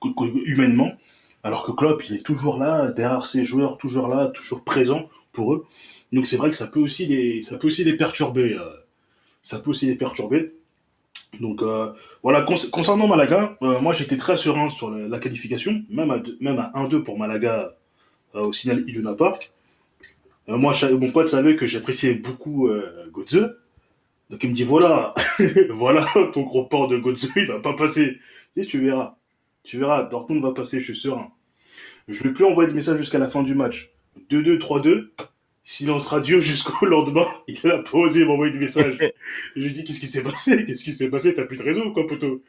que- 0.00 0.08
que- 0.14 0.48
humainement, 0.50 0.92
alors 1.42 1.62
que 1.64 1.72
Klopp, 1.72 2.02
il 2.08 2.16
est 2.16 2.22
toujours 2.22 2.58
là, 2.58 2.90
derrière 2.92 3.26
ses 3.26 3.44
joueurs, 3.44 3.78
toujours 3.78 4.08
là, 4.08 4.28
toujours 4.28 4.62
présent 4.64 5.08
pour 5.32 5.54
eux. 5.54 5.66
Donc 6.12 6.26
c'est 6.26 6.36
vrai 6.36 6.50
que 6.50 6.56
ça 6.56 6.66
peut 6.66 6.80
aussi 6.80 7.06
les, 7.06 7.42
ça 7.42 7.58
peut 7.58 7.66
aussi 7.66 7.84
les 7.84 7.96
perturber. 7.96 8.54
euh, 8.54 8.70
ça 9.42 9.58
peut 9.58 9.70
aussi 9.70 9.86
les 9.86 9.96
perturber. 9.96 10.54
Donc 11.40 11.62
euh, 11.62 11.92
voilà, 12.22 12.42
Con- 12.42 12.54
concernant 12.72 13.06
Malaga, 13.06 13.56
euh, 13.62 13.80
moi 13.80 13.92
j'étais 13.92 14.16
très 14.16 14.36
serein 14.36 14.70
sur 14.70 14.90
la, 14.90 15.18
qualification, 15.18 15.82
même 15.90 16.10
à, 16.10 16.22
même 16.40 16.58
à 16.58 16.72
1-2 16.74 17.02
pour 17.02 17.18
Malaga 17.18 17.74
euh, 18.34 18.40
au 18.40 18.52
signal 18.52 18.84
Iduna 18.86 19.14
Park. 19.14 19.52
Moi, 20.46 20.74
mon 20.92 21.10
pote 21.10 21.28
savait 21.28 21.56
que 21.56 21.66
j'appréciais 21.66 22.14
beaucoup 22.14 22.68
Götze. 23.14 23.56
Donc 24.28 24.42
il 24.44 24.50
me 24.50 24.54
dit 24.54 24.64
voilà, 24.64 25.14
voilà 25.70 26.06
ton 26.34 26.42
gros 26.42 26.64
port 26.64 26.88
de 26.88 26.98
Götze, 26.98 27.30
il 27.36 27.46
va 27.46 27.60
pas 27.60 27.72
passer. 27.72 28.18
Dis, 28.54 28.66
tu 28.66 28.78
verras, 28.78 29.16
tu 29.62 29.78
verras, 29.78 30.02
Dortmund 30.02 30.42
va 30.42 30.52
passer, 30.52 30.80
je 30.80 30.92
suis 30.92 31.00
serein. 31.00 31.30
Je 32.08 32.28
ai 32.28 32.32
plus 32.32 32.44
envoyé 32.44 32.68
de 32.68 32.74
message 32.74 32.98
jusqu'à 32.98 33.18
la 33.18 33.28
fin 33.28 33.42
du 33.42 33.54
match. 33.54 33.90
2-2, 34.30 34.58
3-2, 34.58 35.08
silence 35.64 36.06
radio 36.08 36.38
jusqu'au 36.38 36.86
lendemain. 36.86 37.26
Il 37.48 37.70
a 37.70 37.78
pas 37.78 37.98
osé 37.98 38.24
m'envoyer 38.24 38.52
de 38.52 38.58
message. 38.58 38.98
Je 39.56 39.60
lui 39.60 39.70
ai 39.70 39.72
dit 39.72 39.84
qu'est-ce 39.84 40.00
qui 40.00 40.06
s'est 40.06 40.22
passé? 40.22 40.64
Qu'est-ce 40.66 40.84
qui 40.84 40.92
s'est 40.92 41.08
passé? 41.08 41.34
T'as 41.34 41.44
plus 41.44 41.56
de 41.56 41.62
réseau 41.62 41.90
quoi, 41.92 42.06
poteau 42.06 42.42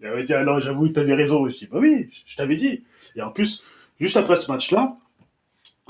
Il 0.00 0.06
avait 0.06 0.24
dit 0.24 0.32
alors 0.32 0.58
j'avoue, 0.58 0.88
t'avais 0.88 1.14
raison. 1.14 1.48
Je 1.48 1.56
dis 1.56 1.68
bah 1.70 1.78
oui, 1.80 2.08
je 2.26 2.34
t'avais 2.34 2.56
dit. 2.56 2.82
Et 3.14 3.22
en 3.22 3.30
plus, 3.30 3.62
juste 4.00 4.16
après 4.16 4.36
ce 4.36 4.50
match-là, 4.50 4.96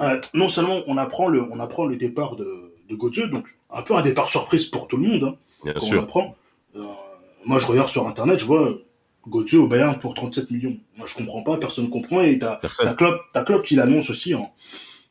euh, 0.00 0.20
non 0.34 0.48
seulement 0.48 0.82
on 0.88 0.96
apprend 0.98 1.28
le, 1.28 1.42
on 1.42 1.60
apprend 1.60 1.86
le 1.86 1.96
départ 1.96 2.36
de, 2.36 2.74
de 2.88 2.96
Götze, 2.96 3.30
donc 3.30 3.46
un 3.70 3.82
peu 3.82 3.94
un 3.94 4.02
départ 4.02 4.30
surprise 4.30 4.66
pour 4.66 4.88
tout 4.88 4.96
le 4.96 5.08
monde. 5.08 5.24
Hein, 5.24 5.36
Bien 5.64 5.72
quand 5.74 5.82
on 5.82 5.86
sûr. 5.86 6.02
apprend. 6.02 6.36
Euh, 6.74 6.82
moi, 7.44 7.58
je 7.58 7.66
regarde 7.66 7.88
sur 7.88 8.08
internet, 8.08 8.40
je 8.40 8.44
vois 8.44 8.72
Götze 9.28 9.54
au 9.54 9.68
Bayern 9.68 9.98
pour 9.98 10.14
37 10.14 10.50
millions. 10.50 10.76
Moi, 10.96 11.06
je 11.06 11.14
comprends 11.14 11.42
pas, 11.42 11.56
personne 11.58 11.84
ne 11.84 11.90
comprend. 11.90 12.22
Et 12.22 12.38
t'as 12.38 12.58
Klopp, 12.96 13.20
Klopp 13.46 13.64
qui 13.64 13.76
l'annonce 13.76 14.10
aussi 14.10 14.34
en, 14.34 14.52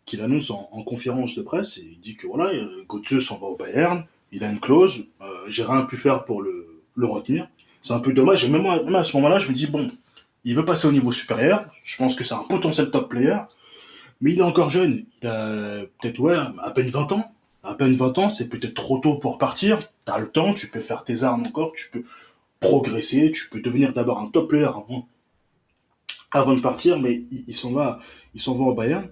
qui 0.05 0.17
l'annonce 0.17 0.49
en, 0.49 0.69
en 0.71 0.83
conférence 0.83 1.35
de 1.35 1.41
presse 1.41 1.77
et 1.77 1.87
il 1.91 1.99
dit 1.99 2.15
que 2.15 2.27
voilà, 2.27 2.51
euh, 2.51 2.85
Götze 2.89 3.19
s'en 3.19 3.37
va 3.37 3.47
au 3.47 3.55
Bayern, 3.55 4.05
il 4.31 4.43
a 4.43 4.49
une 4.49 4.59
clause, 4.59 5.07
euh, 5.21 5.25
j'ai 5.47 5.63
rien 5.63 5.83
pu 5.83 5.97
faire 5.97 6.25
pour 6.25 6.41
le, 6.41 6.67
retenir. 6.97 7.47
C'est 7.81 7.93
un 7.93 7.99
peu 7.99 8.13
dommage. 8.13 8.45
Et 8.45 8.49
même, 8.49 8.67
à 8.67 9.03
ce 9.03 9.17
moment-là, 9.17 9.39
je 9.39 9.49
me 9.49 9.53
dis 9.53 9.65
bon, 9.65 9.87
il 10.43 10.55
veut 10.55 10.65
passer 10.65 10.87
au 10.87 10.91
niveau 10.91 11.11
supérieur. 11.11 11.65
Je 11.83 11.97
pense 11.97 12.15
que 12.15 12.23
c'est 12.23 12.35
un 12.35 12.43
potentiel 12.47 12.91
top 12.91 13.09
player, 13.09 13.37
mais 14.21 14.33
il 14.33 14.39
est 14.39 14.43
encore 14.43 14.69
jeune. 14.69 15.05
Il 15.21 15.27
a 15.27 15.79
peut-être 15.99 16.19
ouais, 16.19 16.35
à 16.35 16.71
peine 16.71 16.89
20 16.89 17.11
ans. 17.13 17.31
À 17.63 17.73
peine 17.73 17.95
20 17.95 18.17
ans, 18.19 18.29
c'est 18.29 18.49
peut-être 18.49 18.75
trop 18.75 18.99
tôt 18.99 19.17
pour 19.17 19.39
partir. 19.39 19.79
T'as 20.05 20.19
le 20.19 20.27
temps, 20.27 20.53
tu 20.53 20.69
peux 20.69 20.79
faire 20.79 21.03
tes 21.03 21.23
armes 21.23 21.43
encore, 21.47 21.73
tu 21.73 21.89
peux 21.91 22.03
progresser, 22.59 23.31
tu 23.31 23.49
peux 23.49 23.61
devenir 23.61 23.93
d'abord 23.93 24.19
un 24.19 24.27
top 24.27 24.49
player 24.49 24.69
avant, 26.31 26.55
de 26.55 26.61
partir, 26.61 26.99
mais 26.99 27.23
s'en 27.51 27.71
va, 27.71 27.99
il 28.35 28.41
s'en 28.41 28.53
va 28.53 28.65
au 28.65 28.73
Bayern. 28.75 29.09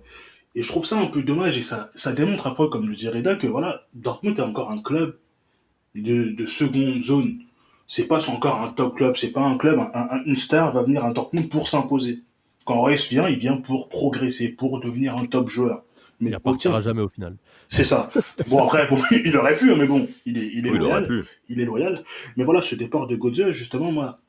Et 0.55 0.63
je 0.63 0.67
trouve 0.67 0.85
ça 0.85 0.97
un 0.99 1.05
peu 1.07 1.21
dommage 1.23 1.57
et 1.57 1.61
ça, 1.61 1.91
ça 1.95 2.11
démontre 2.11 2.47
après, 2.47 2.69
comme 2.69 2.87
le 2.89 2.95
dit 2.95 3.07
Reda, 3.07 3.35
que 3.35 3.47
voilà, 3.47 3.83
Dortmund 3.93 4.37
est 4.39 4.41
encore 4.41 4.71
un 4.71 4.81
club 4.81 5.17
de, 5.95 6.29
de 6.31 6.45
seconde 6.45 7.01
zone. 7.01 7.39
C'est 7.87 8.07
pas 8.07 8.27
encore 8.29 8.61
un 8.61 8.69
top 8.71 8.95
club, 8.97 9.15
c'est 9.15 9.31
pas 9.31 9.41
un 9.41 9.57
club, 9.57 9.79
un- 9.79 9.91
un- 9.93 10.23
une 10.25 10.37
star 10.37 10.71
va 10.73 10.83
venir 10.83 11.05
à 11.05 11.13
Dortmund 11.13 11.49
pour 11.49 11.67
s'imposer. 11.67 12.19
Quand 12.65 12.81
Reus 12.81 13.09
vient, 13.09 13.27
il 13.27 13.39
vient 13.39 13.57
pour 13.57 13.89
progresser, 13.89 14.49
pour 14.49 14.79
devenir 14.79 15.15
un 15.17 15.25
top 15.25 15.49
joueur. 15.49 15.83
Mais 16.19 16.29
Il 16.29 16.35
aucun, 16.35 16.37
repartira 16.49 16.81
jamais 16.81 17.01
au 17.01 17.09
final. 17.09 17.35
c'est 17.67 17.83
ça. 17.83 18.09
Bon 18.47 18.63
après, 18.63 18.87
bon, 18.89 18.99
il 19.11 19.35
aurait 19.37 19.55
pu, 19.55 19.71
hein, 19.71 19.75
mais 19.77 19.87
bon, 19.87 20.07
il 20.25 20.37
est, 20.37 20.51
il 20.53 20.67
est 20.67 20.69
Oui, 20.71 20.75
il 20.77 20.81
aurait 20.83 21.01
loyal 21.01 21.07
pu. 21.07 21.23
il 21.49 21.59
est 21.61 21.65
loyal. 21.65 22.03
Mais 22.37 22.43
voilà, 22.43 22.61
ce 22.61 22.75
départ 22.75 23.07
de 23.07 23.15
Götze, 23.15 23.49
justement, 23.51 23.91
moi, 23.91 24.19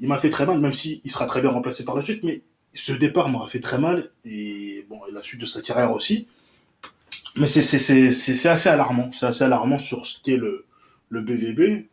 il 0.00 0.08
m'a 0.08 0.18
fait 0.18 0.30
très 0.30 0.46
mal, 0.46 0.58
même 0.60 0.72
s'il 0.72 1.00
sera 1.10 1.26
très 1.26 1.40
bien 1.42 1.50
remplacé 1.50 1.84
par 1.84 1.94
la 1.94 2.02
suite, 2.02 2.22
mais 2.24 2.42
ce 2.76 2.92
départ 2.92 3.28
m'a 3.28 3.46
fait 3.46 3.60
très 3.60 3.78
mal, 3.78 4.10
et 4.24 4.86
bon, 4.88 5.00
et 5.08 5.12
la 5.12 5.22
suite 5.22 5.40
de 5.40 5.46
sa 5.46 5.62
carrière 5.62 5.92
aussi. 5.92 6.28
Mais 7.36 7.46
c'est- 7.46 7.62
c'est 7.62 7.78
c'est- 7.78 8.12
c'est- 8.12 8.34
c'est 8.34 8.48
assez 8.48 8.68
alarmant, 8.68 9.10
c'est 9.12 9.26
assez 9.26 9.44
alarmant 9.44 9.78
sur 9.78 10.06
ce 10.06 10.22
qu'est 10.22 10.36
le, 10.36 10.64
le 11.10 11.20
BVB. 11.22 11.86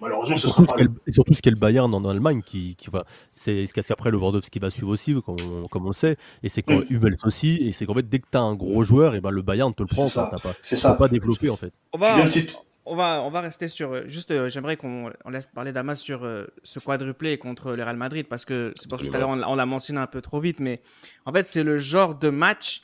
Malheureusement, 0.00 0.34
Et 0.34 0.38
ce 0.38 0.48
surtout, 0.48 0.64
sera 0.64 0.76
ce 0.78 0.84
pas... 0.84 1.12
surtout 1.12 1.32
ce 1.32 1.40
qu'est 1.42 1.50
le 1.50 1.56
Bayern 1.60 1.94
en 1.94 2.04
Allemagne, 2.04 2.42
qui, 2.44 2.74
qui 2.74 2.90
va, 2.90 3.04
c'est 3.36 3.64
ce 3.66 3.72
qu'après 3.72 4.10
le 4.10 4.18
Lewandowski 4.18 4.58
va 4.58 4.68
suivre 4.68 4.88
aussi, 4.88 5.14
comme 5.24 5.36
on, 5.48 5.68
comme 5.68 5.84
on 5.84 5.90
le 5.90 5.94
sait, 5.94 6.16
et 6.42 6.48
c'est 6.48 6.62
quand 6.62 6.78
Mm. 6.80 6.86
Hummels 6.90 7.16
aussi, 7.22 7.58
et 7.60 7.70
c'est 7.70 7.86
qu'en 7.86 7.94
fait 7.94 8.08
dès 8.08 8.18
que 8.18 8.26
tu 8.28 8.36
as 8.36 8.40
un 8.40 8.56
gros 8.56 8.82
joueur, 8.82 9.14
et 9.14 9.20
ben 9.20 9.30
le 9.30 9.42
Bayern 9.42 9.72
te 9.72 9.82
le 9.84 9.88
C'est 9.88 9.94
prend, 9.94 10.08
ça. 10.08 10.26
quoi, 10.28 10.38
t'as 10.42 10.48
pas, 10.48 10.56
C'est 10.60 10.74
t'as 10.74 10.80
ça. 10.82 10.94
pas 10.96 11.06
développé 11.06 11.50
en 11.50 11.56
fait. 11.56 11.72
On 11.92 11.98
Tu 11.98 12.04
va, 12.04 12.16
viens 12.16 12.24
de 12.24 12.30
citer... 12.30 12.54
On 12.84 12.96
va, 12.96 13.22
on 13.22 13.30
va 13.30 13.40
rester 13.40 13.68
sur. 13.68 13.92
euh, 13.92 14.02
Juste, 14.06 14.30
euh, 14.32 14.50
j'aimerais 14.50 14.76
qu'on 14.76 15.12
on 15.24 15.30
laisse 15.30 15.46
parler 15.46 15.72
Damas 15.72 16.00
sur 16.00 16.24
euh, 16.24 16.46
ce 16.64 16.80
quadruplé 16.80 17.38
contre 17.38 17.70
le 17.72 17.82
Real 17.84 17.96
Madrid 17.96 18.26
parce 18.28 18.44
que 18.44 18.72
c'est 18.76 18.88
pour 18.88 19.00
ça 19.00 19.06
tout 19.06 19.14
à 19.14 19.18
l'heure 19.20 19.28
on, 19.28 19.36
l'a- 19.36 19.48
on 19.50 19.54
l'a 19.54 19.66
mentionné 19.66 20.00
un 20.00 20.06
peu 20.08 20.20
trop 20.20 20.40
vite, 20.40 20.58
mais 20.58 20.82
en 21.24 21.32
fait, 21.32 21.44
c'est 21.46 21.62
le 21.62 21.78
genre 21.78 22.16
de 22.16 22.28
match 22.28 22.80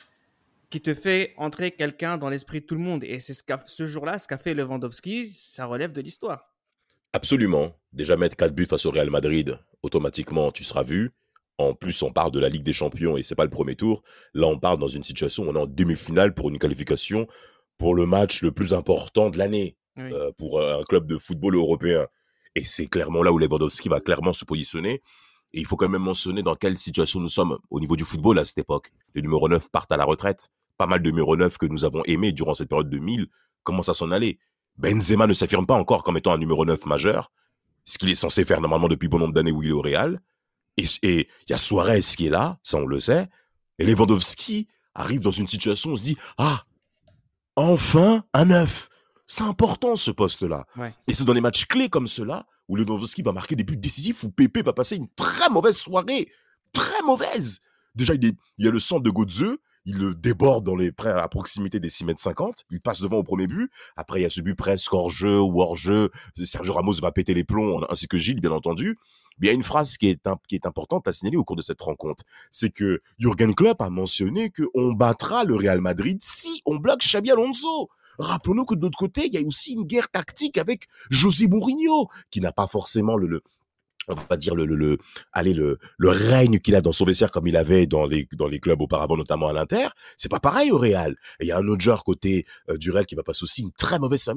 qui 0.69 0.79
te 0.81 0.93
fait 0.93 1.33
entrer 1.37 1.71
quelqu'un 1.71 2.17
dans 2.17 2.29
l'esprit 2.29 2.61
de 2.61 2.65
tout 2.65 2.75
le 2.75 2.81
monde. 2.81 3.03
Et 3.03 3.19
c'est 3.19 3.33
ce, 3.33 3.43
ce 3.67 3.87
jour-là, 3.87 4.17
ce 4.19 4.27
qu'a 4.27 4.37
fait 4.37 4.53
Lewandowski, 4.53 5.27
ça 5.27 5.65
relève 5.65 5.91
de 5.91 5.99
l'histoire. 6.01 6.53
Absolument. 7.13 7.75
Déjà 7.91 8.15
mettre 8.15 8.35
4 8.35 8.53
buts 8.53 8.67
face 8.67 8.85
au 8.85 8.91
Real 8.91 9.09
Madrid, 9.09 9.57
automatiquement, 9.81 10.51
tu 10.51 10.63
seras 10.63 10.83
vu. 10.83 11.11
En 11.57 11.73
plus, 11.73 12.01
on 12.03 12.13
parle 12.13 12.31
de 12.31 12.39
la 12.39 12.47
Ligue 12.49 12.63
des 12.63 12.71
Champions 12.71 13.17
et 13.17 13.23
c'est 13.23 13.35
pas 13.35 13.43
le 13.43 13.49
premier 13.49 13.75
tour. 13.75 14.03
Là, 14.33 14.47
on 14.47 14.57
parle 14.59 14.77
dans 14.79 14.87
une 14.87 15.03
situation 15.03 15.43
où 15.43 15.49
on 15.49 15.55
est 15.55 15.59
en 15.59 15.65
demi-finale 15.65 16.33
pour 16.33 16.49
une 16.49 16.59
qualification 16.59 17.27
pour 17.77 17.95
le 17.95 18.05
match 18.05 18.43
le 18.43 18.51
plus 18.51 18.73
important 18.73 19.29
de 19.29 19.37
l'année 19.37 19.75
Euh, 19.99 20.31
pour 20.37 20.59
euh, 20.59 20.79
un 20.79 20.83
club 20.83 21.07
de 21.07 21.17
football 21.17 21.55
européen. 21.55 22.07
Et 22.55 22.63
c'est 22.63 22.87
clairement 22.87 23.21
là 23.21 23.31
où 23.31 23.37
Lewandowski 23.37 23.89
va 23.89 23.99
clairement 23.99 24.33
se 24.33 24.45
positionner. 24.45 25.01
Et 25.53 25.59
il 25.59 25.65
faut 25.65 25.75
quand 25.75 25.89
même 25.89 26.01
mentionner 26.01 26.43
dans 26.43 26.55
quelle 26.55 26.77
situation 26.77 27.19
nous 27.19 27.29
sommes 27.29 27.57
au 27.69 27.79
niveau 27.79 27.95
du 27.95 28.05
football 28.05 28.39
à 28.39 28.45
cette 28.45 28.59
époque. 28.59 28.91
Les 29.15 29.21
numéros 29.21 29.49
9 29.49 29.69
partent 29.71 29.91
à 29.91 29.97
la 29.97 30.05
retraite. 30.05 30.49
Pas 30.77 30.87
mal 30.87 31.01
de 31.01 31.09
numéros 31.09 31.35
9 31.35 31.57
que 31.57 31.65
nous 31.65 31.85
avons 31.85 32.03
aimés 32.05 32.31
durant 32.31 32.53
cette 32.53 32.69
période 32.69 32.89
2000 32.89 33.27
commencent 33.63 33.89
à 33.89 33.93
s'en 33.93 34.11
aller. 34.11 34.39
Benzema 34.77 35.27
ne 35.27 35.33
s'affirme 35.33 35.65
pas 35.65 35.73
encore 35.73 36.03
comme 36.03 36.17
étant 36.17 36.31
un 36.31 36.37
numéro 36.37 36.63
9 36.63 36.85
majeur, 36.85 37.31
ce 37.83 37.97
qu'il 37.97 38.09
est 38.09 38.15
censé 38.15 38.45
faire 38.45 38.61
normalement 38.61 38.87
depuis 38.87 39.09
bon 39.09 39.19
nombre 39.19 39.33
d'années 39.33 39.51
où 39.51 39.61
il 39.61 39.69
est 39.69 39.73
au 39.73 39.81
Real. 39.81 40.21
Et 40.77 40.85
il 41.03 41.49
y 41.49 41.53
a 41.53 41.57
Suarez 41.57 41.99
qui 41.99 42.27
est 42.27 42.29
là, 42.29 42.59
ça 42.63 42.77
on 42.77 42.85
le 42.85 42.99
sait. 42.99 43.27
Et 43.79 43.85
Lewandowski 43.85 44.67
arrive 44.93 45.21
dans 45.21 45.31
une 45.31 45.47
situation 45.47 45.89
où 45.89 45.93
on 45.93 45.97
se 45.97 46.03
dit, 46.03 46.17
ah, 46.37 46.63
enfin 47.57 48.23
un 48.33 48.45
9. 48.45 48.89
C'est 49.31 49.43
important 49.43 49.95
ce 49.95 50.09
poste-là. 50.09 50.65
Et 51.05 51.13
c'est 51.13 51.23
dans 51.23 51.33
les 51.33 51.39
matchs 51.39 51.67
clés 51.67 51.87
comme 51.87 52.07
cela 52.07 52.47
où 52.67 52.75
Lewandowski 52.75 53.21
va 53.21 53.31
marquer 53.31 53.55
des 53.55 53.63
buts 53.63 53.77
décisifs, 53.77 54.23
où 54.23 54.31
Pepe 54.31 54.63
va 54.65 54.73
passer 54.73 54.95
une 54.95 55.07
très 55.09 55.49
mauvaise 55.49 55.77
soirée. 55.77 56.31
Très 56.73 57.03
mauvaise. 57.03 57.61
Déjà, 57.93 58.15
il, 58.15 58.33
y 58.57 58.67
a 58.67 58.71
le 58.71 58.79
centre 58.79 59.03
de 59.03 59.11
Godze, 59.11 59.55
il 59.85 59.97
le 59.99 60.15
déborde 60.15 60.65
dans 60.65 60.75
les 60.75 60.91
près 60.91 61.11
à 61.11 61.27
proximité 61.27 61.79
des 61.79 61.91
6 61.91 62.05
mètres 62.05 62.19
50, 62.19 62.65
il 62.71 62.81
passe 62.81 63.01
devant 63.01 63.17
au 63.17 63.23
premier 63.23 63.45
but, 63.45 63.71
après 63.95 64.19
il 64.19 64.23
y 64.23 64.25
a 64.25 64.31
ce 64.31 64.41
but 64.41 64.55
presque 64.55 64.93
hors-jeu 64.93 65.39
ou 65.39 65.61
hors-jeu, 65.61 66.09
Sergio 66.35 66.73
Ramos 66.73 66.93
va 66.93 67.11
péter 67.11 67.35
les 67.35 67.43
plombs, 67.43 67.81
ainsi 67.89 68.07
que 68.07 68.17
Gilles, 68.17 68.41
bien 68.41 68.51
entendu. 68.51 68.97
Mais 69.39 69.47
il 69.47 69.49
y 69.49 69.51
a 69.51 69.55
une 69.55 69.63
phrase 69.63 69.97
qui 69.97 70.09
est, 70.09 70.27
qui 70.47 70.55
est 70.55 70.65
importante 70.65 71.07
à 71.07 71.13
signaler 71.13 71.37
au 71.37 71.43
cours 71.43 71.55
de 71.55 71.61
cette 71.61 71.81
rencontre, 71.81 72.23
c'est 72.49 72.71
que 72.71 73.01
Jürgen 73.19 73.53
Klopp 73.53 73.81
a 73.81 73.91
mentionné 73.91 74.51
qu'on 74.51 74.93
battra 74.93 75.43
le 75.43 75.55
Real 75.55 75.81
Madrid 75.81 76.17
si 76.21 76.63
on 76.65 76.77
bloque 76.77 77.01
Xabi 77.01 77.29
Alonso. 77.29 77.89
Rappelons-nous 78.19 78.65
que 78.65 78.75
de 78.75 78.81
l'autre 78.81 78.97
côté, 78.97 79.27
il 79.27 79.33
y 79.33 79.37
a 79.37 79.41
aussi 79.47 79.73
une 79.73 79.85
guerre 79.85 80.09
tactique 80.09 80.57
avec 80.57 80.87
José 81.09 81.47
Mourinho, 81.47 82.09
qui 82.31 82.41
n'a 82.41 82.51
pas 82.51 82.67
forcément 82.67 83.17
le, 83.17 83.41
on 84.09 84.13
va 84.13 84.37
dire 84.37 84.55
le, 84.55 84.65
le, 84.65 84.75
le 84.75 84.97
allez 85.31 85.53
le, 85.53 85.79
le 85.97 86.09
règne 86.09 86.59
qu'il 86.59 86.75
a 86.75 86.81
dans 86.81 86.91
son 86.91 87.05
vestiaire 87.05 87.31
comme 87.31 87.47
il 87.47 87.55
avait 87.55 87.85
dans 87.85 88.05
les 88.05 88.27
dans 88.33 88.47
les 88.47 88.59
clubs 88.59 88.81
auparavant 88.81 89.15
notamment 89.15 89.47
à 89.47 89.53
l'Inter. 89.53 89.87
C'est 90.17 90.29
pas 90.29 90.39
pareil 90.39 90.71
au 90.71 90.77
Real. 90.77 91.15
Il 91.39 91.47
y 91.47 91.51
a 91.51 91.57
un 91.57 91.67
autre 91.67 91.81
joueur 91.81 92.03
côté 92.03 92.45
euh, 92.69 92.77
du 92.77 92.91
Real 92.91 93.05
qui 93.05 93.15
va 93.15 93.23
passer 93.23 93.43
aussi 93.43 93.61
une 93.61 93.71
très 93.71 93.99
mauvaise 93.99 94.27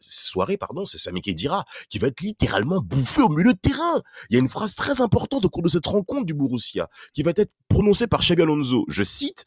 soirée 0.00 0.56
pardon 0.56 0.84
c'est 0.84 0.98
Sami 0.98 1.20
Khedira 1.20 1.64
qui 1.90 1.98
va 1.98 2.08
être 2.08 2.20
littéralement 2.20 2.80
bouffé 2.80 3.22
au 3.22 3.28
milieu 3.28 3.52
de 3.52 3.58
terrain. 3.58 4.02
Il 4.30 4.34
y 4.34 4.36
a 4.36 4.40
une 4.40 4.48
phrase 4.48 4.74
très 4.74 5.00
importante 5.00 5.44
au 5.44 5.50
cours 5.50 5.62
de 5.62 5.68
cette 5.68 5.86
rencontre 5.86 6.24
du 6.24 6.34
Borussia 6.34 6.88
qui 7.12 7.22
va 7.22 7.32
être 7.36 7.52
prononcée 7.68 8.06
par 8.06 8.20
Xabi 8.20 8.42
Alonso. 8.42 8.84
Je 8.88 9.02
cite 9.02 9.44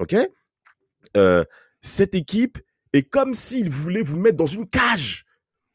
ok 0.00 0.16
euh, 1.16 1.44
cette 1.82 2.14
équipe 2.14 2.58
et 2.92 3.02
comme 3.02 3.34
s'il 3.34 3.68
voulait 3.68 4.02
vous 4.02 4.18
mettre 4.18 4.36
dans 4.36 4.46
une 4.46 4.68
cage. 4.68 5.24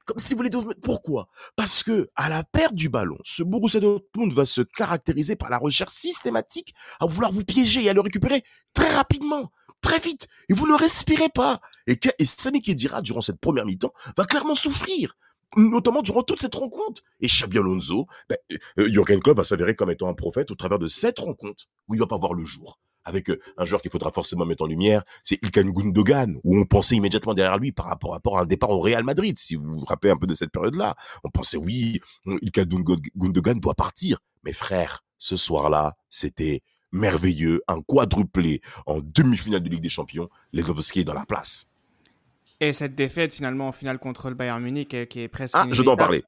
Comme 0.06 0.20
s'il 0.20 0.38
voulait 0.38 0.52
vous 0.52 0.68
mettre... 0.68 0.82
Pourquoi? 0.82 1.30
Parce 1.56 1.82
que 1.82 2.10
à 2.16 2.30
la 2.30 2.44
perte 2.44 2.76
du 2.76 2.90
ballon, 2.90 3.18
ce 3.24 3.42
Borussia 3.42 3.80
Dortmund 3.80 4.32
va 4.34 4.46
se 4.46 4.62
caractériser 4.62 5.36
par 5.36 5.50
la 5.50 5.58
recherche 5.58 5.94
systématique 5.94 6.76
à 7.00 7.08
vouloir 7.08 7.32
vous 7.32 7.44
piéger 7.44 7.84
et 7.84 7.90
à 7.90 7.94
le 7.94 8.02
récupérer 8.02 8.44
très 8.74 8.94
rapidement, 8.94 9.52
très 9.82 10.00
vite. 10.00 10.28
Et 10.50 10.54
vous 10.54 10.68
ne 10.68 10.76
respirez 10.76 11.30
pas. 11.30 11.60
Et, 11.88 11.98
que, 11.98 12.10
et 12.20 12.26
Sami 12.26 12.62
durant 12.62 13.22
cette 13.22 13.40
première 13.40 13.66
mi-temps 13.66 13.94
va 14.16 14.26
clairement 14.26 14.56
souffrir 14.56 15.18
notamment 15.58 16.02
durant 16.02 16.22
toute 16.22 16.42
cette 16.42 16.56
rencontre. 16.56 17.02
Et 17.22 17.28
Xabi 17.28 17.58
Alonso, 17.60 18.08
ben, 18.30 18.38
euh, 18.80 18.90
Jürgen 18.90 19.20
Klopp 19.20 19.38
va 19.38 19.44
s'avérer 19.44 19.76
comme 19.76 19.90
étant 19.90 20.10
un 20.10 20.14
prophète 20.14 20.52
au 20.52 20.56
travers 20.56 20.80
de 20.80 20.88
cette 20.88 21.20
rencontre 21.20 21.66
où 21.88 21.96
il 21.96 22.00
va 22.00 22.08
pas 22.08 22.18
voir 22.18 22.34
le 22.34 22.46
jour 22.46 22.80
avec 23.06 23.30
euh, 23.30 23.40
un 23.58 23.66
joueur 23.66 23.82
qu'il 23.82 23.92
faudra 23.92 24.12
forcément 24.12 24.46
mettre 24.46 24.64
en 24.64 24.68
lumière, 24.68 25.04
c'est 25.24 25.42
Ilkan 25.44 25.70
Gundogan, 25.70 26.40
où 26.44 26.58
on 26.58 26.66
pensait 26.66 26.96
immédiatement 26.96 27.34
derrière 27.34 27.58
lui 27.58 27.72
par 27.72 27.86
rapport, 27.86 28.16
à 28.38 28.42
un 28.42 28.46
départ 28.46 28.72
au 28.72 28.80
Real 28.80 29.04
Madrid. 29.04 29.38
Si 29.38 29.56
vous 29.56 29.80
vous 29.80 29.86
rappelez 29.86 30.12
un 30.12 30.18
peu 30.18 30.28
de 30.28 30.34
cette 30.34 30.52
période-là, 30.52 30.96
on 31.24 31.30
pensait 31.30 31.58
oui, 31.58 32.00
Ilkan 32.26 32.66
Gundogan 33.16 33.60
doit 33.60 33.76
partir. 33.76 34.20
Mais 34.44 34.54
frère, 34.54 35.04
ce 35.18 35.36
soir-là, 35.36 35.96
c'était 36.10 36.62
merveilleux, 36.92 37.62
un 37.68 37.82
quadruplé 37.82 38.62
en 38.86 39.00
demi-finale 39.02 39.62
de 39.62 39.70
Ligue 39.70 39.82
des 39.82 39.90
Champions. 39.90 40.30
Lewandowski 40.54 41.02
est 41.02 41.04
dans 41.04 41.14
la 41.14 41.26
place. 41.26 41.70
Et 42.60 42.74
cette 42.74 42.96
défaite 42.96 43.34
finalement 43.34 43.68
en 43.68 43.72
finale 43.72 44.00
contre 44.00 44.30
le 44.30 44.36
Bayern 44.36 44.64
Munich 44.64 44.94
euh, 44.94 45.06
qui 45.06 45.20
est 45.20 45.28
presque. 45.28 45.56
Ah, 45.58 45.68
je 45.70 45.84
dois 45.84 45.94
en 45.94 45.98
parler. 45.98 46.24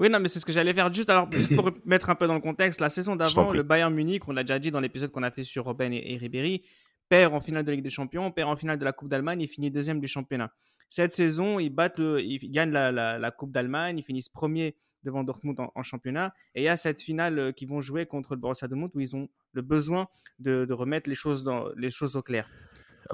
Oui, 0.00 0.08
non, 0.08 0.18
mais 0.18 0.28
c'est 0.28 0.40
ce 0.40 0.46
que 0.46 0.52
j'allais 0.52 0.72
faire. 0.72 0.90
Juste, 0.90 1.10
alors, 1.10 1.28
pour 1.54 1.70
mettre 1.84 2.08
un 2.08 2.14
peu 2.14 2.26
dans 2.26 2.34
le 2.34 2.40
contexte, 2.40 2.80
la 2.80 2.88
saison 2.88 3.16
d'avant, 3.16 3.52
le 3.52 3.62
Bayern 3.62 3.94
Munich, 3.94 4.26
on 4.26 4.32
l'a 4.32 4.42
déjà 4.42 4.58
dit 4.58 4.70
dans 4.70 4.80
l'épisode 4.80 5.12
qu'on 5.12 5.22
a 5.22 5.30
fait 5.30 5.44
sur 5.44 5.64
Robben 5.64 5.92
et, 5.92 6.16
Ribéry, 6.16 6.64
perd 7.10 7.34
en 7.34 7.40
finale 7.40 7.64
de 7.64 7.72
Ligue 7.72 7.82
des 7.82 7.90
Champions, 7.90 8.30
perd 8.32 8.48
en 8.48 8.56
finale 8.56 8.78
de 8.78 8.84
la 8.84 8.92
Coupe 8.92 9.10
d'Allemagne 9.10 9.42
et 9.42 9.46
finit 9.46 9.70
deuxième 9.70 10.00
du 10.00 10.08
championnat. 10.08 10.54
Cette 10.88 11.12
saison, 11.12 11.58
ils, 11.58 11.68
battent 11.68 11.98
ils 12.00 12.50
gagnent 12.50 12.72
la, 12.72 13.30
Coupe 13.30 13.52
d'Allemagne, 13.52 13.98
ils 13.98 14.02
finissent 14.02 14.30
premier 14.30 14.74
devant 15.02 15.22
Dortmund 15.22 15.60
en, 15.74 15.82
championnat. 15.82 16.32
Et 16.54 16.62
il 16.62 16.64
y 16.64 16.68
a 16.68 16.78
cette 16.78 17.02
finale 17.02 17.38
euh, 17.38 17.52
qu'ils 17.52 17.68
vont 17.68 17.80
jouer 17.80 18.04
contre 18.06 18.34
le 18.34 18.40
Borussia 18.40 18.68
Dortmund 18.68 18.90
où 18.94 19.00
ils 19.00 19.16
ont 19.16 19.28
le 19.52 19.62
besoin 19.62 20.08
de, 20.38 20.66
remettre 20.70 21.08
les 21.08 21.14
choses, 21.14 21.44
dans, 21.44 21.68
les 21.76 21.90
choses 21.90 22.16
au 22.16 22.22
clair. 22.22 22.48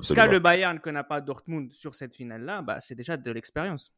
Ce 0.00 0.14
qu'a 0.14 0.26
le 0.26 0.38
Bayern 0.38 0.78
que 0.78 0.90
n'a 0.90 1.04
pas 1.04 1.20
Dortmund 1.20 1.72
sur 1.72 1.94
cette 1.94 2.14
finale-là, 2.14 2.62
bah, 2.62 2.80
c'est 2.80 2.94
déjà 2.94 3.16
de 3.16 3.30
l'expérience. 3.30 3.92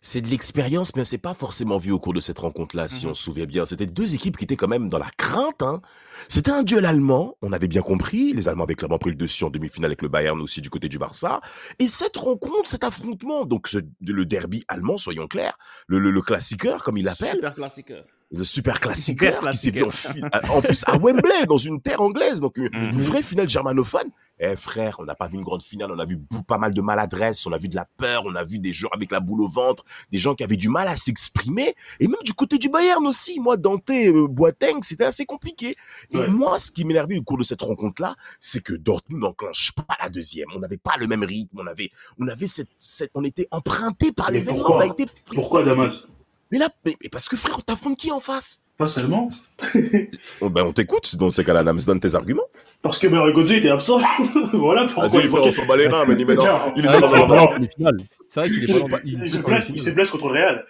C'est 0.00 0.20
de 0.20 0.28
l'expérience, 0.28 0.94
mais 0.96 1.04
c'est 1.04 1.18
pas 1.18 1.34
forcément 1.34 1.78
vu 1.78 1.90
au 1.90 1.98
cours 1.98 2.14
de 2.14 2.20
cette 2.20 2.38
rencontre-là, 2.38 2.88
si 2.88 3.06
mmh 3.06 3.10
on 3.10 3.14
se 3.14 3.22
souvient 3.22 3.46
bien. 3.46 3.66
C'était 3.66 3.86
deux 3.86 4.14
équipes 4.14 4.36
qui 4.36 4.44
étaient 4.44 4.56
quand 4.56 4.68
même 4.68 4.88
dans 4.88 4.98
la 4.98 5.10
crainte. 5.16 5.62
Hein. 5.62 5.80
C'était 6.28 6.50
un 6.50 6.62
duel 6.62 6.86
allemand, 6.86 7.36
on 7.42 7.52
avait 7.52 7.68
bien 7.68 7.82
compris. 7.82 8.32
Les 8.32 8.48
Allemands 8.48 8.64
avaient 8.64 8.74
clairement 8.74 8.98
pris 8.98 9.10
le 9.10 9.16
dessus 9.16 9.44
en 9.44 9.50
demi-finale 9.50 9.90
avec 9.90 10.02
le 10.02 10.08
Bayern 10.08 10.40
aussi 10.40 10.60
du 10.60 10.70
côté 10.70 10.88
du 10.88 10.98
Barça. 10.98 11.40
Et 11.78 11.88
cette 11.88 12.16
rencontre, 12.16 12.68
cet 12.68 12.84
affrontement, 12.84 13.44
donc 13.44 13.68
le 14.00 14.24
derby 14.24 14.64
allemand, 14.68 14.98
soyons 14.98 15.26
clairs, 15.26 15.58
le, 15.88 15.98
le, 15.98 16.20
comme 16.20 16.96
il 16.96 17.04
l'appelle. 17.04 17.36
Super 17.36 17.54
classiqueur 17.54 18.04
le 18.36 18.44
super 18.44 18.80
classique 18.80 19.20
qui 19.20 19.56
s'est 19.56 19.70
vu 19.70 19.84
en, 19.84 20.60
plus 20.60 20.84
à 20.86 20.96
Wembley, 20.96 21.46
dans 21.46 21.56
une 21.56 21.80
terre 21.80 22.00
anglaise, 22.00 22.40
donc 22.40 22.56
une, 22.56 22.68
mhm. 22.72 22.98
vraie 22.98 23.22
finale 23.22 23.48
germanophone. 23.48 24.10
Eh 24.40 24.56
frère, 24.56 24.96
on 24.98 25.04
n'a 25.04 25.14
pas 25.14 25.28
vu 25.28 25.36
une 25.36 25.44
grande 25.44 25.62
finale, 25.62 25.92
on 25.92 25.98
a 25.98 26.04
vu 26.04 26.18
pas 26.48 26.58
mal 26.58 26.74
de 26.74 26.82
maladresse, 26.82 27.46
on 27.46 27.52
a 27.52 27.58
vu 27.58 27.68
de 27.68 27.76
la 27.76 27.86
peur, 27.96 28.22
on 28.26 28.34
a 28.34 28.42
vu 28.42 28.58
des 28.58 28.72
joueurs 28.72 28.92
avec 28.92 29.12
la 29.12 29.20
boule 29.20 29.42
au 29.42 29.46
ventre, 29.46 29.84
des 30.10 30.18
gens 30.18 30.34
qui 30.34 30.42
avaient 30.42 30.56
du 30.56 30.68
mal 30.68 30.88
à 30.88 30.96
s'exprimer, 30.96 31.74
et 32.00 32.08
même 32.08 32.20
du 32.24 32.34
côté 32.34 32.58
du 32.58 32.68
Bayern 32.68 33.06
aussi. 33.06 33.38
Moi, 33.38 33.56
Dante, 33.56 33.90
euh, 33.90 34.26
Boateng, 34.28 34.82
c'était 34.82 35.04
assez 35.04 35.24
compliqué. 35.24 35.76
Et 36.10 36.26
moi, 36.26 36.58
ce 36.58 36.72
qui 36.72 36.84
m'énervait 36.84 37.16
au 37.16 37.22
cours 37.22 37.38
de 37.38 37.44
cette 37.44 37.62
rencontre-là, 37.62 38.16
c'est 38.40 38.62
que 38.62 38.72
Dortmund 38.72 39.22
n'enclenche 39.22 39.70
pas 39.72 39.96
la 40.02 40.08
deuxième. 40.08 40.48
On 40.54 40.58
n'avait 40.58 40.78
pas 40.78 40.96
le 40.98 41.06
même 41.06 41.22
rythme, 41.22 41.60
on 41.60 41.66
avait, 41.66 41.90
on 42.18 42.26
avait 42.26 42.48
cette, 42.48 42.70
cette 42.78 43.12
on 43.14 43.22
était 43.22 43.46
emprunté 43.52 44.10
par 44.10 44.32
l'événement. 44.32 44.64
Pourquoi, 44.64 44.96
pourquoi 45.26 45.62
Damas? 45.62 46.06
Mais 46.54 46.60
là, 46.60 46.68
mais, 46.86 46.94
parce 47.10 47.28
que 47.28 47.36
frère, 47.36 47.60
t'affrontes 47.64 47.98
qui 47.98 48.12
en 48.12 48.20
face? 48.20 48.62
Pas 48.78 48.86
seulement. 48.86 49.28
oh, 50.40 50.48
ben, 50.48 50.62
on 50.62 50.72
t'écoute 50.72 51.16
dans 51.16 51.28
ces 51.28 51.42
cas-là, 51.42 51.64
Nams, 51.64 51.80
donne 51.84 51.98
tes 51.98 52.14
arguments. 52.14 52.46
Parce 52.80 53.00
que 53.00 53.08
Bergoglio 53.08 53.56
était 53.56 53.70
absent. 53.70 54.00
voilà 54.52 54.84
pourquoi. 54.84 55.08
Vas-y, 55.08 55.46
il 55.46 55.52
s'en 55.52 55.66
bat 55.66 55.76
les 55.76 55.88
reins, 55.88 56.04
mais 56.06 56.14
il 56.14 56.20
est 56.20 56.34
dans 56.36 56.72
le 56.76 57.66
C'est 58.30 58.40
vrai 58.40 58.48
qu'il 58.48 58.70
est 58.70 58.88
pas 58.88 59.00
Il 59.04 59.80
se 59.80 59.90
blesse 59.90 60.10
contre 60.10 60.28
le 60.28 60.34
Real. 60.34 60.66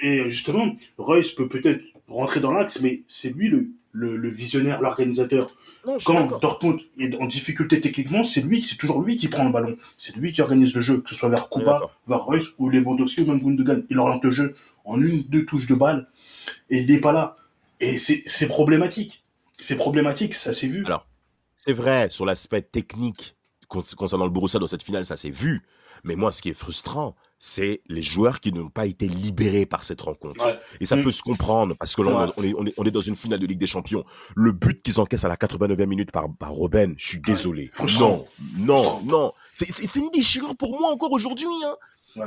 Et 0.00 0.28
justement, 0.28 0.74
Royce 0.98 1.30
peut 1.30 1.46
peut-être 1.46 1.84
rentrer 2.08 2.40
dans 2.40 2.50
l'axe, 2.50 2.80
mais 2.80 3.02
c'est 3.06 3.30
lui 3.30 3.70
le 3.92 4.28
visionnaire, 4.28 4.82
l'organisateur. 4.82 5.54
Quand 6.04 6.38
Dortmund 6.40 6.80
est 6.98 7.14
en 7.16 7.26
difficulté 7.26 7.80
techniquement, 7.80 8.24
c'est 8.24 8.40
lui, 8.40 8.60
c'est 8.60 8.76
toujours 8.76 9.02
lui 9.02 9.16
qui 9.16 9.28
prend 9.28 9.44
le 9.44 9.52
ballon. 9.52 9.76
C'est 9.96 10.16
lui 10.16 10.32
qui 10.32 10.42
organise 10.42 10.74
le 10.74 10.80
jeu, 10.80 11.00
que 11.00 11.10
ce 11.10 11.14
soit 11.14 11.28
vers 11.28 11.48
Kuba, 11.48 11.90
vers 12.08 12.24
Reus 12.24 12.54
ou 12.58 12.68
Lewandowski 12.68 13.22
ou 13.22 13.26
même 13.26 13.40
Gundogan. 13.40 13.84
Il 13.90 13.98
oriente 13.98 14.24
le 14.24 14.30
jeu 14.30 14.56
en 14.84 15.00
une, 15.00 15.22
deux 15.24 15.44
touches 15.44 15.66
de 15.66 15.74
balle 15.74 16.08
et 16.70 16.80
il 16.80 16.90
n'est 16.90 17.00
pas 17.00 17.12
là. 17.12 17.36
Et 17.80 17.98
c'est 17.98 18.48
problématique. 18.48 19.22
C'est 19.58 19.76
problématique, 19.76 20.34
ça 20.34 20.52
s'est 20.52 20.68
vu. 20.68 20.84
Alors, 20.84 21.06
c'est 21.54 21.72
vrai, 21.72 22.08
sur 22.10 22.26
l'aspect 22.26 22.62
technique 22.62 23.36
concernant 23.68 24.24
le 24.24 24.30
Borussia 24.30 24.58
dans 24.60 24.66
cette 24.66 24.82
finale, 24.82 25.06
ça 25.06 25.16
s'est 25.16 25.30
vu. 25.30 25.62
Mais 26.04 26.14
moi, 26.14 26.30
ce 26.30 26.42
qui 26.42 26.50
est 26.50 26.54
frustrant, 26.54 27.16
c'est 27.38 27.80
les 27.88 28.02
joueurs 28.02 28.40
qui 28.40 28.52
n'ont 28.52 28.68
pas 28.68 28.86
été 28.86 29.08
libérés 29.08 29.66
par 29.66 29.84
cette 29.84 30.00
rencontre. 30.00 30.58
Et 30.80 30.86
ça 30.86 30.96
mm. 30.96 31.02
peut 31.02 31.10
se 31.10 31.22
comprendre 31.22 31.74
parce 31.78 31.94
que 31.94 32.02
là, 32.02 32.32
on, 32.36 32.42
est, 32.42 32.54
on, 32.76 32.84
est, 32.84 32.90
dans 32.90 33.00
une 33.00 33.16
finale 33.16 33.40
de 33.40 33.46
Ligue 33.46 33.58
des 33.58 33.66
Champions. 33.66 34.04
Le 34.34 34.52
but 34.52 34.82
qu'ils 34.82 35.00
encaissent 35.00 35.24
à 35.24 35.28
la 35.28 35.36
89e 35.36 35.86
minute 35.86 36.12
par, 36.12 36.26
par 36.38 36.52
Robben, 36.52 36.94
je 36.96 37.06
suis 37.06 37.20
désolé. 37.20 37.70
non, 37.98 38.24
non, 38.58 39.02
non. 39.02 39.32
C'est 39.52 39.96
une 39.96 40.10
déchirure 40.10 40.56
pour 40.56 40.78
moi 40.78 40.90
encore 40.90 41.12
aujourd'hui. 41.12 41.46
Hein. 41.64 41.76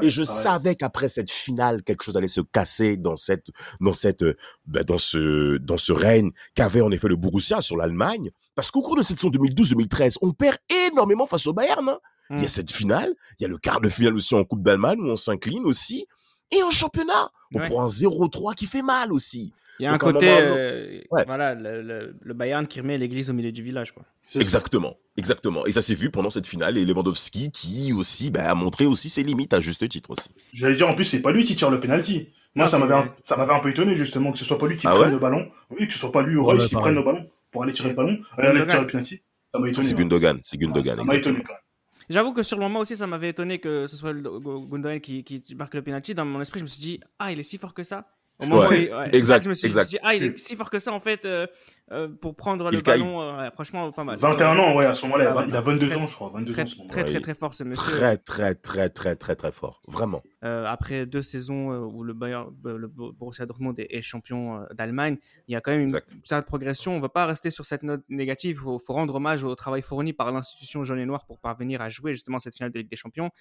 Et 0.01 0.09
je 0.09 0.23
savais 0.23 0.75
qu'après 0.75 1.09
cette 1.09 1.31
finale, 1.31 1.83
quelque 1.83 2.03
chose 2.03 2.17
allait 2.17 2.27
se 2.27 2.41
casser 2.41 2.97
dans 2.97 3.15
cette, 3.15 3.47
dans 3.79 3.93
cette, 3.93 4.23
ben, 4.65 4.83
dans 4.83 4.97
ce, 4.97 5.57
dans 5.57 5.77
ce 5.77 5.93
règne 5.93 6.31
qu'avait 6.55 6.81
en 6.81 6.91
effet 6.91 7.07
le 7.07 7.15
Borussia 7.15 7.61
sur 7.61 7.77
l'Allemagne. 7.77 8.31
Parce 8.55 8.71
qu'au 8.71 8.81
cours 8.81 8.95
de 8.95 9.03
cette 9.03 9.19
saison 9.19 9.31
2012-2013, 9.31 10.17
on 10.21 10.33
perd 10.33 10.57
énormément 10.87 11.25
face 11.25 11.47
au 11.47 11.53
Bayern. 11.53 11.87
Hein. 11.89 11.99
Il 12.31 12.37
y 12.37 12.41
a 12.41 12.45
mmh. 12.45 12.49
cette 12.49 12.71
finale, 12.71 13.15
il 13.39 13.43
y 13.43 13.45
a 13.45 13.49
le 13.49 13.57
quart 13.57 13.81
de 13.81 13.89
finale 13.89 14.15
aussi 14.15 14.35
en 14.35 14.43
Coupe 14.43 14.61
d'Allemagne 14.61 14.99
où 14.99 15.07
on 15.07 15.15
s'incline 15.15 15.65
aussi. 15.65 16.05
Et 16.51 16.61
en 16.63 16.71
championnat, 16.71 17.31
on 17.53 17.59
prend 17.59 17.83
un 17.83 17.87
0-3 17.87 18.55
qui 18.55 18.65
fait 18.65 18.81
mal 18.81 19.11
aussi. 19.11 19.53
Il 19.79 19.83
y 19.83 19.85
a 19.85 19.93
un 19.93 19.97
côté, 19.97 20.27
euh, 20.29 20.99
voilà, 21.25 21.55
le, 21.55 22.33
Bayern 22.33 22.67
qui 22.67 22.81
remet 22.81 22.97
l'église 22.97 23.29
au 23.29 23.33
milieu 23.33 23.51
du 23.51 23.63
village. 23.63 23.93
Quoi. 23.93 24.03
Exactement, 24.35 24.97
exactement. 25.17 25.65
Et 25.65 25.71
ça 25.71 25.81
s'est 25.81 25.95
vu 25.95 26.11
pendant 26.11 26.29
cette 26.29 26.47
finale. 26.47 26.77
Et 26.77 26.85
Lewandowski 26.85 27.49
qui 27.51 27.93
aussi 27.93 28.29
bah, 28.29 28.49
a 28.51 28.55
montré 28.55 28.85
aussi 28.85 29.09
ses 29.09 29.23
limites 29.23 29.53
à 29.53 29.59
juste 29.61 29.87
titre 29.87 30.11
aussi. 30.11 30.29
J'allais 30.53 30.75
dire, 30.75 30.89
en 30.89 30.95
plus, 30.95 31.05
c'est 31.05 31.21
pas 31.21 31.31
lui 31.31 31.45
qui 31.45 31.55
tire 31.55 31.69
le 31.71 31.79
penalty. 31.79 32.29
Moi, 32.55 32.65
Ah, 32.65 32.67
ça 32.67 32.77
m'avait 32.79 32.93
un- 32.95 33.07
ça 33.21 33.37
m'avait 33.37 33.53
un 33.53 33.59
peu 33.59 33.69
étonné, 33.69 33.95
justement, 33.95 34.31
que 34.31 34.37
ce 34.37 34.43
soit 34.45 34.57
pas 34.57 34.67
lui 34.67 34.75
qui 34.75 34.85
Ah 34.87 34.91
prenne 34.91 35.03
ouais 35.03 35.11
le 35.11 35.19
ballon. 35.19 35.49
Oui, 35.69 35.87
que 35.87 35.93
ce 35.93 35.99
soit 35.99 36.11
pas 36.11 36.23
lui 36.23 36.35
ou 36.35 36.43
Royce 36.43 36.63
Ouais, 36.63 36.67
qui 36.69 36.75
prenne 36.75 36.95
le 36.95 37.03
ballon 37.03 37.29
pour 37.51 37.63
aller 37.63 37.73
tirer 37.73 37.89
le 37.89 37.95
ballon, 37.95 38.19
aller 38.37 38.47
Gundogan. 38.49 38.67
tirer 38.67 38.81
le 38.81 38.87
penalty. 38.87 39.21
Ça 39.53 39.59
m'a 39.59 39.69
étonné. 39.69 39.87
C'est. 39.87 39.93
Gundogan, 39.93 40.39
c'est 40.43 40.57
Gundogan. 40.57 40.95
Ça 40.97 41.03
m'a 41.03 41.15
étonné 41.15 41.41
quand 41.43 41.53
même. 41.53 41.61
J'avoue 42.09 42.33
que 42.33 42.41
sur 42.41 42.57
le 42.57 42.63
moment 42.63 42.79
aussi, 42.79 42.95
ça 42.95 43.05
m'avait 43.07 43.29
étonné 43.29 43.59
que 43.59 43.85
ce 43.85 43.95
soit 43.95 44.13
Gundogan 44.13 44.99
qui, 44.99 45.23
qui 45.23 45.55
marque 45.55 45.75
le 45.75 45.83
penalty. 45.83 46.15
Dans 46.15 46.25
mon 46.25 46.41
esprit, 46.41 46.59
je 46.59 46.63
me 46.65 46.67
suis 46.69 46.81
dit, 46.81 46.99
ah, 47.19 47.31
il 47.31 47.39
est 47.39 47.43
si 47.43 47.57
fort 47.57 47.73
que 47.73 47.83
ça. 47.83 48.07
Au 48.39 48.45
moment 48.45 48.61
Ouais, 48.61 48.67
où 48.67 48.71
il- 48.73 48.93
ouais, 48.93 49.05
c'est 49.05 49.11
ça 49.11 49.17
exact, 49.17 49.37
que 49.39 49.43
je 49.45 49.49
me 49.49 49.53
suis 49.53 49.65
exact. 49.67 49.89
dit, 49.89 49.97
ah, 50.01 50.15
il 50.15 50.23
est 50.23 50.37
si 50.37 50.55
fort 50.55 50.69
que 50.69 50.79
ça, 50.79 50.93
en 50.93 50.99
fait, 51.01 51.25
euh, 51.25 51.45
euh, 51.91 52.07
pour 52.07 52.35
prendre 52.35 52.69
le 52.71 52.77
Il 52.77 52.83
caille. 52.83 52.99
ballon. 52.99 53.21
euh, 53.21 53.37
ouais, 53.37 53.51
franchement, 53.53 53.91
pas 53.91 54.03
mal. 54.05 54.17
21 54.17 54.57
ans, 54.57 54.75
ouais, 54.75 54.85
à 54.85 54.93
ce 54.93 55.03
moment-là, 55.07 55.25
il 55.25 55.27
a- 55.27 55.35
Ah, 55.39 55.45
il 55.45 55.55
a 55.55 55.61
22 55.61 55.87
très- 55.89 55.95
ans, 55.97 56.07
je 56.07 56.15
crois. 56.15 56.29
22 56.33 56.53
Très, 56.53 56.61
ans, 56.63 56.87
très, 56.89 57.03
très, 57.03 57.19
très 57.19 57.33
fort, 57.35 57.53
ce 57.53 57.63
monsieur. 57.65 57.91
Très, 57.91 58.15
très, 58.17 58.55
très, 58.55 58.87
très, 58.89 59.15
très, 59.17 59.35
très 59.35 59.51
fort. 59.51 59.81
Vraiment. 59.89 60.23
Euh, 60.45 60.65
après 60.67 61.05
deux 61.05 61.21
saisons 61.21 61.69
où 61.69 62.01
le, 62.03 62.13
Bayern, 62.13 62.47
euh, 62.65 62.77
le 62.77 62.87
Bo- 62.87 63.11
Borussia 63.11 63.45
Dortmund 63.45 63.77
est, 63.77 63.87
est 63.89 64.01
champion 64.01 64.65
d'Allemagne, 64.73 65.17
il 65.49 65.53
y 65.53 65.55
a 65.57 65.61
quand 65.61 65.71
même 65.71 65.81
une 65.81 65.87
Exact. 65.87 66.09
certaine 66.23 66.45
progression. 66.45 66.93
On 66.93 66.97
ne 66.97 67.01
va 67.01 67.09
pas 67.09 67.25
rester 67.25 67.51
sur 67.51 67.65
cette 67.65 67.83
note 67.83 68.03
négative. 68.07 68.55
Il 68.57 68.63
faut, 68.63 68.79
faut 68.79 68.93
rendre 68.93 69.15
hommage 69.15 69.43
au 69.43 69.53
travail 69.55 69.81
fourni 69.81 70.13
par 70.13 70.31
l'institution 70.31 70.85
jaune 70.85 70.99
et 70.99 71.05
noire 71.05 71.25
pour 71.25 71.39
parvenir 71.39 71.81
à 71.81 71.89
jouer 71.89 72.13
justement 72.13 72.39
cette 72.39 72.55
finale 72.55 72.71
de 72.71 72.79
Ligue 72.79 72.89
des 72.89 72.95
Champions. 72.95 73.31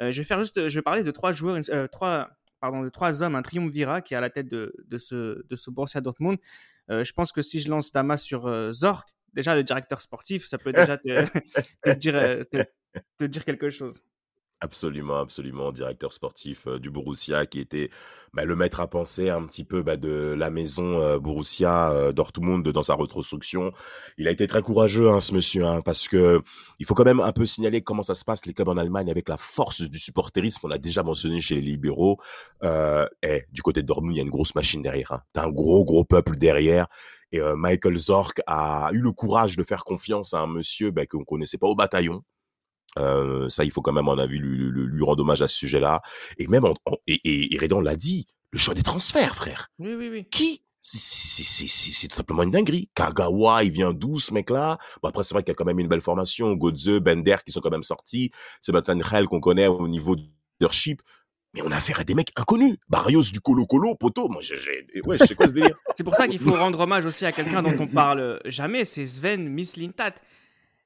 Euh, 0.00 0.10
je 0.10 0.18
vais 0.22 0.24
faire 0.24 0.38
juste, 0.38 0.68
je 0.68 0.74
vais 0.78 0.82
parler 0.82 1.02
de 1.02 1.10
trois 1.10 1.32
joueurs, 1.32 1.60
euh, 1.70 1.86
trois, 1.88 2.30
pardon, 2.66 2.82
de 2.82 2.88
trois 2.88 3.22
hommes, 3.22 3.36
un 3.36 3.42
triumvirat 3.42 4.00
qui 4.00 4.14
est 4.14 4.16
à 4.16 4.20
la 4.20 4.30
tête 4.30 4.48
de, 4.48 4.72
ce, 4.98 5.46
de 5.46 5.56
ce 5.56 5.70
Borussia 5.70 6.00
Dortmund. 6.00 6.38
Euh, 6.90 7.04
je 7.04 7.12
pense 7.12 7.30
que 7.30 7.42
si 7.42 7.60
je 7.60 7.68
lance 7.68 7.92
Damas 7.92 8.20
sur 8.22 8.46
euh, 8.46 8.72
Zorc, 8.72 9.08
déjà 9.32 9.54
le 9.54 9.62
directeur 9.62 10.00
sportif, 10.00 10.46
ça 10.46 10.58
peut 10.58 10.72
déjà 10.72 10.98
te, 10.98 11.08
dire, 11.98 12.16
euh, 12.16 12.42
te 13.18 13.24
dire 13.24 13.44
quelque 13.44 13.70
chose. 13.70 14.00
Absolument, 14.62 15.18
absolument. 15.18 15.70
Directeur 15.70 16.14
sportif 16.14 16.66
euh, 16.66 16.78
du 16.78 16.88
Borussia 16.88 17.44
qui 17.44 17.60
était 17.60 17.90
bah, 18.32 18.46
le 18.46 18.56
maître 18.56 18.80
à 18.80 18.86
penser 18.86 19.28
un 19.28 19.44
petit 19.44 19.64
peu 19.64 19.82
bah, 19.82 19.98
de 19.98 20.34
la 20.34 20.48
maison 20.48 20.98
euh, 21.02 21.18
Borussia 21.18 21.90
euh, 21.90 22.12
Dortmund 22.12 22.66
dans 22.66 22.82
sa 22.82 22.94
reconstruction. 22.94 23.72
Il 24.16 24.26
a 24.28 24.30
été 24.30 24.46
très 24.46 24.62
courageux, 24.62 25.10
hein, 25.10 25.20
ce 25.20 25.34
monsieur, 25.34 25.66
hein, 25.66 25.82
parce 25.82 26.08
que 26.08 26.40
il 26.78 26.86
faut 26.86 26.94
quand 26.94 27.04
même 27.04 27.20
un 27.20 27.32
peu 27.32 27.44
signaler 27.44 27.82
comment 27.82 28.02
ça 28.02 28.14
se 28.14 28.24
passe 28.24 28.46
les 28.46 28.54
clubs 28.54 28.68
en 28.68 28.78
Allemagne 28.78 29.10
avec 29.10 29.28
la 29.28 29.36
force 29.36 29.82
du 29.82 29.98
supporterisme. 29.98 30.60
On 30.64 30.68
l'a 30.68 30.78
déjà 30.78 31.02
mentionné 31.02 31.42
chez 31.42 31.56
les 31.56 31.60
libéraux. 31.60 32.18
Du 32.62 33.62
côté 33.62 33.82
de 33.82 33.86
Dortmund, 33.86 34.14
il 34.14 34.18
y 34.18 34.20
a 34.20 34.24
une 34.24 34.30
grosse 34.30 34.54
machine 34.54 34.80
derrière. 34.80 35.12
Hein. 35.12 35.20
T'as 35.34 35.44
un 35.44 35.50
gros, 35.50 35.84
gros 35.84 36.04
peuple 36.04 36.36
derrière. 36.36 36.86
Et 37.30 37.40
Michael 37.40 37.98
Zorc 37.98 38.40
a 38.46 38.88
eu 38.92 39.00
le 39.00 39.12
courage 39.12 39.56
de 39.56 39.64
faire 39.64 39.84
confiance 39.84 40.32
à 40.32 40.40
un 40.40 40.46
monsieur 40.46 40.90
bah, 40.92 41.04
qu'on 41.06 41.24
connaissait 41.24 41.58
pas 41.58 41.66
au 41.66 41.74
bataillon. 41.74 42.22
Euh, 42.98 43.48
ça, 43.48 43.64
il 43.64 43.70
faut 43.72 43.82
quand 43.82 43.92
même, 43.92 44.04
mon 44.06 44.18
avis, 44.18 44.38
lui, 44.38 44.56
lui, 44.56 44.86
lui 44.86 45.04
rendre 45.04 45.22
hommage 45.22 45.42
à 45.42 45.48
ce 45.48 45.56
sujet-là. 45.56 46.00
Et 46.38 46.46
même, 46.48 46.64
en- 46.64 46.74
en- 46.86 46.96
et, 47.06 47.20
et, 47.54 47.58
l'a 47.58 47.96
dit, 47.96 48.26
le 48.52 48.58
choix 48.58 48.74
des 48.74 48.82
transferts, 48.82 49.36
frère. 49.36 49.68
Oui, 49.78 49.94
oui, 49.94 50.08
oui. 50.10 50.24
Qui? 50.30 50.62
C'est- 50.82 52.08
tout 52.08 52.14
simplement 52.14 52.42
une 52.44 52.52
dinguerie. 52.52 52.88
Kagawa, 52.94 53.64
il 53.64 53.70
vient 53.72 53.92
d'où, 53.92 54.18
ce 54.18 54.32
mec-là? 54.32 54.78
Bon, 55.02 55.08
après, 55.08 55.24
c'est 55.24 55.34
vrai 55.34 55.42
qu'il 55.42 55.50
y 55.50 55.52
a 55.52 55.56
quand 55.56 55.64
même 55.64 55.80
une 55.80 55.88
belle 55.88 56.00
formation. 56.00 56.52
Godze, 56.54 57.00
Bender, 57.00 57.36
qui 57.44 57.52
sont 57.52 57.60
quand 57.60 57.70
même 57.70 57.82
sortis. 57.82 58.30
Sébastien 58.60 58.98
Khel, 59.00 59.26
qu'on 59.26 59.40
connaît 59.40 59.66
au 59.66 59.88
niveau 59.88 60.14
du 60.16 60.22
leadership. 60.60 61.02
Mais 61.54 61.62
on 61.62 61.70
a 61.72 61.76
affaire 61.76 61.98
à 62.00 62.04
des 62.04 62.14
mecs 62.14 62.32
inconnus. 62.36 62.76
Barrios 62.88 63.22
du 63.32 63.40
Colo 63.40 63.66
Colo, 63.66 63.94
poteau. 63.94 64.28
Moi, 64.28 64.42
j'ai, 64.42 64.56
j'ai- 64.56 64.86
ouais, 65.04 65.18
je 65.18 65.24
sais 65.24 65.34
quoi 65.34 65.48
ce 65.48 65.54
délire? 65.54 65.76
C'est 65.96 66.04
pour 66.04 66.14
ça 66.14 66.28
qu'il 66.28 66.38
faut 66.38 66.54
rendre 66.56 66.78
hommage 66.80 67.04
aussi 67.04 67.24
à 67.26 67.32
quelqu'un 67.32 67.62
dont 67.62 67.74
on 67.78 67.86
parle 67.88 68.40
jamais, 68.44 68.84
c'est 68.84 69.06
Sven 69.06 69.48
Mislintat. 69.48 70.12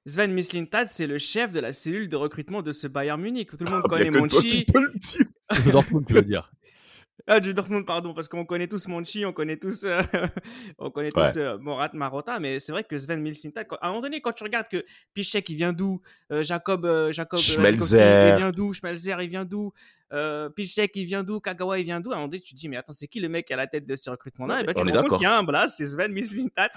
Sven 0.07 0.33
Mislintat, 0.33 0.87
c'est 0.87 1.07
le 1.07 1.19
chef 1.19 1.53
de 1.53 1.61
la 1.61 1.73
cellule 1.73 2.09
de 2.09 2.17
recrutement 2.17 2.63
de 2.63 2.73
ce 2.73 2.87
Bayern 2.87 3.21
Munich. 3.21 3.51
Tout 3.51 3.65
le 3.65 3.71
monde 3.71 3.83
Ah, 3.85 3.89
connaît 3.89 4.11
toi, 4.11 4.21
Monchi. 4.21 4.65
tu 4.65 4.73
peux 4.73 4.81
le 4.81 4.93
Dortmund, 5.73 6.07
tu 6.07 6.15
veux 6.15 6.23
dire. 6.23 6.51
Ah, 7.27 7.39
du 7.39 7.53
Dortmund, 7.53 7.85
pardon, 7.85 8.15
parce 8.15 8.27
qu'on 8.29 8.47
connaît 8.47 8.67
tous 8.67 8.89
Monchi, 8.89 9.27
on 9.27 9.33
connaît 9.35 9.59
tous, 9.59 9.85
euh, 9.85 10.01
on 10.79 10.91
connaît 10.91 11.11
tous 11.11 11.21
Ouais. 11.21 11.37
euh, 11.37 11.59
Morat 11.59 11.91
Marotta, 11.93 12.41
mais 12.41 12.59
c'est 12.61 12.73
vrai 12.73 12.83
que 12.83 12.97
Sven 12.97 13.21
Mislintat, 13.21 13.65
quand- 13.65 13.77
à 13.77 13.87
un 13.87 13.91
moment 13.91 14.01
donné, 14.01 14.23
quand 14.23 14.33
tu 14.33 14.43
regardes 14.43 14.69
que 14.69 14.83
Piszczek, 15.13 15.49
il 15.51 15.57
vient 15.57 15.75
d'où 15.75 16.01
euh, 16.33 16.43
Jacob, 16.43 16.87
euh, 16.87 17.13
Jacob 17.13 17.39
Schmelzer. 17.39 18.33
Il 18.33 18.37
vient 18.39 18.51
d'où 18.53 18.73
Schmelzer, 18.73 19.21
il 19.21 19.29
vient 19.29 19.45
d'où 19.45 19.71
euh, 20.15 20.49
Piszczek, 20.49 20.93
il 20.97 21.05
vient 21.05 21.23
d'où 21.23 21.41
Kagawa, 21.41 21.79
il 21.79 21.85
vient 21.85 22.01
d'où 22.01 22.11
À 22.11 22.15
un 22.15 22.17
moment 22.21 22.29
donné, 22.29 22.41
tu 22.41 22.55
te 22.55 22.59
dis, 22.59 22.71
mais 22.71 22.79
attends, 22.79 22.95
c'est 22.95 23.07
qui 23.07 23.21
le 23.21 23.29
mec 23.29 23.51
à 23.51 23.57
la 23.57 23.67
tête 23.67 23.87
de 23.87 23.95
ce 23.97 24.09
recrutement-là? 24.09 24.55
Non, 24.57 24.61
Et 24.63 24.65
ben, 24.65 24.73
tu 24.75 24.81
on 24.81 24.85
te 24.87 24.89
est 24.89 24.93
rends 24.93 24.97
compte 24.97 25.05
d'accord. 25.05 25.19
qu'il 25.19 25.25
y 25.29 25.31
a 25.31 25.39
un 25.39 25.43
blast, 25.45 25.75
c'est 25.77 25.87
Sven 25.87 26.11
Mislintat. 26.13 26.71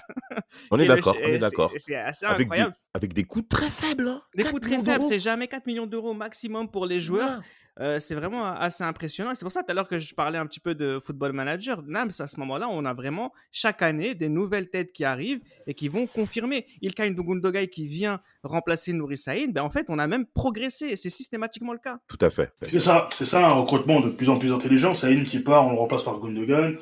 On 0.70 0.78
est 0.78 0.86
d'accord, 0.86 1.16
on 1.18 1.26
est 1.26 1.32
c'est- 1.32 1.38
d'accord. 1.38 1.72
C'est 1.78 1.94
assez 1.96 2.26
Avec 2.26 2.42
incroyable. 2.42 2.76
Avec 2.94 3.12
des 3.12 3.24
coûts 3.24 3.42
très 3.42 3.70
faibles. 3.70 4.08
Hein. 4.08 4.22
Des 4.36 4.44
4 4.44 4.52
coûts 4.52 4.60
très 4.60 4.82
faibles, 4.82 5.04
c'est 5.08 5.18
jamais 5.18 5.48
4 5.48 5.66
millions 5.66 5.86
d'euros 5.86 6.14
maximum 6.14 6.70
pour 6.70 6.86
les 6.86 7.00
joueurs. 7.00 7.40
Euh, 7.80 7.98
c'est 7.98 8.14
vraiment 8.14 8.46
assez 8.46 8.84
impressionnant. 8.84 9.34
C'est 9.34 9.44
pour 9.44 9.50
ça 9.50 9.64
tout 9.64 9.72
à 9.72 9.74
l'heure 9.74 9.88
que 9.88 9.98
je 9.98 10.14
parlais 10.14 10.38
un 10.38 10.46
petit 10.46 10.60
peu 10.60 10.76
de 10.76 11.00
football 11.00 11.32
manager. 11.32 11.82
Nams, 11.82 12.12
à 12.20 12.28
ce 12.28 12.38
moment-là, 12.38 12.68
on 12.70 12.84
a 12.84 12.94
vraiment 12.94 13.32
chaque 13.50 13.82
année 13.82 14.14
des 14.14 14.28
nouvelles 14.28 14.70
têtes 14.70 14.92
qui 14.92 15.04
arrivent 15.04 15.40
et 15.66 15.74
qui 15.74 15.88
vont 15.88 16.06
confirmer. 16.06 16.66
Ilkay 16.82 17.10
Gundogan 17.10 17.66
qui 17.66 17.88
vient 17.88 18.20
remplacer 18.44 18.92
Nouri 18.92 19.16
Saïd, 19.16 19.52
ben 19.52 19.62
en 19.62 19.70
fait, 19.70 19.86
on 19.88 19.98
a 19.98 20.06
même 20.06 20.24
progressé 20.24 20.86
et 20.86 20.96
c'est 20.96 21.10
systématiquement 21.10 21.72
le 21.72 21.80
cas. 21.80 21.98
Tout 22.06 22.18
à 22.20 22.30
fait. 22.30 22.52
C'est 22.68 22.78
ça, 22.78 23.08
c'est 23.12 23.26
ça, 23.26 23.44
un 23.44 23.52
recrutement 23.52 24.00
de 24.00 24.10
plus 24.10 24.28
en 24.28 24.38
plus 24.38 24.52
intelligent. 24.52 24.94
Saïd 24.94 25.24
qui 25.24 25.40
part, 25.40 25.66
on 25.66 25.72
le 25.72 25.78
remplace 25.78 26.04
par 26.04 26.20
Gundogan. 26.20 26.76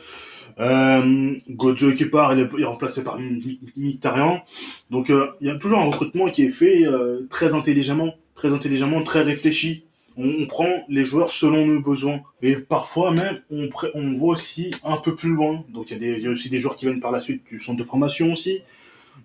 Euh, 0.59 1.37
Godzo 1.51 1.93
qui 1.93 2.07
part, 2.07 2.35
il 2.35 2.41
est, 2.41 2.65
remplacé 2.65 3.03
par 3.05 3.19
Mi- 3.19 3.31
Mi- 3.31 3.61
Mkhitaryan. 3.77 4.43
Donc, 4.91 5.11
euh, 5.11 5.29
il 5.41 5.49
y 5.49 5.51
a 5.51 5.57
toujours 5.57 5.79
un 5.79 5.85
recrutement 5.85 6.29
qui 6.29 6.45
est 6.45 6.51
fait 6.51 6.87
euh, 6.87 7.27
très 7.31 7.55
intelligemment, 7.55 8.15
très 8.35 8.53
intelligemment, 8.53 9.03
très 9.03 9.23
réfléchi. 9.23 9.85
On, 10.17 10.47
prend 10.47 10.85
les 10.91 11.05
joueurs 11.05 11.31
selon 11.31 11.67
nos 11.67 11.81
besoins. 11.81 12.21
Et 12.43 12.57
parfois 12.57 13.13
même, 13.13 13.41
on, 13.51 14.13
voit 14.13 14.33
aussi 14.35 14.75
un 14.85 14.99
peu 14.99 15.17
plus 15.17 15.35
loin. 15.35 15.65
Donc, 15.71 15.91
il 15.91 16.03
y, 16.03 16.27
a 16.27 16.31
aussi 16.31 16.51
des 16.51 16.59
joueurs 16.59 16.77
qui 16.77 16.85
viennent 16.85 17.01
par 17.01 17.13
la 17.13 17.23
suite 17.23 17.45
du 17.49 17.59
centre 17.59 17.79
de 17.79 17.85
formation 17.85 18.33
aussi. 18.33 18.61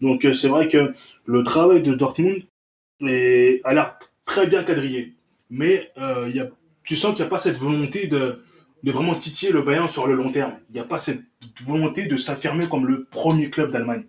Donc, 0.02 0.24
euh, 0.24 0.34
c'est 0.34 0.48
vrai 0.48 0.70
que 0.70 0.94
le 1.26 1.44
travail 1.44 1.84
de 1.84 1.94
Dortmund 1.94 2.42
est, 3.06 3.60
a 3.66 3.74
l'air 3.74 4.00
très 4.24 4.48
bien 4.48 4.64
quadrillé. 4.64 5.14
Mais 5.50 5.92
euh, 5.98 6.32
il 6.34 6.50
tu 6.84 6.96
sens 6.96 7.14
qu'il 7.14 7.24
n'y 7.24 7.28
a 7.28 7.30
pas 7.30 7.40
cette 7.40 7.58
volonté 7.58 8.08
de, 8.08 8.42
de 8.84 8.92
vraiment 8.92 9.16
titiller 9.16 9.52
le 9.52 9.62
Bayern 9.62 9.90
sur 9.90 10.08
le 10.08 10.16
long 10.16 10.32
terme. 10.32 10.54
Il 10.70 10.74
n'y 10.74 10.80
a 10.80 10.84
pas 10.86 11.00
cette 11.00 11.22
volonté 11.62 12.06
de 12.06 12.16
s'affirmer 12.18 12.68
comme 12.68 12.86
le 12.88 13.06
premier 13.10 13.50
club 13.50 13.72
d'Allemagne. 13.72 14.04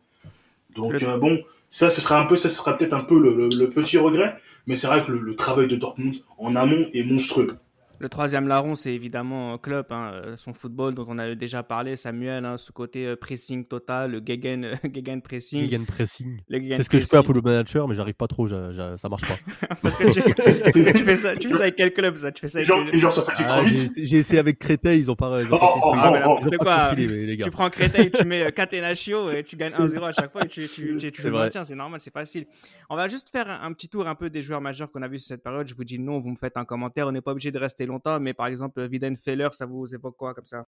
Donc 0.75 1.03
euh, 1.03 1.19
bon, 1.19 1.41
ça 1.71 1.91
ce 1.91 2.01
sera 2.01 2.21
un 2.21 2.27
peu, 2.27 2.37
ça 2.37 2.49
sera 2.49 2.77
peut-être 2.77 2.93
un 2.95 3.05
peu 3.05 3.19
le, 3.19 3.35
le- 3.35 3.49
le 3.57 3.71
petit 3.71 3.99
regret, 3.99 4.37
mais 4.67 4.77
c'est 4.77 4.87
vrai 4.87 5.05
que 5.05 5.11
le, 5.13 5.19
le 5.21 5.35
travail 5.37 5.69
de 5.69 5.77
Dortmund 5.77 6.17
en 6.39 6.55
amont 6.57 6.87
est 6.93 7.03
monstrueux. 7.05 7.57
Le 8.01 8.09
troisième 8.09 8.47
larron, 8.47 8.75
c'est 8.77 8.93
évidemment 8.95 9.59
Klopp, 9.59 9.91
hein, 9.91 10.11
euh, 10.15 10.37
son 10.37 10.53
football 10.55 10.95
dont 10.95 11.05
on 11.09 11.19
a 11.19 11.35
déjà 11.35 11.63
parlé, 11.65 11.97
Samuel, 11.97 12.45
hein, 12.45 12.57
ce 12.57 12.71
côté 12.71 13.07
euh, 13.07 13.17
pressing 13.17 13.65
total, 13.65 14.13
le 14.13 14.21
Gegen, 14.25 14.79
Gegen 14.95 15.21
pressing. 15.21 15.69
Gegen 15.69 15.85
pressing. 15.85 16.39
le 16.49 16.59
Gegen 16.61 16.77
C'est 16.77 16.83
ce 16.85 16.91
que 16.91 16.99
je 17.01 17.07
fais 17.07 17.17
à. 17.17 17.23
Football 17.25 17.43
Manager, 17.45 17.89
mais 17.89 17.95
j'arrive 17.97 18.15
pas 18.15 18.29
trop, 18.29 18.47
j'a- 18.47 18.73
j'a- 18.73 18.97
ça 18.97 19.09
marche 19.09 19.27
pas. 19.27 19.37
Parce 19.83 19.97
que 19.97 20.11
tu, 20.13 20.21
parce 20.23 20.73
que 20.73 20.93
tu 20.99 21.05
fais 21.05 21.17
ça, 21.17 21.37
tu 21.37 21.49
fais 21.49 21.55
ça 21.55 21.63
avec 21.63 21.75
quel 21.77 21.93
club 21.93 22.17
ça? 22.17 22.31
Tu 22.33 22.41
fais 22.41 22.49
ça 22.49 22.59
avec 22.59 22.69
gens, 22.69 22.85
les 22.85 22.99
gens 22.99 23.11
se 23.11 23.21
fatiguent 23.21 23.47
Ah, 23.49 23.57
trop 23.59 23.65
vite. 23.65 23.93
j'ai 23.97 24.19
essayé 24.19 24.39
avec 24.39 24.59
Créteil, 24.59 25.01
ils 25.01 25.11
ont 25.11 25.15
pas, 25.17 25.41
ils 25.43 25.53
ont 25.53 25.57
Oh, 25.57 25.59
pas 25.59 25.81
oh. 25.83 25.93
Ah, 25.95 26.11
oh, 26.11 26.15
là, 26.15 26.29
oh, 26.29 26.39
Ils 26.41 26.47
ont 26.47 26.51
c'est 26.51 26.59
pas 26.59 26.65
quoi 26.65 26.89
compris, 26.91 27.07
les, 27.07 27.27
les 27.27 27.37
gars. 27.37 27.45
Tu 27.45 27.51
prends 27.51 27.71
Créteil, 27.71 28.11
tu 28.11 28.25
mets 28.25 28.43
euh, 28.47 28.51
Catenaccio 28.51 29.31
et 29.31 29.43
tu 29.45 29.57
gagnes 29.57 29.73
1-0 29.75 30.03
à 30.05 30.13
chaque 30.13 30.33
fois 30.33 30.45
et 30.45 30.49
tu, 30.49 30.69
tu, 30.69 30.97
tu, 31.01 31.13
tu 31.13 31.23
le 31.23 31.31
vrai. 31.31 31.45
maintien, 31.45 31.65
c'est 31.65 31.75
normal, 31.75 32.01
c'est 32.01 32.13
facile. 32.13 32.47
On 32.91 32.97
va 32.97 33.09
juste 33.09 33.31
faire 33.31 33.49
un, 33.51 33.63
un 33.69 33.73
petit 33.73 33.89
tour 33.89 34.07
un 34.07 34.15
peu 34.15 34.31
des 34.31 34.43
joueurs 34.43 34.61
majeurs 34.61 34.91
qu'on 34.91 35.03
a 35.03 35.09
vus 35.09 35.19
sur 35.19 35.29
cette 35.29 35.43
période. 35.43 35.67
Je 35.69 35.75
vous 35.75 35.85
dis 35.85 35.99
non, 35.99 36.19
vous 36.19 36.31
me 36.31 36.37
faites 36.37 36.57
un 36.57 36.65
commentaire, 36.65 37.07
on 37.09 37.13
n'est 37.13 37.21
pas 37.21 37.33
obligé 37.33 37.51
de 37.51 37.59
rester 37.59 37.87
longtemps, 37.89 38.21
mais 38.21 38.35
par 38.35 38.47
exemple, 38.47 38.81
Weidenfeller, 38.91 39.49
ça 39.53 39.67
vous 39.67 39.93
évoque 39.95 40.17
quoi 40.17 40.35
comme 40.35 40.47
ça? 40.47 40.65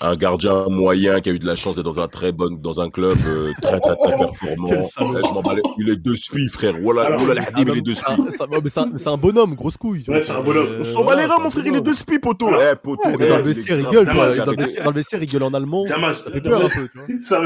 Un 0.00 0.16
gardien 0.16 0.66
moyen 0.68 1.20
qui 1.20 1.28
a 1.30 1.32
eu 1.32 1.38
de 1.38 1.46
la 1.46 1.54
chance 1.54 1.76
d'être 1.76 1.84
dans 1.84 2.00
un 2.00 2.08
très 2.08 2.32
bon, 2.32 2.50
dans 2.60 2.80
un 2.80 2.90
club 2.90 3.16
euh, 3.24 3.52
très 3.62 3.78
très 3.78 3.94
très 3.94 4.16
performant. 4.18 4.66
Ouais, 4.68 4.82
je 4.98 5.32
m'en 5.32 5.42
bats 5.42 5.54
les- 5.54 5.62
Il 5.78 5.88
est 5.90 5.94
deux 5.94 6.16
spi, 6.16 6.48
frère. 6.48 6.74
Voilà, 6.82 7.02
Alors, 7.02 7.20
voilà, 7.20 7.42
il 7.56 7.68
est 7.68 7.94
spi. 7.94 8.10
un- 8.10 8.16
c'est 8.32 8.42
un- 8.42 9.12
ouais, 9.12 9.16
bonhomme, 9.16 9.54
grosse 9.54 9.76
couille. 9.76 10.02
Ouais, 10.08 10.22
c'est 10.22 10.32
un 10.32 10.40
bonhomme. 10.42 10.66
euh, 10.72 10.80
On 10.80 10.82
s'en 10.82 11.00
bat 11.02 11.04
voilà, 11.12 11.20
les 11.22 11.26
reins, 11.28 11.36
c'est 11.36 11.42
mon 11.44 11.50
frère, 11.50 11.66
il 11.66 11.76
est 11.76 11.80
deux 11.82 11.94
spi, 11.94 12.18
poteau. 12.18 12.48
Eh, 12.50 12.74
poteau. 12.82 13.10
Ouais, 13.10 13.16
mais 13.16 13.26
eh, 13.26 13.28
dans 13.28 13.36
le 13.36 13.42
vestiaire, 13.44 13.78
il 13.78 13.84
gueule, 13.86 14.06
Dans 14.06 14.90
le 14.90 14.94
vestiaire, 14.96 15.22
il 15.22 15.42
en 15.44 15.54
allemand. 15.54 15.84
Damas, 15.84 16.24
Ça 16.24 16.30
fait 16.32 16.40
peur 16.40 16.64
un 16.64 16.68
peu, 16.68 16.88
tu 16.88 16.98
vois. 16.98 17.06
ça, 17.22 17.42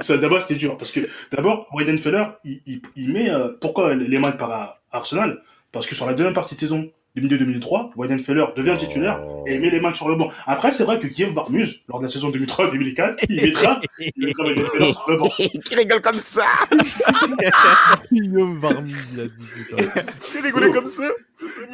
ça 0.00 0.16
d'abord 0.16 0.40
c'était 0.40 0.60
dur 0.60 0.76
parce 0.76 0.92
que 0.92 1.00
d'abord 1.32 1.66
Weidenfeller 1.74 2.24
il, 2.44 2.60
il, 2.66 2.82
il 2.94 3.12
met 3.12 3.30
euh, 3.30 3.48
pourquoi 3.60 3.94
les 3.94 4.18
mains 4.20 4.30
par 4.30 4.52
à 4.52 4.80
Arsenal? 4.92 5.42
Parce 5.72 5.88
que 5.88 5.96
sur 5.96 6.06
la 6.06 6.14
deuxième 6.14 6.34
partie 6.34 6.54
de 6.54 6.60
saison 6.60 6.88
2002-2003 7.16 7.90
Weidenfeller 7.96 8.46
devient 8.56 8.76
Oh. 9.26 9.44
et 9.46 9.54
il 9.54 9.60
met 9.60 9.70
les 9.70 9.80
mains 9.80 9.94
sur 9.94 10.08
le 10.08 10.14
banc 10.16 10.30
après 10.46 10.72
c'est 10.72 10.84
vrai 10.84 10.98
que 10.98 11.06
Guillaume 11.06 11.34
Barmuse 11.34 11.80
lors 11.88 11.98
de 11.98 12.04
la 12.04 12.08
saison 12.08 12.30
2003-2004 12.30 13.16
il 13.28 13.42
mettra 13.42 13.80
il 13.98 14.12
mettra 14.26 14.44
Weidenfeller 14.44 14.92
sur 14.92 15.10
le 15.10 15.16
banc 15.18 15.30
Qui 15.64 15.74
rigole 15.74 16.00
comme 16.00 16.18
ça? 16.18 16.44
Guillaume 18.12 18.58
Varmy, 18.58 18.92
il 19.14 19.20
a 19.20 19.24
dit. 19.24 19.90
Qui 20.20 20.40
rigolait 20.40 20.70
comme 20.70 20.86
ça? 20.86 21.08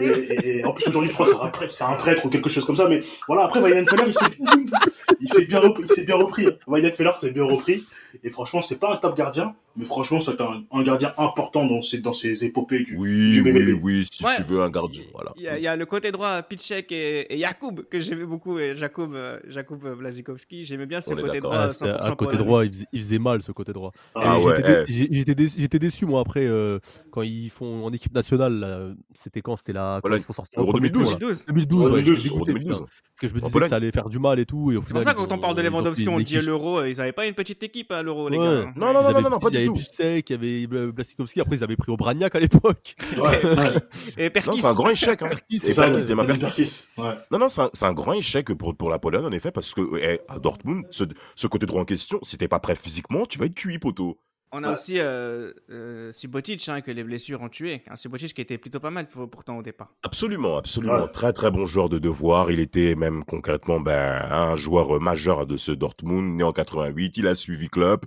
Et, 0.00 0.06
et- 0.06 0.58
et 0.58 0.64
en 0.64 0.72
plus, 0.72 0.86
aujourd'hui, 0.88 1.10
je 1.10 1.14
crois 1.14 1.26
que 1.26 1.32
c'est 1.32 1.40
un 1.42 1.48
prêtre, 1.48 1.72
c'est 1.72 1.84
un 1.84 1.94
prêtre 1.94 2.24
ou 2.26 2.28
quelque 2.28 2.48
chose 2.48 2.64
comme 2.64 2.76
ça. 2.76 2.88
Mais 2.88 3.02
voilà, 3.26 3.44
après, 3.44 3.60
il 3.60 4.12
s'est, 4.14 4.24
il 5.20 5.28
s'est 5.28 5.44
bien 5.46 5.60
repris. 5.60 5.84
Il 5.84 5.90
s'est 5.90 6.04
bien 6.04 6.16
repris. 6.16 6.46
hein. 6.46 6.52
Weidenfeller 6.66 7.12
s'est 7.18 7.30
bien 7.30 7.44
repris. 7.44 7.84
Et 8.22 8.30
franchement, 8.30 8.62
c'est 8.62 8.78
pas 8.78 8.92
un 8.92 8.96
top 8.96 9.16
gardien. 9.16 9.54
Mais 9.76 9.84
franchement, 9.86 10.20
c'est 10.20 10.40
un, 10.40 10.62
un 10.70 10.82
gardien 10.84 11.12
important 11.18 11.66
dans 11.66 11.82
ces, 11.82 11.98
dans 11.98 12.12
ces 12.12 12.44
épopées 12.44 12.84
du, 12.84 12.96
Oui, 12.96 13.32
du 13.32 13.42
oui, 13.42 13.72
oui, 13.82 14.04
si 14.08 14.24
Ouais. 14.24 14.36
tu 14.36 14.44
veux 14.44 14.62
un 14.62 14.70
gardien. 14.70 15.02
Voilà. 15.12 15.32
Il 15.36 15.42
y, 15.42 15.48
a, 15.48 15.58
il 15.58 15.64
y 15.64 15.66
a 15.66 15.74
le 15.74 15.84
côté 15.84 16.12
droit 16.12 16.40
Pitchek 16.44 16.92
et, 16.92 17.34
et 17.34 17.38
Yacoub 17.38 17.82
que 17.90 17.98
j'aimais 17.98 18.24
beaucoup 18.24 18.60
et 18.60 18.76
Jacob 18.76 19.14
euh, 19.16 19.40
Jacob 19.48 19.80
Blazikowski 19.98 20.64
j'aimais 20.64 20.86
bien 20.86 21.00
ce 21.00 21.12
On 21.12 21.16
côté 21.16 21.40
droit 21.40 21.56
Ah, 21.58 21.68
c'est 21.70 21.86
100% 21.86 22.08
un 22.12 22.14
côté 22.14 22.36
droit, 22.36 22.64
il 22.64 22.72
faisait, 22.72 22.84
il 22.92 23.00
faisait 23.00 23.18
mal 23.18 23.42
ce 23.42 23.50
côté 23.50 23.72
droit. 23.72 23.90
Ah, 24.14 24.38
ouais, 24.38 24.54
j'étais 24.58 24.84
eh. 24.88 24.92
J'étais 25.16 25.34
déçu, 25.34 25.56
j'étais 25.58 25.78
déçu, 25.80 26.06
moi 26.06 26.20
après 26.20 26.46
euh, 26.46 26.78
quand 27.10 27.22
ils 27.22 27.50
font 27.50 27.84
en 27.84 27.92
équipe 27.92 28.14
nationale. 28.14 28.54
là, 28.60 28.78
C'était 29.12 29.40
quand 29.42 29.53
C'était 29.57 29.72
là 29.72 29.96
quand 30.02 30.09
Voilà, 30.09 30.16
ils 30.22 30.24
sont 30.24 30.32
sortis 30.32 30.57
Euro 30.59 30.68
en 30.68 30.72
premier 30.72 30.90
2012. 30.90 31.18
tour, 31.18 31.28
là. 31.28 31.34
2012. 31.34 31.46
2012, 31.46 31.82
ouais, 31.82 31.90
2012, 32.02 32.16
j'étais 32.16 32.28
Euro 32.34 32.44
dégoûté, 32.44 32.52
2012. 32.64 32.76
putain. 32.80 32.90
Parce 33.05 33.20
que 33.20 33.28
je 33.28 33.34
me 33.34 33.40
disais 33.40 33.61
que 33.61 33.68
ça 33.68 33.76
allait 33.76 33.92
faire 33.92 34.09
du 34.09 34.18
mal 34.18 34.38
et 34.40 34.46
tout. 34.46 34.72
et 34.72 34.78
C'est 34.84 34.92
pour 34.94 35.02
ça 35.02 35.14
quand 35.14 35.30
on 35.30 35.38
parle 35.38 35.55
de 35.55 35.62
Lewandowski 35.62 36.09
on 36.09 36.18
dit 36.18 36.40
l'euro 36.40 36.84
ils 36.84 37.00
avaient 37.00 37.12
pas 37.12 37.26
une 37.26 37.34
petite 37.34 37.62
équipe 37.62 37.92
à 37.92 38.02
l'euro 38.02 38.28
les 38.28 38.38
gars. 38.38 38.72
Non, 38.76 38.92
non, 38.92 39.02
non, 39.12 39.30
non, 39.30 39.38
pas 39.38 39.48
il 39.48 39.48
y 39.48 39.50
du 39.52 39.57
avait 39.59 39.66
tout. 39.66 39.78
Il 40.00 40.24
y 40.30 40.32
avait 40.34 40.66
Bla- 40.66 40.86
Blasikowski, 40.92 41.40
après 41.40 41.57
ils 41.57 41.64
avaient 41.64 41.76
pris 41.76 41.92
Obraniak 41.92 42.34
à 42.34 42.40
l'époque. 42.40 42.96
Et 44.18 44.30
Perkis. 44.30 44.48
Non, 44.48 44.57
c'est 44.57 44.66
un 44.66 44.74
grand 44.74 44.88
échec. 44.90 45.22
Hein. 45.22 45.30
Non, 47.30 47.38
non, 47.38 47.48
c'est 47.48 47.84
un, 47.84 47.92
grand 47.92 48.12
échec 48.12 48.52
pour, 48.55 48.76
pour 48.76 48.90
la 48.90 48.98
Pologne, 48.98 49.24
en 49.24 49.32
effet, 49.32 49.50
parce 49.52 49.74
que 49.74 49.80
eh, 50.00 50.20
à 50.28 50.38
Dortmund, 50.38 50.84
ce, 50.90 51.05
ce 51.34 51.46
côté 51.46 51.66
droit 51.66 51.82
en 51.82 51.84
question, 51.84 52.18
si 52.22 52.36
t'es 52.38 52.48
pas 52.48 52.61
prêt 52.61 52.74
physiquement, 52.76 53.26
tu 53.26 53.38
vas 53.38 53.46
être 53.46 53.55
cuit, 53.55 53.78
poteau. 53.78 54.18
On 54.57 54.62
a 54.62 54.68
Ouais. 54.68 54.72
aussi 54.72 55.00
euh, 55.00 55.52
euh, 55.70 56.12
Subotic 56.12 56.68
hein, 56.68 56.80
que 56.80 56.92
les 56.92 57.02
blessures 57.02 57.42
ont 57.42 57.48
tué. 57.48 57.82
Un 57.90 57.96
Subotic 57.96 58.32
qui 58.34 58.40
était 58.40 58.57
plutôt 58.57 58.78
pas 58.78 58.90
mal 58.92 59.09
pour- 59.09 59.28
pourtant 59.28 59.59
au 59.59 59.62
départ. 59.62 59.92
Absolument, 60.05 60.57
absolument. 60.57 61.02
Ouais. 61.02 61.09
Très, 61.12 61.32
très 61.32 61.50
bon 61.50 61.66
joueur 61.66 61.88
de 61.88 61.98
devoir. 61.98 62.52
Il 62.52 62.61
était 62.61 62.94
même 62.94 63.24
concrètement 63.24 63.80
ben, 63.80 64.22
un 64.30 64.55
joueur 64.55 65.00
majeur 65.00 65.44
de 65.46 65.57
ce 65.57 65.72
Dortmund, 65.72 66.36
né 66.36 66.44
en 66.44 66.52
88. 66.52 67.16
Il 67.16 67.26
a 67.26 67.34
suivi 67.34 67.68
club. 67.68 68.02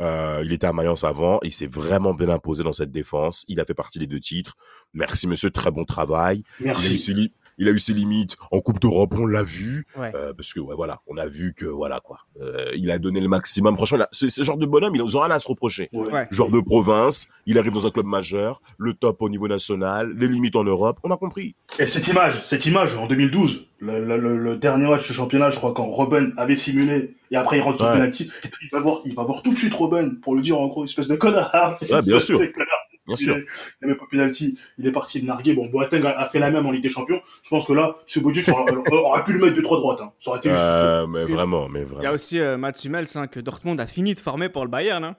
Euh, 0.00 0.42
il 0.44 0.52
était 0.52 0.66
à 0.66 0.72
Mayence 0.72 1.04
avant. 1.04 1.38
Il 1.44 1.52
s'est 1.52 1.68
vraiment 1.68 2.14
bien 2.14 2.30
imposé 2.30 2.64
dans 2.64 2.72
cette 2.72 2.90
défense. 2.90 3.44
Il 3.46 3.60
a 3.60 3.64
fait 3.64 3.74
partie 3.74 4.00
des 4.00 4.08
deux 4.08 4.20
titres. 4.20 4.56
Merci, 4.94 5.28
monsieur. 5.28 5.50
Très 5.50 5.70
bon 5.70 5.84
travail. 5.84 6.42
Il 6.60 6.64
a 6.66 6.70
eu 6.70 6.72
Merci. 6.72 7.32
Il 7.58 7.68
a 7.68 7.70
eu 7.72 7.78
ses 7.78 7.92
limites 7.94 8.36
en 8.50 8.60
Coupe 8.60 8.80
d'Europe, 8.80 9.14
on 9.18 9.26
l'a 9.26 9.42
vu. 9.42 9.86
Ouais. 9.96 10.12
Euh, 10.14 10.32
parce 10.32 10.52
que 10.52 10.60
ouais, 10.60 10.74
voilà, 10.74 11.00
on 11.06 11.16
a 11.16 11.26
vu 11.26 11.54
que 11.54 11.66
voilà 11.66 12.00
quoi, 12.00 12.18
Euh, 12.40 12.70
il 12.76 12.90
a 12.90 12.98
donné 12.98 13.20
le 13.20 13.28
maximum. 13.28 13.76
Franchement, 13.76 13.98
là, 13.98 14.08
c'est 14.12 14.28
ce 14.28 14.42
genre 14.42 14.56
de 14.56 14.66
bonhomme, 14.66 14.94
ils 14.96 15.02
ont 15.16 15.20
rien 15.20 15.30
à 15.30 15.38
se 15.38 15.48
reprocher. 15.48 15.88
Ouais. 15.92 16.26
Joueur 16.30 16.50
de 16.50 16.60
province, 16.60 17.28
il 17.46 17.58
arrive 17.58 17.72
dans 17.72 17.86
un 17.86 17.90
club 17.90 18.06
majeur, 18.06 18.60
le 18.78 18.94
top 18.94 19.20
au 19.22 19.28
niveau 19.28 19.48
national, 19.48 20.14
les 20.16 20.28
limites 20.28 20.56
en 20.56 20.64
Europe, 20.64 20.98
on 21.04 21.10
a 21.10 21.16
compris. 21.16 21.54
Et 21.78 21.86
cette 21.86 22.08
image, 22.08 22.40
cette 22.42 22.66
image 22.66 22.94
en 22.96 23.06
2012, 23.06 23.66
le, 23.78 24.04
le- 24.04 24.16
le- 24.18 24.38
le 24.38 24.56
dernier 24.56 24.88
match 24.88 25.06
du 25.06 25.12
championnat, 25.12 25.50
je 25.50 25.56
crois 25.56 25.74
quand 25.74 25.86
Robben 25.86 26.32
avait 26.36 26.56
simulé 26.56 27.16
et 27.30 27.36
après 27.36 27.58
il 27.58 27.62
rentre 27.62 27.78
sur 27.78 27.86
Ouais. 27.86 27.94
penalty, 27.94 28.30
il 28.62 28.68
va 28.72 28.80
voir, 28.80 29.00
il 29.04 29.14
va 29.14 29.24
voir 29.24 29.42
tout 29.42 29.52
de 29.52 29.58
suite 29.58 29.74
Robben 29.74 30.20
pour 30.20 30.34
lui 30.36 30.42
dire 30.42 30.58
en 30.60 30.68
gros 30.68 30.84
espèce 30.84 31.08
de 31.08 31.16
connard. 31.16 31.78
Ouais, 31.90 32.02
bien 32.02 32.18
sûr. 32.20 32.38
de 32.38 32.46
connard. 32.46 32.68
Bien 33.06 33.16
Il 33.18 33.22
sûr. 33.24 33.36
Il 33.36 33.86
n'avait 33.88 33.98
pas 33.98 34.06
penalty, 34.10 34.58
il 34.78 34.86
est 34.86 34.92
parti 34.92 35.20
le 35.20 35.26
narguer. 35.26 35.54
Bon, 35.54 35.66
Boateng 35.66 36.04
a, 36.04 36.10
a 36.10 36.28
fait 36.28 36.38
la 36.38 36.50
même 36.50 36.66
en 36.66 36.70
Ligue 36.70 36.82
des 36.84 36.88
Champions. 36.88 37.20
Je 37.42 37.48
pense 37.50 37.66
que 37.66 37.72
là, 37.72 37.96
ce 38.06 38.20
Bodic 38.20 38.48
aurait, 38.48 38.64
aurait 38.92 39.24
pu 39.24 39.32
le 39.32 39.40
mettre 39.40 39.56
de 39.56 39.60
trois 39.62 39.78
droites. 39.78 40.00
Hein. 40.00 40.12
Ça 40.20 40.30
aurait 40.30 40.38
été 40.38 40.50
juste. 40.50 40.60
Euh, 40.62 41.06
mais 41.06 41.24
vraiment, 41.24 41.68
mais 41.68 41.80
Il 41.80 41.82
y 41.82 41.86
a 41.86 41.94
vraiment, 41.94 42.12
aussi 42.14 42.38
euh, 42.38 42.56
Mats 42.56 42.72
Hummels 42.84 43.06
hein, 43.16 43.26
que 43.26 43.40
Dortmund 43.40 43.80
a 43.80 43.86
fini 43.86 44.14
de 44.14 44.20
former 44.20 44.48
pour 44.48 44.64
le 44.64 44.70
Bayern. 44.70 45.02
hein. 45.04 45.16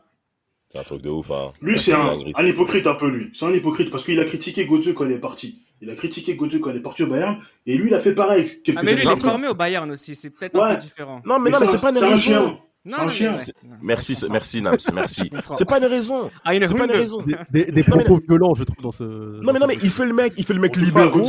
c'est 0.69 0.79
un 0.79 0.83
truc 0.83 1.01
de 1.01 1.09
ouf. 1.09 1.29
Hein. 1.31 1.51
Lui, 1.61 1.79
c'est 1.79 1.93
un, 1.93 2.15
un 2.35 2.45
hypocrite 2.45 2.87
un 2.87 2.95
peu, 2.95 3.09
lui. 3.09 3.31
C'est 3.33 3.45
un 3.45 3.51
hypocrite 3.51 3.91
parce 3.91 4.05
qu'il 4.05 4.19
a 4.19 4.25
critiqué 4.25 4.65
Götze 4.65 4.93
quand 4.95 5.05
il 5.05 5.11
est 5.11 5.19
parti. 5.19 5.59
Il 5.81 5.89
a 5.89 5.95
critiqué 5.95 6.35
Götze 6.37 6.59
quand 6.61 6.69
il 6.71 6.77
est 6.77 6.81
parti 6.81 7.03
au 7.03 7.07
Bayern 7.07 7.37
et 7.65 7.77
lui, 7.77 7.89
il 7.89 7.93
a 7.93 7.99
fait 7.99 8.15
pareil. 8.15 8.61
quelques 8.63 8.77
Ah 8.79 8.83
mais 8.83 8.93
lui 8.95 9.03
il 9.03 9.09
est 9.09 9.19
formé 9.19 9.47
au 9.49 9.53
Bayern 9.53 9.91
aussi, 9.91 10.15
c'est 10.15 10.29
peut-être 10.29 10.57
un 10.57 10.75
peu 10.75 10.81
différent. 10.81 11.21
Non, 11.25 11.37
mais, 11.39 11.49
non, 11.49 11.57
mais 11.59 11.65
c'est 11.67 11.81
pas 11.81 11.91
un 11.91 12.17
chien. 12.17 12.57
Non, 12.85 13.09
chien. 13.09 13.35
mais-. 13.63 13.69
Merci, 13.81 14.15
merci 14.29 14.61
Nams, 14.61 14.75
merci. 14.93 15.31
C'est 15.55 15.65
pas 15.65 15.77
une 15.77 15.85
raison. 15.85 16.29
Ah, 16.43 16.51
C'est 16.53 16.75
pas 16.75 16.85
une 16.85 16.91
raison. 16.91 17.21
Des, 17.23 17.35
des- 17.49 17.71
des 17.71 17.83
Non, 17.87 17.95
mais- 17.97 18.03
propos 18.03 18.21
violents, 18.27 18.53
je 18.55 18.63
trouve, 18.65 18.81
dans 18.83 18.91
ce. 18.91 19.03
Non 19.03 19.53
mais 19.53 19.59
non 19.59 19.67
mais 19.67 19.77
il 19.81 19.89
fait 19.89 20.05
le 20.05 20.13
mec, 20.13 20.33
il 20.37 20.43
fait 20.43 20.53
le 20.53 20.59
mec 20.59 20.75
libéraux. 20.75 21.23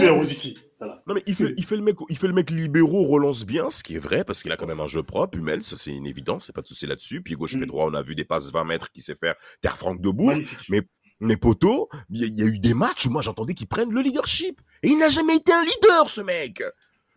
Voilà. 0.80 1.02
Non 1.06 1.14
mais 1.14 1.22
il 1.26 1.34
fait, 1.34 1.54
il 1.56 1.64
fait 1.64 1.76
le 1.76 1.82
mec, 1.82 1.96
il 2.08 2.18
fait 2.18 2.26
le 2.26 2.32
mec 2.34 2.50
libéraux 2.50 3.04
relance 3.04 3.44
bien, 3.46 3.70
ce 3.70 3.82
qui 3.84 3.94
est 3.94 3.98
vrai 4.00 4.24
parce 4.24 4.42
qu'il 4.42 4.50
a 4.52 4.56
quand 4.56 4.66
même 4.66 4.80
un 4.80 4.88
jeu 4.88 5.02
propre. 5.04 5.38
Hummel, 5.38 5.62
ça 5.62 5.76
c'est 5.76 5.92
une 5.92 6.06
évidence, 6.06 6.46
c'est 6.46 6.52
pas 6.54 6.62
de 6.62 6.66
souci 6.66 6.86
là-dessus. 6.86 7.22
Puis 7.22 7.34
gauche, 7.34 7.54
Mm. 7.54 7.58
pied 7.58 7.66
droit, 7.66 7.86
on 7.88 7.94
a 7.94 8.02
vu 8.02 8.14
des 8.16 8.24
passes 8.24 8.50
20 8.52 8.64
mètres 8.64 8.90
qui 8.90 9.00
sait 9.00 9.14
faire 9.14 9.34
Terre 9.60 9.76
Franck 9.78 10.00
debout. 10.00 10.26
Magnifique. 10.26 10.58
Mais 11.20 11.36
poteau, 11.36 11.88
il 12.10 12.24
y, 12.24 12.40
y 12.40 12.42
a 12.42 12.46
eu 12.46 12.58
des 12.58 12.74
matchs 12.74 13.06
où 13.06 13.10
moi 13.10 13.22
j'entendais 13.22 13.54
qu'il 13.54 13.68
prenne 13.68 13.90
le 13.92 14.02
leadership 14.02 14.60
et 14.82 14.88
il 14.88 14.98
n'a 14.98 15.08
jamais 15.08 15.36
été 15.36 15.52
un 15.52 15.62
leader 15.62 16.10
ce 16.10 16.20
mec. 16.20 16.62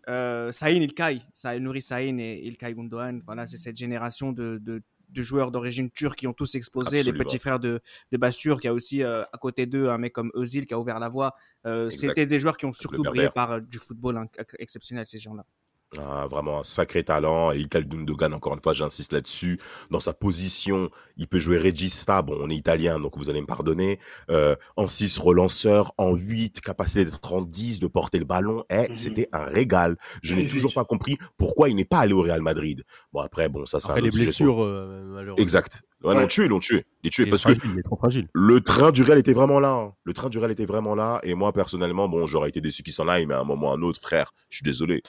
Euh, 0.09 0.51
Sahin 0.51 0.81
Ilkay, 0.81 1.21
Nouri 1.59 1.81
Sahin 1.81 2.17
et 2.17 2.47
Ilkay 2.47 2.73
Gundogan, 2.73 3.19
voilà, 3.25 3.45
c'est 3.45 3.57
cette 3.57 3.75
génération 3.75 4.31
de, 4.31 4.57
de, 4.61 4.81
de 5.09 5.21
joueurs 5.21 5.51
d'origine 5.51 5.89
turque 5.89 6.19
qui 6.19 6.27
ont 6.27 6.33
tous 6.33 6.55
explosé. 6.55 6.99
Absolument. 6.99 7.17
Les 7.17 7.25
petits 7.25 7.39
frères 7.39 7.59
de, 7.59 7.81
de 8.11 8.17
Bastur, 8.17 8.59
qui 8.59 8.67
a 8.67 8.73
aussi 8.73 9.03
euh, 9.03 9.23
à 9.33 9.37
côté 9.37 9.65
d'eux 9.65 9.89
un 9.89 9.97
mec 9.97 10.13
comme 10.13 10.31
Özil 10.33 10.65
qui 10.65 10.73
a 10.73 10.79
ouvert 10.79 10.99
la 10.99 11.09
voie. 11.09 11.33
Euh. 11.65 11.89
C'était 11.89 12.25
des 12.25 12.39
joueurs 12.39 12.57
qui 12.57 12.65
ont 12.65 12.73
surtout 12.73 13.03
brillé 13.03 13.29
par 13.29 13.51
euh, 13.51 13.59
du 13.59 13.77
football 13.79 14.17
hein, 14.17 14.27
exceptionnel, 14.59 15.05
ces 15.07 15.19
gens-là. 15.19 15.45
Ah, 15.97 16.27
vraiment 16.29 16.59
un 16.59 16.63
sacré 16.63 17.01
talent. 17.03 17.53
Et 17.53 17.59
Ilkay 17.59 17.85
Gundogan, 17.85 18.33
encore 18.33 18.53
une 18.53 18.61
fois, 18.61 18.73
j'insiste 18.73 19.13
là-dessus. 19.13 19.57
Dans 19.89 20.01
sa 20.01 20.13
position, 20.13 20.89
il 21.15 21.27
peut 21.27 21.39
jouer 21.39 21.57
regista. 21.57 22.21
Bon, 22.21 22.37
on 22.41 22.49
est 22.49 22.55
italien, 22.55 22.99
donc 22.99 23.17
vous 23.17 23.29
allez 23.29 23.39
me 23.39 23.45
pardonner. 23.47 23.97
Euh, 24.29 24.55
en 24.75 24.87
6, 24.87 25.17
relanceur. 25.17 25.93
En 25.97 26.13
8, 26.13 26.59
capacité 26.59 27.05
d'être 27.05 27.31
en 27.33 27.41
10, 27.41 27.79
de 27.79 27.87
porter 27.87 28.19
le 28.19 28.25
ballon. 28.25 28.65
Eh, 28.69 28.89
Mhm. 28.89 28.95
c'était 28.97 29.29
un 29.31 29.45
régal. 29.45 29.95
Je 30.21 30.35
n'ai 30.35 30.47
toujours 30.47 30.73
pas 30.73 30.83
compris 30.83 31.17
pourquoi 31.37 31.69
il 31.69 31.75
n'est 31.77 31.85
pas 31.85 31.99
allé 31.99 32.11
au 32.13 32.21
Real 32.21 32.41
Madrid. 32.41 32.83
Bon, 33.13 33.21
après, 33.21 33.47
bon, 33.47 33.65
ça, 33.65 33.79
c'est 33.79 33.91
un 33.91 33.95
les 33.95 34.09
blessures, 34.09 34.61
euh. 34.61 35.33
Exact. 35.37 35.83
Ouais, 36.03 36.13
Ouais. 36.13 36.21
l'ont 36.21 36.27
tué, 36.27 36.47
l'ont 36.49 36.59
tué. 36.59 36.85
Tué 37.09 37.23
Il 37.23 37.27
est 37.27 37.29
parce 37.31 37.45
que 37.45 37.51
il 37.53 37.79
est 37.79 37.83
trop 37.83 37.95
fragile. 37.95 38.27
le 38.33 38.59
train 38.61 38.91
du 38.91 39.01
Real 39.03 39.17
était 39.17 39.33
vraiment 39.33 39.59
là. 39.61 39.71
hein. 39.71 39.93
Le 40.03 40.13
train 40.13 40.27
du 40.29 40.37
Real 40.37 40.51
était 40.51 40.65
vraiment 40.65 40.93
là. 40.93 41.19
Et 41.23 41.33
moi, 41.33 41.53
personnellement, 41.53 42.07
bon, 42.09 42.27
j'aurais 42.27 42.49
été 42.49 42.59
déçu 42.61 42.83
qu'il 42.83 42.91
s'en 42.93 43.07
aille, 43.07 43.25
mais 43.25 43.33
à 43.33 43.39
un 43.39 43.43
moment 43.45 43.69
ou 43.69 43.71
à 43.71 43.73
un 43.75 43.81
autre, 43.81 44.01
frère, 44.01 44.31
je 44.49 44.57
suis 44.57 44.63
désolé. 44.63 45.01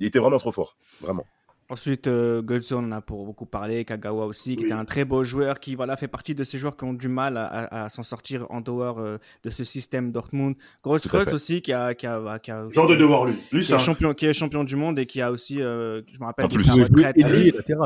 Il 0.00 0.06
était 0.06 0.18
vraiment 0.18 0.38
trop 0.38 0.52
fort. 0.52 0.76
Vraiment. 1.00 1.24
Ensuite, 1.68 2.06
euh, 2.06 2.42
Götze, 2.42 2.72
on 2.74 2.78
en 2.78 2.92
a 2.92 3.00
pour 3.00 3.24
beaucoup 3.26 3.44
parlé, 3.44 3.84
Kagawa 3.84 4.26
aussi, 4.26 4.54
qui 4.54 4.62
Oui. 4.62 4.68
était 4.68 4.78
un 4.78 4.84
très 4.84 5.04
beau 5.04 5.24
joueur, 5.24 5.58
qui 5.58 5.74
voilà, 5.74 5.96
fait 5.96 6.06
partie 6.06 6.32
de 6.32 6.44
ces 6.44 6.58
joueurs 6.58 6.76
qui 6.76 6.84
ont 6.84 6.92
du 6.92 7.08
mal 7.08 7.36
à, 7.36 7.44
à- 7.46 7.84
à 7.86 7.88
s'en 7.88 8.04
sortir 8.04 8.46
en 8.50 8.60
dehors 8.60 9.00
euh, 9.00 9.18
de 9.42 9.50
ce 9.50 9.64
système 9.64 10.12
Dortmund. 10.12 10.54
Gross 10.84 11.02
Tout 11.02 11.16
à 11.16 11.24
fait. 11.24 11.32
aussi, 11.32 11.62
qui 11.62 11.72
a, 11.72 11.94
qui 11.94 12.06
a, 12.06 12.38
qui 12.38 12.52
a- 12.52 12.68
Genre 12.70 12.86
de 12.86 12.94
devoir, 12.94 13.24
lui. 13.24 13.34
Lui, 13.50 13.60
qui 13.62 13.66
c'est 13.66 13.72
est 13.72 13.76
un- 13.76 13.78
champion, 13.80 14.14
qui 14.14 14.26
est 14.26 14.32
champion 14.32 14.62
du 14.62 14.76
monde 14.76 14.96
et 15.00 15.06
qui 15.06 15.20
a 15.20 15.32
aussi, 15.32 15.60
euh, 15.60 16.02
je 16.12 16.20
me 16.20 16.26
rappelle, 16.26 16.46
peut 16.46 16.54
retraite. 16.56 17.16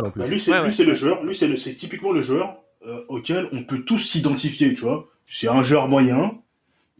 En 0.04 0.10
plus. 0.10 0.20
Bah, 0.20 0.26
lui, 0.26 0.38
c'est 0.40 0.50
Ouais, 0.50 0.58
lui, 0.58 0.66
ouais. 0.66 0.72
c'est 0.72 0.84
le 0.84 0.94
joueur. 0.94 1.24
Lui, 1.24 1.34
c'est 1.34 1.74
typiquement 1.74 2.12
le 2.12 2.20
joueur 2.20 2.58
euh, 2.86 3.00
auquel 3.08 3.48
on 3.52 3.62
peut 3.64 3.80
tous 3.82 3.96
s'identifier, 3.98 4.74
tu 4.74 4.82
vois. 4.82 5.08
C'est 5.26 5.48
un 5.48 5.62
joueur 5.62 5.88
moyen 5.88 6.38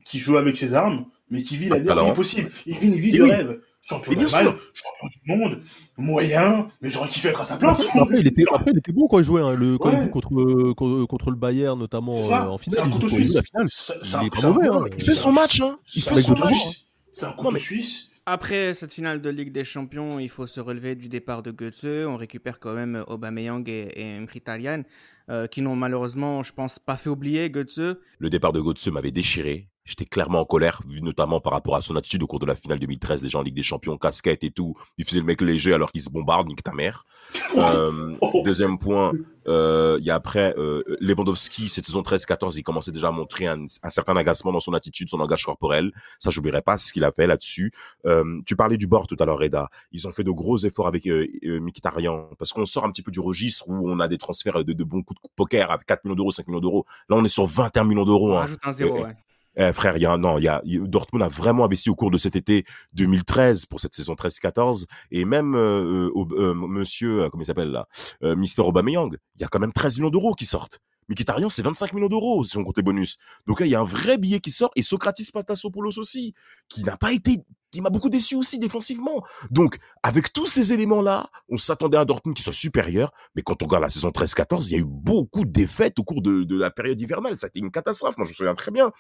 qui 0.05 0.19
joue 0.19 0.39
avec 0.39 0.57
ses 0.57 0.73
armes, 0.73 1.05
mais 1.31 1.43
qui 1.43 1.59
vit 1.59 1.69
la 1.69 1.79
meilleure 1.79 1.93
Alors. 1.93 2.07
vie 2.07 2.15
possible. 2.15 2.51
Il 2.65 2.79
vit 2.79 2.87
une 2.87 2.95
vie 2.95 3.15
Et 3.15 3.19
de 3.19 3.23
oui. 3.25 3.31
rêve. 3.31 3.61
Champion 3.83 4.13
d'Allemagne, 4.13 4.55
champion 4.75 5.09
du 5.09 5.21
monde, 5.39 5.63
moyen, 5.97 6.69
mais 6.81 6.91
j'aurais 6.91 7.09
kiffé 7.09 7.29
être 7.29 7.41
à 7.41 7.45
sa 7.45 7.57
place. 7.57 7.83
Après, 7.99 8.21
il 8.21 8.27
était, 8.27 8.45
après, 8.53 8.71
il 8.73 8.79
était 8.79 8.93
bon 8.93 9.09
quand 9.09 9.19
il 9.19 9.25
jouait. 9.25 9.41
hein. 9.41 9.55
Le, 9.55 9.79
quand 9.79 9.91
il 9.91 9.97
Ouais. 9.97 10.03
joue 10.05 10.11
contre, 10.11 10.35
euh, 10.39 10.75
contre, 10.75 11.07
contre 11.07 11.31
le 11.31 11.37
Bayern, 11.37 11.79
notamment 11.79 12.23
ça. 12.23 12.45
euh, 12.47 12.49
en 12.51 12.59
finale, 12.59 12.91
il 13.03 13.09
suisse. 13.11 13.35
la 13.35 13.43
finale. 13.43 13.67
Un- 13.67 14.21
est 14.27 14.31
pas 14.31 14.49
mauvais. 14.49 14.69
couteau- 14.69 14.85
hein. 14.85 14.89
Il 14.99 15.05
fait 15.05 15.15
son 15.15 15.33
match, 15.33 15.61
hein. 15.61 15.79
Il 15.95 16.03
C'est 16.03 16.11
fait 16.11 16.17
un 16.17 16.19
son 16.19 16.37
match. 16.37 16.85
C'est 17.15 17.25
un 17.27 17.33
couteau 17.33 17.51
mais- 17.53 17.59
suisse. 17.59 18.07
Après 18.27 18.75
cette 18.75 18.93
finale 18.93 19.23
de 19.23 19.31
Ligue 19.31 19.51
des 19.51 19.65
Champions, 19.65 20.21
il 20.21 20.29
faut 20.29 20.47
se 20.47 20.61
relever 20.61 20.95
du 20.95 21.09
départ 21.09 21.43
de 21.43 21.51
Götze. 21.51 22.07
On 22.07 22.17
récupère 22.17 22.61
quand 22.61 22.75
même 22.75 23.03
Aubameyang 23.09 23.67
et, 23.69 23.89
et 23.97 24.21
Mkhitaryan, 24.21 24.83
euh, 25.31 25.47
qui 25.49 25.63
n'ont 25.63 25.75
malheureusement, 25.75 26.43
je 26.45 26.53
pense, 26.53 26.79
pas 26.79 26.97
fait 26.97 27.09
oublier 27.11 27.51
Götze. 27.51 27.97
Le 28.19 28.31
départ 28.31 28.53
de 28.53 28.61
Götze 28.61 28.87
m'avait 28.89 29.11
déchiré. 29.11 29.69
J'étais 29.85 30.05
clairement 30.05 30.41
en 30.41 30.45
colère, 30.45 30.81
vu 30.89 31.03
notamment 31.03 31.41
par 31.41 31.53
rapport 31.53 31.75
à 31.75 31.81
son 31.81 31.97
attitude 31.97 32.23
au 32.23 32.27
cours 32.27 32.39
de 32.39 32.47
la 32.47 32.55
finale 32.55 32.79
2013 32.79 33.23
déjà 33.23 33.39
en 33.39 33.43
Ligue 33.43 33.55
des 33.55 33.63
Champions, 33.63 33.97
casquette 33.97 34.45
et 34.45 34.51
tout. 34.51 34.75
Il 34.99 35.05
faisait 35.05 35.19
le 35.19 35.25
mec 35.25 35.41
léger 35.41 35.73
alors 35.73 35.91
qu'il 35.91 36.03
se 36.03 36.11
bombarde, 36.11 36.49
nique 36.49 36.63
ta 36.63 36.73
mère. 36.73 37.05
Euh, 37.57 38.17
deuxième 38.45 38.79
point, 38.79 39.13
euh, 39.47 39.97
il 40.01 40.05
y 40.05 40.11
a 40.11 40.15
après 40.15 40.55
euh, 40.57 40.83
Lewandowski, 41.01 41.69
cette 41.69 41.85
saison 41.85 42.03
13-14, 42.03 42.57
il 42.57 42.63
commençait 42.63 42.93
déjà 42.93 43.09
à 43.09 43.11
montrer 43.11 43.47
un, 43.47 43.65
un 43.83 43.91
certain 43.91 44.17
agacement 44.17 44.53
dans 44.53 44.61
son 44.61 44.73
attitude, 44.73 45.09
son 45.09 45.19
langage 45.19 45.45
corporel. 45.45 45.93
Ça, 46.19 46.31
j'oublierai 46.31 46.63
pas 46.63 46.79
ce 46.79 46.93
qu'il 46.93 47.05
a 47.05 47.13
fait 47.13 47.27
là-dessus. 47.27 47.73
Euh, 48.07 48.41
tu 48.47 48.57
parlais 48.57 48.77
du 48.77 48.87
bord 48.87 49.07
tout 49.07 49.17
à 49.19 49.25
l'heure, 49.25 49.39
Reda. 49.39 49.69
Ils 49.93 50.07
ont 50.07 50.13
fait 50.13 50.25
de 50.25 50.31
gros 50.31 50.59
efforts 50.59 50.87
avec 50.87 51.07
euh, 51.07 51.27
euh, 51.45 51.61
Mkhitaryan 51.61 52.31
parce 52.39 52.53
qu'on 52.53 52.65
sort 52.67 52.85
un 52.85 52.91
petit 52.91 53.03
peu 53.03 53.11
du 53.11 53.21
registre 53.21 53.69
où 53.69 53.91
on 53.91 54.01
a 54.01 54.09
des 54.09 54.19
transferts 54.19 54.65
de, 54.65 54.73
de 54.73 54.85
bons 54.85 55.03
coups 55.03 55.21
de 55.23 55.29
poker 55.37 55.71
à 55.71 55.79
4 55.79 56.05
millions 56.05 56.17
d'euros, 56.17 56.31
5 56.31 56.49
millions 56.49 56.61
d'euros. 56.61 56.87
Là, 57.09 57.17
on 57.17 57.25
est 57.25 57.29
sur 57.29 57.47
21 57.47 57.85
millions 57.85 58.05
d'euros. 58.05 58.33
On 58.33 58.37
hein. 58.37 58.41
rajoute 58.41 58.61
un 58.65 58.73
zéro. 58.73 59.03
Ouais. 59.03 59.17
Eh, 59.57 59.73
frère, 59.73 59.97
il 59.97 60.03
y 60.03 60.07
a 60.07 60.17
non, 60.17 60.39
il 60.39 60.45
y 60.45 60.49
a 60.49 60.63
Dortmund 60.65 61.25
a 61.25 61.29
vraiment 61.29 61.65
investi 61.65 61.91
au 61.91 61.95
cours 61.95 62.11
de 62.11 62.19
cet 62.19 62.37
été 62.37 62.65
2013 62.93 63.67
pour 63.67 63.81
cette 63.81 63.95
saison 63.95 64.15
13-14 64.15 64.85
et 65.11 65.25
même 65.25 65.55
euh, 65.57 66.11
euh, 66.15 66.27
euh, 66.39 66.55
monsieur 66.55 67.25
euh, 67.25 67.31
comment 67.31 67.43
il 67.43 67.47
s'appelle 67.47 67.71
là, 67.73 67.89
euh, 68.23 68.37
Mister 68.37 68.63
Aubameyang, 68.63 69.17
il 69.37 69.43
y 69.43 69.45
a 69.45 69.49
quand 69.49 69.59
même 69.59 69.73
13 69.73 69.99
millions 69.99 70.11
d'euros 70.11 70.35
qui 70.35 70.47
sortent. 70.47 70.79
Mkhitaryan, 71.11 71.49
c'est 71.51 71.63
25 71.63 71.93
millions 71.93 72.09
d'euros 72.09 72.45
si 72.45 72.57
on 72.57 72.63
compte 72.63 72.79
bonus. 72.81 73.17
Donc 73.47 73.59
là, 73.59 73.67
il 73.67 73.71
y 73.71 73.75
a 73.75 73.81
un 73.81 73.85
vrai 73.85 74.17
billet 74.17 74.39
qui 74.39 74.53
sort 74.53 74.71
et 74.77 74.83
Socratis 74.83 75.31
Patasopoulos 75.33 75.99
aussi, 75.99 76.35
qui 76.69 76.85
n'a 76.85 76.97
pas 76.97 77.13
été, 77.13 77.39
qui 77.73 77.81
m'a 77.81 77.91
beaucoup 77.91 78.11
déçu 78.11 78.37
aussi 78.37 78.61
défensivement. 78.61 79.25
Donc, 79.51 79.79
avec 80.05 80.33
tous 80.33 80.47
ces 80.47 80.73
éléments-là, 80.73 81.29
on 81.49 81.57
s'attendait 81.57 81.97
à 81.97 82.03
un 82.03 82.05
Dortmund 82.05 82.37
qui 82.37 82.45
soit 82.45 82.53
supérieur, 82.53 83.13
mais 83.35 83.43
quand 83.43 83.61
on 83.63 83.67
regarde 83.67 83.83
la 83.83 83.89
saison 83.89 84.11
13-14, 84.11 84.69
il 84.69 84.73
y 84.73 84.77
a 84.77 84.79
eu 84.79 84.85
beaucoup 84.87 85.45
de 85.45 85.51
défaites 85.51 85.99
au 85.99 86.05
cours 86.05 86.23
de, 86.23 86.45
de 86.45 86.57
la 86.57 86.71
période 86.71 87.01
hivernale. 87.01 87.37
Ça 87.37 87.47
a 87.47 87.49
été 87.49 87.59
une 87.59 87.73
catastrophe. 87.73 88.17
Moi, 88.17 88.27
je 88.27 88.31
me 88.31 88.35
souviens 88.35 88.55
très 88.55 88.71
bien. 88.71 88.93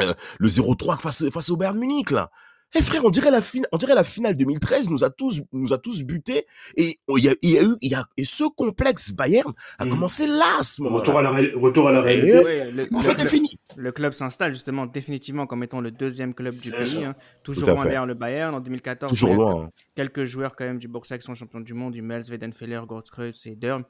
Euh, 0.00 0.14
le 0.38 0.48
0-3 0.48 0.98
face, 0.98 1.28
face 1.30 1.50
au 1.50 1.56
Bayern 1.56 1.78
Munich, 1.78 2.10
là. 2.10 2.30
Eh 2.74 2.82
frère, 2.82 3.02
on 3.06 3.08
dirait 3.08 3.30
la 3.30 3.40
finale, 3.40 3.66
on 3.72 3.78
dirait 3.78 3.94
la 3.94 4.04
finale 4.04 4.36
2013 4.36 4.90
nous 4.90 5.02
a 5.02 5.08
tous, 5.08 5.40
nous 5.52 5.72
a 5.72 5.78
tous 5.78 6.02
butés 6.02 6.44
et 6.76 6.98
il 7.16 7.24
y 7.24 7.28
a, 7.30 7.34
il 7.40 7.50
y 7.50 7.56
a 7.58 7.62
eu, 7.62 7.74
il 7.80 7.90
y 7.90 7.94
a, 7.94 8.04
et 8.18 8.26
ce 8.26 8.44
complexe 8.44 9.10
Bayern 9.12 9.54
a 9.78 9.86
Mm. 9.86 9.88
commencé 9.88 10.26
là, 10.26 10.58
à 10.60 10.62
ce 10.62 10.82
moment 10.82 10.96
Retour 10.98 11.16
à 11.18 11.22
la, 11.22 11.30
retour 11.58 11.88
à 11.88 11.92
la 11.92 12.00
Et- 12.00 12.02
réalité. 12.02 12.44
Ouais, 12.44 12.70
le, 12.70 12.82
En 12.92 12.98
le 12.98 13.02
fait, 13.02 13.14
club- 13.14 13.20
c'est 13.20 13.26
fini. 13.28 13.58
le 13.78 13.90
club 13.90 14.12
s'installe 14.12 14.52
justement 14.52 14.84
définitivement 14.84 15.46
comme 15.46 15.62
étant 15.64 15.80
le 15.80 15.90
deuxième 15.90 16.34
club 16.34 16.54
du 16.56 16.70
pays, 16.70 17.04
hein. 17.04 17.14
toujours 17.42 17.70
loin 17.70 17.84
derrière 17.84 18.04
le 18.04 18.12
Bayern 18.12 18.54
en 18.54 18.60
2014. 18.60 19.10
Toujours 19.10 19.34
loin. 19.34 19.62
hein. 19.64 19.70
Quelques 19.94 20.26
joueurs 20.26 20.54
quand 20.54 20.66
même 20.66 20.78
du 20.78 20.88
Borussia 20.88 21.16
qui 21.16 21.24
sont 21.24 21.34
champions 21.34 21.60
du 21.60 21.72
monde, 21.72 21.94
du 21.94 22.02
Mels, 22.02 22.24
Weidenfeller, 22.28 22.82
Gortzkreutz 22.86 23.46
et 23.46 23.56
Derm. 23.56 23.84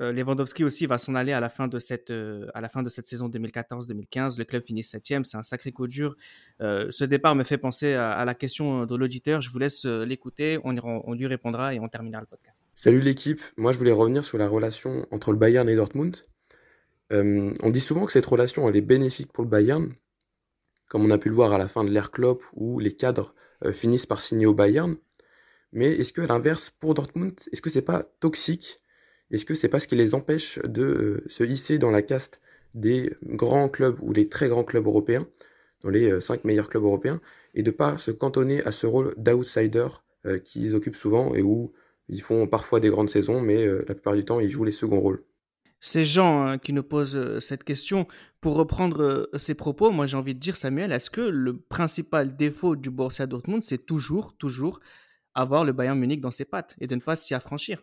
Euh, 0.00 0.12
Lewandowski 0.12 0.64
aussi 0.64 0.86
va 0.86 0.98
s'en 0.98 1.14
aller 1.14 1.32
à 1.32 1.40
la 1.40 1.50
fin 1.50 1.68
de 1.68 1.78
cette, 1.78 2.10
euh, 2.10 2.46
à 2.54 2.60
la 2.60 2.68
fin 2.68 2.82
de 2.82 2.88
cette 2.88 3.06
saison 3.06 3.28
2014-2015. 3.28 4.38
Le 4.38 4.44
club 4.44 4.62
finit 4.62 4.82
septième, 4.82 5.24
c'est 5.24 5.36
un 5.36 5.42
sacré 5.42 5.72
coup 5.72 5.86
dur. 5.86 6.16
Euh, 6.60 6.86
ce 6.90 7.04
départ 7.04 7.34
me 7.34 7.44
fait 7.44 7.58
penser 7.58 7.94
à, 7.94 8.24
la 8.24 8.34
question 8.34 8.86
de 8.86 8.96
l'auditeur. 8.96 9.40
Je 9.40 9.50
vous 9.50 9.58
laisse 9.58 9.84
l'écouter, 9.84 10.58
on, 10.64 11.12
lui 11.12 11.26
répondra 11.26 11.74
et 11.74 11.80
on 11.80 11.88
terminera 11.88 12.20
le 12.20 12.26
podcast. 12.26 12.66
Salut 12.74 13.00
l'équipe, 13.00 13.40
moi 13.56 13.72
je 13.72 13.78
voulais 13.78 13.92
revenir 13.92 14.24
sur 14.24 14.38
la 14.38 14.48
relation 14.48 15.06
entre 15.10 15.32
le 15.32 15.38
Bayern 15.38 15.68
et 15.68 15.76
Dortmund. 15.76 16.16
On 17.10 17.70
dit 17.70 17.80
souvent 17.80 18.06
que 18.06 18.12
cette 18.12 18.26
relation 18.26 18.68
elle 18.68 18.76
est 18.76 18.82
bénéfique 18.82 19.32
pour 19.32 19.44
le 19.44 19.50
Bayern, 19.50 19.92
comme 20.88 21.04
on 21.04 21.10
a 21.10 21.18
pu 21.18 21.28
le 21.28 21.34
voir 21.34 21.52
à 21.52 21.58
la 21.58 21.68
fin 21.68 21.84
de 21.84 21.90
l'ère 21.90 22.10
Klopp 22.10 22.42
où 22.54 22.78
les 22.78 22.92
cadres 22.92 23.34
finissent 23.72 24.06
par 24.06 24.22
signer 24.22 24.46
au 24.46 24.54
Bayern. 24.54 24.96
Mais 25.72 25.90
est-ce 25.90 26.12
que 26.12 26.22
à 26.22 26.26
l'inverse 26.26 26.70
pour 26.70 26.94
Dortmund, 26.94 27.38
est-ce 27.52 27.62
que 27.62 27.70
c'est 27.70 27.82
pas 27.82 28.04
toxique 28.20 28.76
Est-ce 29.30 29.46
que 29.46 29.54
c'est 29.54 29.68
pas 29.68 29.80
ce 29.80 29.88
qui 29.88 29.96
les 29.96 30.14
empêche 30.14 30.58
de 30.64 30.82
euh, 30.82 31.24
se 31.26 31.44
hisser 31.44 31.78
dans 31.78 31.90
la 31.90 32.02
caste 32.02 32.40
des 32.74 33.14
grands 33.24 33.68
clubs 33.68 33.98
ou 34.00 34.12
les 34.12 34.28
très 34.28 34.48
grands 34.48 34.64
clubs 34.64 34.86
européens, 34.86 35.26
dans 35.82 35.90
les 35.90 36.10
euh, 36.10 36.20
cinq 36.20 36.44
meilleurs 36.44 36.68
clubs 36.68 36.84
européens, 36.84 37.20
et 37.54 37.62
de 37.62 37.70
pas 37.70 37.98
se 37.98 38.10
cantonner 38.10 38.62
à 38.64 38.72
ce 38.72 38.86
rôle 38.86 39.14
d'outsider 39.16 39.88
euh, 40.26 40.38
qu'ils 40.38 40.74
occupent 40.74 40.96
souvent 40.96 41.34
et 41.34 41.42
où 41.42 41.72
ils 42.08 42.22
font 42.22 42.46
parfois 42.46 42.80
des 42.80 42.90
grandes 42.90 43.10
saisons, 43.10 43.40
mais 43.40 43.66
la 43.66 43.94
plupart 43.94 44.16
du 44.16 44.24
temps, 44.24 44.40
ils 44.40 44.50
jouent 44.50 44.64
les 44.64 44.72
seconds 44.72 45.00
rôles? 45.00 45.22
Ces 45.80 46.04
gens 46.04 46.42
hein, 46.42 46.58
qui 46.58 46.74
nous 46.74 46.82
posent 46.82 47.16
euh, 47.16 47.40
cette 47.40 47.64
question, 47.64 48.06
pour 48.40 48.54
reprendre 48.54 49.30
ces 49.36 49.54
propos, 49.54 49.90
moi 49.92 50.06
j'ai 50.06 50.16
envie 50.16 50.34
de 50.34 50.40
dire, 50.40 50.56
Samuel, 50.56 50.92
est-ce 50.92 51.08
que 51.08 51.22
le 51.22 51.58
principal 51.58 52.36
défaut 52.36 52.76
du 52.76 52.90
Borussia 52.90 53.26
Dortmund, 53.26 53.62
c'est 53.62 53.86
toujours, 53.86 54.36
toujours 54.36 54.80
avoir 55.34 55.64
le 55.64 55.72
Bayern 55.72 55.98
Munich 55.98 56.20
dans 56.20 56.30
ses 56.30 56.44
pattes 56.44 56.76
et 56.80 56.86
de 56.86 56.94
ne 56.96 57.00
pas 57.00 57.16
s'y 57.16 57.34
affranchir? 57.34 57.82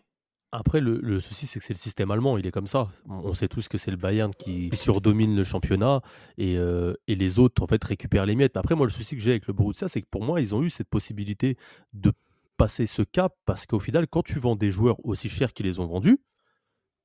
Après, 0.53 0.79
le, 0.79 0.99
le 1.01 1.19
souci, 1.19 1.45
c'est 1.45 1.59
que 1.59 1.65
c'est 1.65 1.73
le 1.73 1.79
système 1.79 2.09
allemand, 2.09 2.37
il 2.37 2.47
est 2.47 2.51
comme 2.51 2.67
ça. 2.67 2.87
On 3.09 3.33
sait 3.33 3.49
tous 3.49 3.67
que 3.67 3.77
c'est 3.77 3.91
le 3.91 3.97
Bayern 3.97 4.33
qui 4.33 4.69
surdomine 4.73 5.35
le 5.35 5.43
championnat 5.43 6.01
et, 6.37 6.57
euh, 6.57 6.93
et 7.07 7.15
les 7.15 7.37
autres, 7.39 7.61
en 7.61 7.67
fait, 7.67 7.83
récupèrent 7.83 8.25
les 8.25 8.35
miettes. 8.35 8.55
Après, 8.55 8.73
moi, 8.73 8.85
le 8.85 8.91
souci 8.91 9.15
que 9.15 9.21
j'ai 9.21 9.31
avec 9.31 9.47
le 9.47 9.53
Borussia, 9.53 9.89
c'est 9.89 10.01
que 10.01 10.07
pour 10.09 10.23
moi, 10.23 10.39
ils 10.39 10.55
ont 10.55 10.63
eu 10.63 10.69
cette 10.69 10.87
possibilité 10.89 11.57
de 11.93 12.13
passer 12.55 12.85
ce 12.85 13.01
cap 13.01 13.35
parce 13.45 13.65
qu'au 13.65 13.79
final, 13.79 14.07
quand 14.07 14.23
tu 14.23 14.39
vends 14.39 14.55
des 14.55 14.71
joueurs 14.71 15.03
aussi 15.05 15.29
chers 15.29 15.53
qu'ils 15.53 15.65
les 15.65 15.79
ont 15.79 15.85
vendus, 15.85 16.17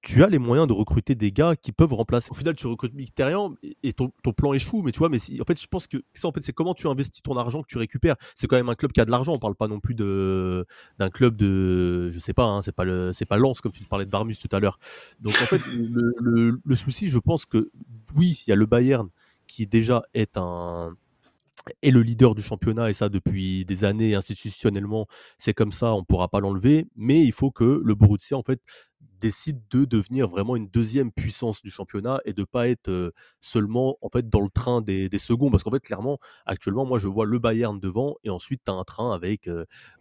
tu 0.03 0.24
as 0.24 0.26
les 0.26 0.38
moyens 0.38 0.66
de 0.66 0.72
recruter 0.72 1.14
des 1.14 1.30
gars 1.30 1.55
qui 1.55 1.70
peuvent 1.70 1.94
remplacer. 1.94 2.28
Au 2.32 2.34
final, 2.34 2.57
tu 2.57 2.66
recrutes 2.66 2.92
Mkhitaryan 2.92 3.55
et 3.84 3.92
ton, 3.92 4.11
plan 4.36 4.53
échoue. 4.53 4.82
Mais 4.82 4.90
tu 4.90 4.98
vois, 4.98 5.09
en 5.09 5.44
fait, 5.44 5.61
je 5.61 5.66
pense 5.68 5.86
que 5.86 5.98
ça, 6.12 6.26
en 6.28 6.32
c'est 6.40 6.53
comment 6.53 6.74
tu 6.74 6.88
investis 6.88 7.22
ton 7.22 7.36
argent 7.36 7.62
que 7.62 7.68
tu 7.68 7.78
récupères. 7.78 8.16
C'est 8.34 8.48
quand 8.48 8.57
même 8.57 8.68
un 8.68 8.74
club 8.74 8.90
qui 8.90 9.00
a 9.00 9.05
de 9.05 9.12
l'argent. 9.12 9.32
On 9.32 9.38
parle 9.38 9.55
pas 9.55 9.68
non 9.68 9.78
plus 9.78 9.94
d'un 9.94 11.11
club 11.11 11.36
de, 11.36 12.11
je 12.11 12.18
sais 12.18 12.34
pas, 12.34 12.44
hein, 12.44 12.62
c'est 12.62 12.74
pas 12.74 12.84
le, 12.84 13.12
c'est 13.12 13.26
pas 13.26 13.36
Lens 13.36 13.61
comme 13.61 13.72
tu 13.72 13.84
parlais 13.84 14.05
de 14.05 14.11
Barmus 14.11 14.34
tout 14.34 14.55
à 14.55 14.59
l'heure. 14.59 14.80
Donc 15.20 15.34
en 15.40 15.46
fait, 15.46 15.62
le 15.72 16.74
souci, 16.74 17.09
je 17.09 17.18
pense 17.18 17.46
que 17.46 17.70
oui, 18.16 18.42
il 18.46 18.50
y 18.50 18.53
a 18.53 18.57
le 18.57 18.66
Bayern 18.66 19.09
qui 19.46 19.66
déjà 19.66 20.03
est 20.14 20.36
un 20.36 20.96
est 21.82 21.90
le 21.90 22.03
leader 22.03 22.34
du 22.34 22.42
championnat 22.42 22.90
et 22.90 22.92
ça 22.92 23.09
depuis 23.09 23.64
des 23.64 23.84
années 23.84 24.14
institutionnellement 24.14 25.07
c'est 25.38 25.55
comme 25.55 25.70
ça 25.70 25.92
on 25.94 26.03
pourra 26.03 26.28
pas 26.28 26.40
l'enlever 26.40 26.86
mais 26.96 27.22
il 27.22 27.32
faut 27.32 27.50
que 27.50 27.80
le 27.84 27.94
Borussia 27.94 28.36
en 28.36 28.42
fait 28.42 28.61
décide 29.23 29.62
de 29.70 29.85
devenir 29.85 30.29
vraiment 30.29 30.57
une 30.57 30.68
deuxième 30.68 31.12
puissance 31.12 31.62
du 31.62 31.70
championnat 31.70 32.20
et 32.25 32.33
de 32.33 32.43
pas 32.43 32.68
être 32.68 33.14
seulement 33.41 33.97
en 34.03 34.09
fait 34.09 34.29
dans 34.29 34.41
le 34.41 34.51
train 34.51 34.81
des, 34.83 35.09
seconds. 35.18 35.51
Parce 35.51 35.62
qu'en 35.62 35.70
fait 35.70 35.81
clairement 35.81 36.18
actuellement 36.45 36.85
moi 36.85 36.99
je 36.99 37.07
vois 37.09 37.25
le 37.25 37.39
Bayern 37.39 37.79
devant 37.79 38.16
et 38.25 38.31
ensuite 38.31 38.62
tu 38.64 38.70
as 38.70 38.75
un 38.75 38.85
train 38.85 39.14
avec 39.14 39.49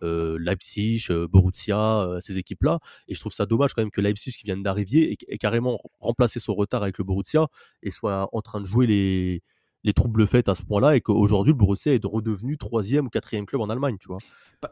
Leipzig, 0.02 1.08
Borussia, 1.30 2.18
ces 2.22 2.38
équipes 2.38 2.64
là 2.64 2.80
et 3.08 3.14
je 3.14 3.20
trouve 3.20 3.32
ça 3.32 3.46
dommage 3.46 3.74
quand 3.74 3.84
même 3.84 3.92
que 3.92 4.02
Leipzig 4.02 4.32
qui 4.32 4.46
vient 4.46 4.58
d'arriver 4.58 5.16
ait 5.28 5.38
carrément 5.38 5.80
remplacé 6.00 6.40
son 6.40 6.56
retard 6.56 6.82
avec 6.82 6.98
le 6.98 7.04
Borussia 7.04 7.48
et 7.84 7.92
soit 7.92 8.30
en 8.34 8.42
train 8.42 8.60
de 8.60 8.66
jouer 8.66 8.88
les 8.88 9.44
les 9.84 9.94
troubles 9.94 10.28
faits 10.28 10.50
à 10.50 10.56
ce 10.56 10.64
point-là 10.64 10.96
et 10.96 11.02
qu'aujourd'hui 11.02 11.54
le 11.54 11.58
Borussia 11.58 11.94
est 11.94 12.06
redevenu 12.06 12.58
troisième 12.58 13.08
ou 13.08 13.10
quatrième 13.10 13.46
club 13.46 13.62
en 13.62 13.70
Allemagne, 13.70 13.98
tu 14.00 14.08
vois. 14.08 14.20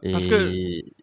Et 0.03 0.11
Parce 0.11 0.27
que 0.27 0.53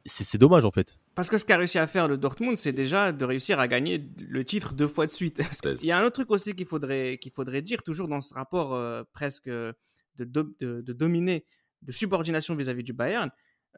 c'est 0.04 0.38
dommage 0.38 0.64
en 0.64 0.70
fait. 0.70 0.96
Parce 1.14 1.28
que 1.28 1.38
ce 1.38 1.44
qu'a 1.44 1.56
réussi 1.56 1.78
à 1.78 1.86
faire 1.88 2.06
le 2.06 2.16
Dortmund, 2.16 2.56
c'est 2.56 2.72
déjà 2.72 3.10
de 3.10 3.24
réussir 3.24 3.58
à 3.58 3.66
gagner 3.66 4.08
le 4.20 4.44
titre 4.44 4.74
deux 4.74 4.86
fois 4.86 5.06
de 5.06 5.10
suite. 5.10 5.42
Il 5.82 5.86
y 5.86 5.92
a 5.92 5.98
un 5.98 6.02
autre 6.02 6.14
truc 6.14 6.30
aussi 6.30 6.54
qu'il 6.54 6.66
faudrait, 6.66 7.18
qu'il 7.18 7.32
faudrait 7.32 7.62
dire, 7.62 7.82
toujours 7.82 8.06
dans 8.06 8.20
ce 8.20 8.32
rapport 8.32 8.74
euh, 8.74 9.02
presque 9.12 9.48
de, 9.48 9.74
de, 10.18 10.54
de 10.60 10.92
dominer, 10.92 11.44
de 11.82 11.90
subordination 11.90 12.54
vis-à-vis 12.54 12.84
du 12.84 12.92
Bayern. 12.92 13.30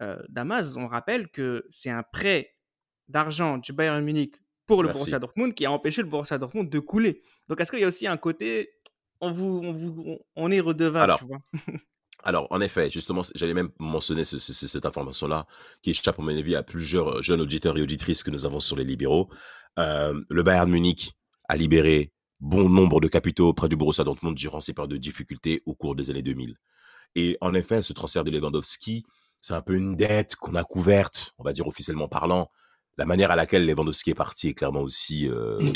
Euh, 0.02 0.22
Damas, 0.28 0.76
on 0.76 0.86
rappelle 0.86 1.28
que 1.28 1.64
c'est 1.70 1.90
un 1.90 2.02
prêt 2.02 2.54
d'argent 3.08 3.58
du 3.58 3.72
Bayern 3.72 4.04
Munich 4.04 4.36
pour 4.66 4.82
le 4.82 4.88
Merci. 4.88 4.98
Borussia 5.00 5.18
Dortmund 5.18 5.54
qui 5.54 5.64
a 5.64 5.72
empêché 5.72 6.02
le 6.02 6.08
Borussia 6.08 6.38
Dortmund 6.38 6.68
de 6.68 6.78
couler. 6.78 7.22
Donc 7.48 7.60
est-ce 7.60 7.70
qu'il 7.72 7.80
y 7.80 7.84
a 7.84 7.88
aussi 7.88 8.06
un 8.06 8.18
côté, 8.18 8.70
on, 9.20 9.32
vous, 9.32 9.60
on, 9.64 9.72
vous, 9.72 10.18
on- 10.36 10.50
est 10.50 10.60
redevable, 10.60 10.98
Alors, 11.04 11.18
tu 11.18 11.26
vois 11.26 11.38
Alors, 12.24 12.46
en 12.50 12.60
effet, 12.60 12.90
justement, 12.90 13.22
j'allais 13.34 13.54
même 13.54 13.70
mentionner 13.78 14.24
ce- 14.24 14.38
ce- 14.38 14.52
cette 14.66 14.86
information-là, 14.86 15.46
qui 15.82 15.90
échappe, 15.90 16.18
à 16.18 16.22
mon 16.22 16.36
avis, 16.36 16.56
à 16.56 16.62
plusieurs 16.62 17.22
jeunes 17.22 17.40
auditeurs 17.40 17.76
et 17.78 17.82
auditrices 17.82 18.22
que 18.22 18.30
nous 18.30 18.44
avons 18.44 18.60
sur 18.60 18.76
les 18.76 18.84
libéraux. 18.84 19.28
Euh, 19.78 20.20
le 20.28 20.42
Bayern 20.42 20.68
Munich 20.70 21.12
a 21.48 21.56
libéré 21.56 22.12
bon 22.40 22.68
nombre 22.68 23.00
de 23.00 23.08
capitaux 23.08 23.48
auprès 23.48 23.68
du 23.68 23.76
Borussia 23.76 24.04
Dortmund 24.04 24.36
durant 24.36 24.60
ces 24.60 24.72
périodes 24.74 24.90
de 24.92 24.96
difficultés 24.96 25.62
au 25.66 25.74
cours 25.74 25.94
des 25.96 26.10
années 26.10 26.22
2000. 26.22 26.56
Et 27.14 27.38
en 27.40 27.54
effet, 27.54 27.82
ce 27.82 27.92
transfert 27.92 28.24
de 28.24 28.30
Lewandowski, 28.30 29.04
c'est 29.40 29.54
un 29.54 29.62
peu 29.62 29.74
une 29.74 29.96
dette 29.96 30.36
qu'on 30.36 30.54
a 30.56 30.64
couverte, 30.64 31.32
on 31.38 31.44
va 31.44 31.52
dire 31.52 31.66
officiellement 31.66 32.08
parlant. 32.08 32.50
La 32.98 33.06
manière 33.06 33.30
à 33.30 33.36
laquelle 33.36 33.64
Lewandowski 33.64 34.10
est 34.10 34.14
parti 34.14 34.48
est 34.48 34.54
clairement 34.54 34.82
aussi 34.82 35.28
euh, 35.28 35.58
une, 35.60 35.72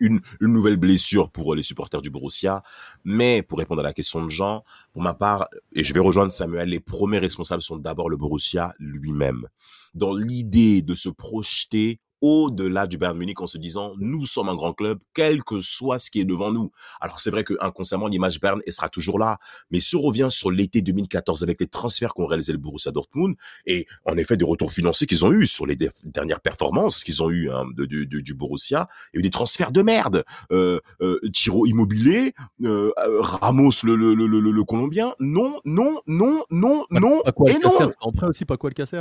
une- 0.00 0.20
une 0.40 0.52
nouvelle 0.52 0.76
blessure 0.76 1.30
pour 1.30 1.54
les 1.54 1.62
supporters 1.64 2.00
du 2.00 2.10
Borussia. 2.10 2.62
Mais 3.04 3.42
pour 3.42 3.58
répondre 3.58 3.80
à 3.80 3.82
la 3.84 3.92
question 3.92 4.24
de 4.24 4.30
Jean, 4.30 4.64
pour 4.92 5.02
ma 5.02 5.12
part, 5.12 5.48
et 5.74 5.82
je 5.82 5.92
vais 5.92 6.00
rejoindre 6.00 6.30
Samuel, 6.32 6.68
les 6.68 6.80
premiers 6.80 7.18
responsables 7.18 7.62
sont 7.62 7.76
d'abord 7.76 8.08
le 8.08 8.16
Borussia 8.16 8.72
lui-même. 8.78 9.46
Dans 9.94 10.14
l'idée 10.14 10.80
de 10.82 10.94
se 10.94 11.08
projeter 11.08 11.98
au-delà 12.20 12.86
du 12.86 12.98
Bayern 12.98 13.16
Munich 13.16 13.40
en 13.40 13.46
se 13.46 13.58
disant 13.58 13.92
nous 13.98 14.26
sommes 14.26 14.48
un 14.48 14.54
grand 14.56 14.72
club, 14.72 14.98
quel 15.14 15.42
que 15.42 15.60
soit 15.60 15.98
ce 15.98 16.10
qui 16.10 16.20
est 16.20 16.24
devant 16.24 16.52
nous. 16.52 16.70
Alors 17.00 17.20
c'est 17.20 17.30
vrai 17.30 17.44
que 17.44 17.54
inconsciemment 17.60 18.08
l'image 18.08 18.40
Berne 18.40 18.60
elle 18.66 18.72
sera 18.72 18.88
toujours 18.88 19.18
là, 19.18 19.38
mais 19.70 19.80
si 19.80 19.96
on 19.96 20.02
revient 20.02 20.28
sur 20.30 20.50
l'été 20.50 20.82
2014 20.82 21.42
avec 21.42 21.60
les 21.60 21.66
transferts 21.66 22.14
qu'ont 22.14 22.26
réalisé 22.26 22.52
le 22.52 22.58
Borussia 22.58 22.92
Dortmund 22.92 23.36
et 23.66 23.86
en 24.04 24.16
effet 24.16 24.36
des 24.36 24.44
retours 24.44 24.72
financiers 24.72 25.06
qu'ils 25.06 25.24
ont 25.24 25.32
eu 25.32 25.46
sur 25.46 25.66
les 25.66 25.76
dernières 26.04 26.40
performances 26.40 27.04
qu'ils 27.04 27.22
ont 27.22 27.30
eu 27.30 27.50
hein, 27.50 27.64
de- 27.76 27.84
du, 27.84 28.34
Borussia, 28.34 28.88
il 29.12 29.16
y 29.16 29.18
a 29.18 29.20
eu 29.20 29.22
des 29.22 29.30
transferts 29.30 29.72
de 29.72 29.82
merde. 29.82 30.24
Euh, 30.52 30.80
euh, 31.00 31.18
Tiro 31.32 31.66
Immobilier, 31.66 32.32
euh, 32.62 32.92
euh, 32.98 33.20
Ramos 33.20 33.70
le, 33.84 33.94
le, 33.96 34.14
le, 34.14 34.26
le, 34.26 34.64
Colombien, 34.64 35.14
non, 35.20 35.60
non, 35.64 36.00
non, 36.06 36.44
non, 36.50 36.84
non, 36.90 37.20
Pas 37.24 37.32
et 37.48 37.54
non. 37.58 37.70
casser, 37.70 37.90
en 38.00 38.12
prêt 38.12 38.26
aussi, 38.26 38.44
pas 38.44 38.56
quoi 38.56 38.70
le 38.70 38.74
casser. 38.74 39.00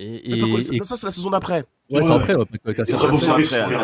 Et, 0.00 0.30
et- 0.38 0.62
ça, 0.62 0.74
et- 0.74 0.84
ça, 0.84 0.96
c'est 0.96 1.06
la 1.06 1.12
saison 1.12 1.30
d'après. 1.30 1.64
ouais, 1.90 2.00
c'est 2.02 2.08
Ouais. 2.08 2.14
après, 2.14 2.34
ouais, 2.36 2.74
casser. 2.74 2.96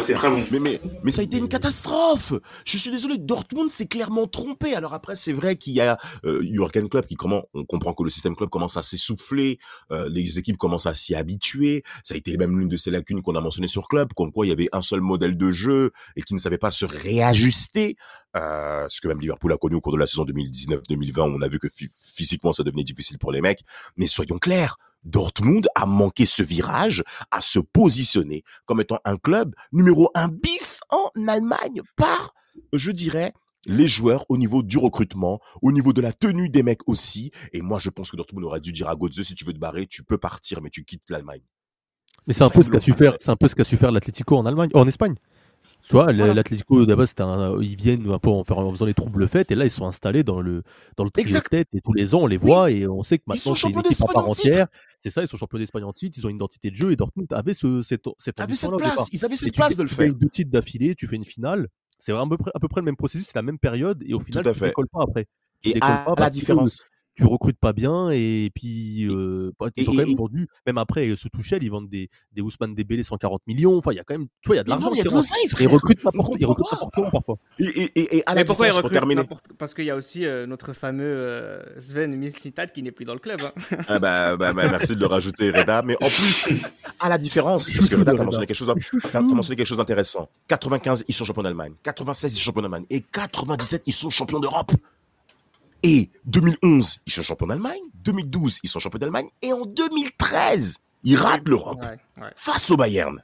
C'est 0.00 0.14
très 0.14 0.28
bon. 0.30 0.44
Mais, 0.52 0.60
mais, 0.60 0.80
mais 1.02 1.10
ça 1.10 1.22
a 1.22 1.24
été 1.24 1.38
une 1.38 1.48
catastrophe. 1.48 2.34
Je 2.64 2.78
suis 2.78 2.90
désolé, 2.90 3.18
Dortmund 3.18 3.68
s'est 3.68 3.86
clairement 3.86 4.26
trompé. 4.28 4.74
Alors 4.74 4.94
après, 4.94 5.16
c'est 5.16 5.32
vrai 5.32 5.56
qu'il 5.56 5.72
y 5.72 5.80
a 5.80 5.98
euh, 6.24 6.40
Jurgen 6.48 6.88
Klopp 6.88 7.06
qui 7.06 7.16
comment 7.16 7.42
on 7.52 7.64
comprend 7.64 7.94
que 7.94 8.04
le 8.04 8.10
système 8.10 8.36
club 8.36 8.48
commence 8.48 8.76
à 8.76 8.82
s'essouffler, 8.82 9.58
euh, 9.90 10.08
les 10.08 10.38
équipes 10.38 10.56
commencent 10.56 10.86
à 10.86 10.94
s'y 10.94 11.14
habituer. 11.16 11.82
Ça 12.04 12.14
a 12.14 12.16
été 12.18 12.36
même 12.36 12.58
l'une 12.60 12.68
de 12.68 12.76
ces 12.76 12.92
lacunes 12.92 13.20
qu'on 13.22 13.34
a 13.34 13.40
mentionné 13.40 13.66
sur 13.66 13.88
club, 13.88 14.12
comme 14.14 14.30
quoi 14.30 14.46
il 14.46 14.50
y 14.50 14.52
avait 14.52 14.68
un 14.72 14.82
seul 14.82 15.00
modèle 15.00 15.36
de 15.36 15.50
jeu 15.50 15.90
et 16.14 16.22
qui 16.22 16.34
ne 16.34 16.38
savait 16.38 16.58
pas 16.58 16.70
se 16.70 16.84
réajuster. 16.84 17.96
Euh, 18.36 18.86
ce 18.88 19.00
que 19.00 19.08
même 19.08 19.20
Liverpool 19.20 19.52
a 19.52 19.56
connu 19.56 19.76
au 19.76 19.80
cours 19.80 19.92
de 19.92 19.98
la 19.98 20.06
saison 20.06 20.24
2019-2020, 20.24 21.22
où 21.30 21.36
on 21.38 21.42
a 21.42 21.48
vu 21.48 21.58
que 21.58 21.68
phy- 21.68 21.88
physiquement 21.92 22.52
ça 22.52 22.62
devenait 22.62 22.84
difficile 22.84 23.18
pour 23.18 23.32
les 23.32 23.40
mecs. 23.40 23.60
Mais 23.96 24.06
soyons 24.08 24.38
clairs, 24.38 24.76
Dortmund 25.04 25.68
a 25.74 25.86
manqué 25.86 26.26
ce 26.26 26.42
virage 26.42 27.02
à 27.30 27.40
se 27.40 27.58
positionner 27.58 28.42
comme 28.66 28.80
étant 28.80 28.98
un 29.04 29.16
club 29.16 29.54
numéro 29.72 30.10
un 30.14 30.28
bis 30.28 30.80
en 30.90 31.10
Allemagne 31.28 31.82
par 31.96 32.34
Je 32.72 32.90
dirais 32.90 33.32
les 33.66 33.88
joueurs 33.88 34.26
au 34.28 34.36
niveau 34.36 34.62
du 34.62 34.78
recrutement, 34.78 35.40
au 35.62 35.72
niveau 35.72 35.92
de 35.92 36.00
la 36.00 36.12
tenue 36.12 36.48
des 36.48 36.62
mecs 36.62 36.86
aussi. 36.86 37.30
Et 37.52 37.62
moi, 37.62 37.78
je 37.78 37.90
pense 37.90 38.10
que 38.10 38.16
Dortmund 38.16 38.44
aurait 38.44 38.60
dû 38.60 38.72
dire 38.72 38.88
à 38.88 38.94
Götze, 38.94 39.22
si 39.22 39.34
tu 39.34 39.44
veux 39.44 39.52
te 39.52 39.58
barrer, 39.58 39.86
tu 39.86 40.02
peux 40.02 40.18
partir, 40.18 40.60
mais 40.60 40.70
tu 40.70 40.84
quittes 40.84 41.08
l'Allemagne. 41.08 41.42
Mais 42.26 42.32
c'est 42.32 42.44
un, 42.44 42.48
peu 42.48 42.62
ce 42.62 42.70
qu'a 42.70 42.80
su 42.80 42.92
faire, 42.92 43.16
c'est 43.20 43.30
un 43.30 43.36
peu 43.36 43.48
ce 43.48 43.54
qu'a 43.54 43.64
su 43.64 43.76
faire 43.76 43.92
l'Atlético 43.92 44.36
en 44.36 44.46
Allemagne, 44.46 44.70
en 44.74 44.86
Espagne. 44.86 45.14
Tu 45.86 45.92
vois, 45.92 46.04
Voilà. 46.04 46.32
l'Atlético 46.32 46.86
d'abord, 46.86 47.04
un- 47.18 47.60
ils 47.62 47.76
viennent 47.76 48.10
un 48.10 48.18
peu 48.18 48.30
en, 48.30 48.42
faisant 48.42 48.86
les 48.86 48.94
troubles 48.94 49.28
fêtes, 49.28 49.50
et 49.50 49.54
là 49.54 49.64
ils 49.66 49.70
sont 49.70 49.86
installés 49.86 50.22
dans 50.24 50.40
le 50.40 50.62
dans 50.96 51.04
le 51.04 51.10
trio 51.10 51.26
de 51.26 51.40
tête, 51.40 51.68
et 51.74 51.80
tous 51.82 51.92
les 51.92 52.14
ans 52.14 52.20
on 52.22 52.26
les 52.26 52.38
voit, 52.38 52.70
et 52.70 52.86
on 52.88 53.02
sait 53.02 53.18
que 53.18 53.24
Ils 53.34 53.38
sont 53.38 53.50
maintenant 53.50 53.54
c'est 53.54 53.68
une 53.68 53.74
champions 53.74 53.90
équipe 53.90 54.02
en 54.08 54.12
part 54.12 54.28
entière. 54.30 54.66
C'est 54.98 55.10
ça, 55.10 55.20
ils 55.22 55.28
sont 55.28 55.36
champions 55.36 55.58
d'Espagne 55.58 55.84
en 55.84 55.92
titre, 55.92 56.18
ils 56.18 56.26
ont 56.26 56.30
une 56.30 56.36
identité 56.36 56.70
de 56.70 56.74
jeu, 56.76 56.90
et 56.92 56.96
Dortmund 56.96 57.28
avait 57.32 57.52
ce, 57.52 57.82
cette, 57.82 58.06
cette 58.18 58.40
Avait 58.40 58.56
cette 58.56 58.70
place, 58.76 59.08
ils 59.12 59.22
avaient 59.26 59.34
Et 59.34 59.36
cette 59.36 59.52
tu, 59.52 59.56
place 59.56 59.70
gagnes- 59.70 59.76
de 59.78 59.82
le 59.82 59.88
tu 59.90 59.94
faire. 59.94 60.06
gagnes 60.06 60.18
deux 60.18 60.28
titres 60.30 60.50
d'affilée, 60.50 60.94
tu 60.94 61.06
fais 61.06 61.16
une 61.16 61.24
finale. 61.26 61.68
C'est 61.98 62.12
à 62.12 62.26
peu 62.26 62.38
près, 62.38 62.50
à 62.54 62.58
peu 62.60 62.68
près 62.68 62.80
le 62.80 62.86
même 62.86 62.96
processus, 62.96 63.26
c'est 63.26 63.36
la 63.36 63.42
même 63.42 63.58
période, 63.58 64.02
et 64.06 64.14
au 64.14 64.20
final, 64.20 64.46
à 64.48 64.52
tu 64.52 64.58
fait. 64.60 64.66
décolles 64.68 64.88
pas 64.88 65.02
après. 65.02 65.26
Tu 65.62 65.70
Et 65.70 65.76
à 65.76 65.80
pas 65.80 66.04
la 66.10 66.14
parce 66.16 66.28
que 66.30 66.32
différence. 66.34 66.86
Tu 67.14 67.24
recrutes 67.24 67.58
pas 67.58 67.72
bien, 67.72 68.10
et 68.10 68.50
puis 68.54 69.06
euh, 69.08 69.52
bah, 69.58 69.68
ils 69.76 69.84
et- 69.84 69.88
ont 69.88 69.92
quand 69.92 69.98
et- 70.02 70.04
même 70.06 70.16
vendu, 70.16 70.48
même 70.66 70.78
après, 70.78 71.14
sous 71.16 71.28
Tuchel, 71.28 71.62
ils 71.62 71.70
vendent 71.70 71.88
des, 71.88 72.08
des 72.32 72.42
Ousmane 72.42 72.74
Dembélé 72.74 73.02
140 73.02 73.42
millions. 73.46 73.76
Enfin, 73.78 73.92
il 73.92 73.96
y 73.96 74.00
a 74.00 74.04
quand 74.04 74.14
même, 74.18 74.26
tu 74.42 74.48
vois, 74.48 74.56
il 74.56 74.58
y 74.58 74.60
a 74.60 74.64
de 74.64 74.70
l'argent 74.70 74.90
ils 74.94 75.02
recrutent 75.68 76.04
n'importe 76.04 76.36
ils 76.40 76.46
recrutent 76.46 76.72
n'importe 76.72 76.94
comment 76.94 77.10
parfois. 77.10 77.38
Et, 77.58 78.16
et, 78.16 78.22
à 78.26 78.34
la 78.34 78.40
Mais 78.40 78.44
pourquoi 78.44 78.66
il 78.66 78.70
différence, 78.70 79.26
pour 79.26 79.40
Parce 79.58 79.74
qu'il 79.74 79.84
y 79.84 79.90
a 79.90 79.96
aussi 79.96 80.24
euh, 80.26 80.46
notre 80.46 80.72
fameux 80.72 81.04
euh, 81.04 81.62
Sven 81.78 82.14
Mislintat 82.16 82.66
qui 82.68 82.82
n'est 82.82 82.90
plus 82.92 83.04
dans 83.04 83.14
le 83.14 83.20
club. 83.20 83.40
hein. 83.42 83.76
Ah 83.88 83.98
bah, 83.98 84.36
bah, 84.36 84.52
bah, 84.52 84.68
merci 84.70 84.94
de 84.94 85.00
le 85.00 85.06
rajouter, 85.06 85.50
Reda. 85.50 85.82
Mais 85.82 85.96
en 86.02 86.08
plus, 86.08 86.44
à 87.00 87.08
la 87.08 87.18
différence, 87.18 87.72
parce 87.72 87.88
que 87.88 87.96
Reda, 87.96 88.14
t'as 88.14 88.24
mentionné 88.24 88.46
quelque 88.46 88.56
chose, 88.56 88.72
t'as 89.12 89.20
mentionné 89.20 89.56
quelque 89.56 89.66
chose 89.66 89.78
d'intéressant. 89.78 90.28
95, 90.48 91.04
ils 91.08 91.14
sont 91.14 91.24
champions 91.24 91.42
d'Allemagne. 91.42 91.74
96, 91.82 92.32
ils 92.32 92.36
sont 92.38 92.44
champions 92.44 92.62
d'Allemagne. 92.62 92.86
Et 92.90 93.00
97, 93.00 93.82
ils 93.86 93.92
sont 93.92 94.10
champions 94.10 94.40
d'Europe. 94.40 94.72
Et 95.84 96.10
2011, 96.24 97.02
ils 97.06 97.12
sont 97.12 97.22
champions 97.22 97.46
d'Allemagne. 97.46 97.78
2012, 98.04 98.60
ils 98.62 98.68
sont 98.70 98.80
champions 98.80 98.98
d'Allemagne. 98.98 99.28
Et 99.42 99.52
en 99.52 99.64
2013, 99.66 100.78
ils 101.04 101.16
ratent 101.16 101.46
l'Europe 101.46 101.82
Ouais, 101.82 102.22
ouais. 102.22 102.30
face 102.34 102.70
au 102.70 102.76
Bayern. 102.76 103.22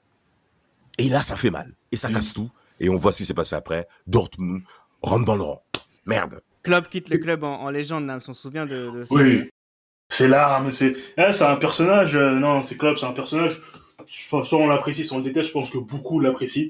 Et 0.99 1.09
là, 1.09 1.23
ça 1.23 1.37
fait 1.37 1.51
mal. 1.51 1.73
Et 1.91 1.97
ça 1.97 2.11
casse 2.11 2.35
tout. 2.35 2.51
Et 2.79 2.89
on 2.91 2.97
voit 2.97 3.13
ce 3.13 3.19
qui 3.19 3.25
s'est 3.25 3.35
passé 3.35 3.57
après. 3.57 3.89
Dortmund 4.07 4.63
rentre 5.03 5.25
dans 5.25 5.37
le 5.37 5.43
rang. 5.43 5.63
Merde. 6.05 6.43
Klopp 6.63 6.89
quitte 6.91 7.09
le 7.09 7.17
club 7.19 7.43
en, 7.45 7.61
en 7.63 7.71
légende, 7.71 8.05
Nams. 8.05 8.21
On 8.29 8.35
se 8.35 8.43
souvient 8.43 8.67
de, 8.67 8.91
de 8.91 9.05
ça. 9.07 9.15
Oui. 9.15 9.49
C'est 10.11 10.29
l'arme, 10.29 10.71
c'est. 10.73 10.95
Eh, 11.17 11.33
c'est 11.33 11.45
un 11.45 11.57
personnage. 11.57 12.15
euh, 12.17 12.35
non, 12.35 12.61
c'est 12.61 12.77
Klopp, 12.77 12.99
c'est 12.99 13.07
un 13.07 13.13
personnage. 13.13 13.63
Soit, 14.07 14.43
soit 14.43 14.59
on 14.59 14.67
l'apprécie, 14.67 15.05
soit 15.05 15.17
on 15.17 15.21
le 15.21 15.25
déteste. 15.27 15.49
Je 15.49 15.53
pense 15.55 15.71
que 15.71 15.79
beaucoup 15.79 16.21
l'apprécient. 16.21 16.69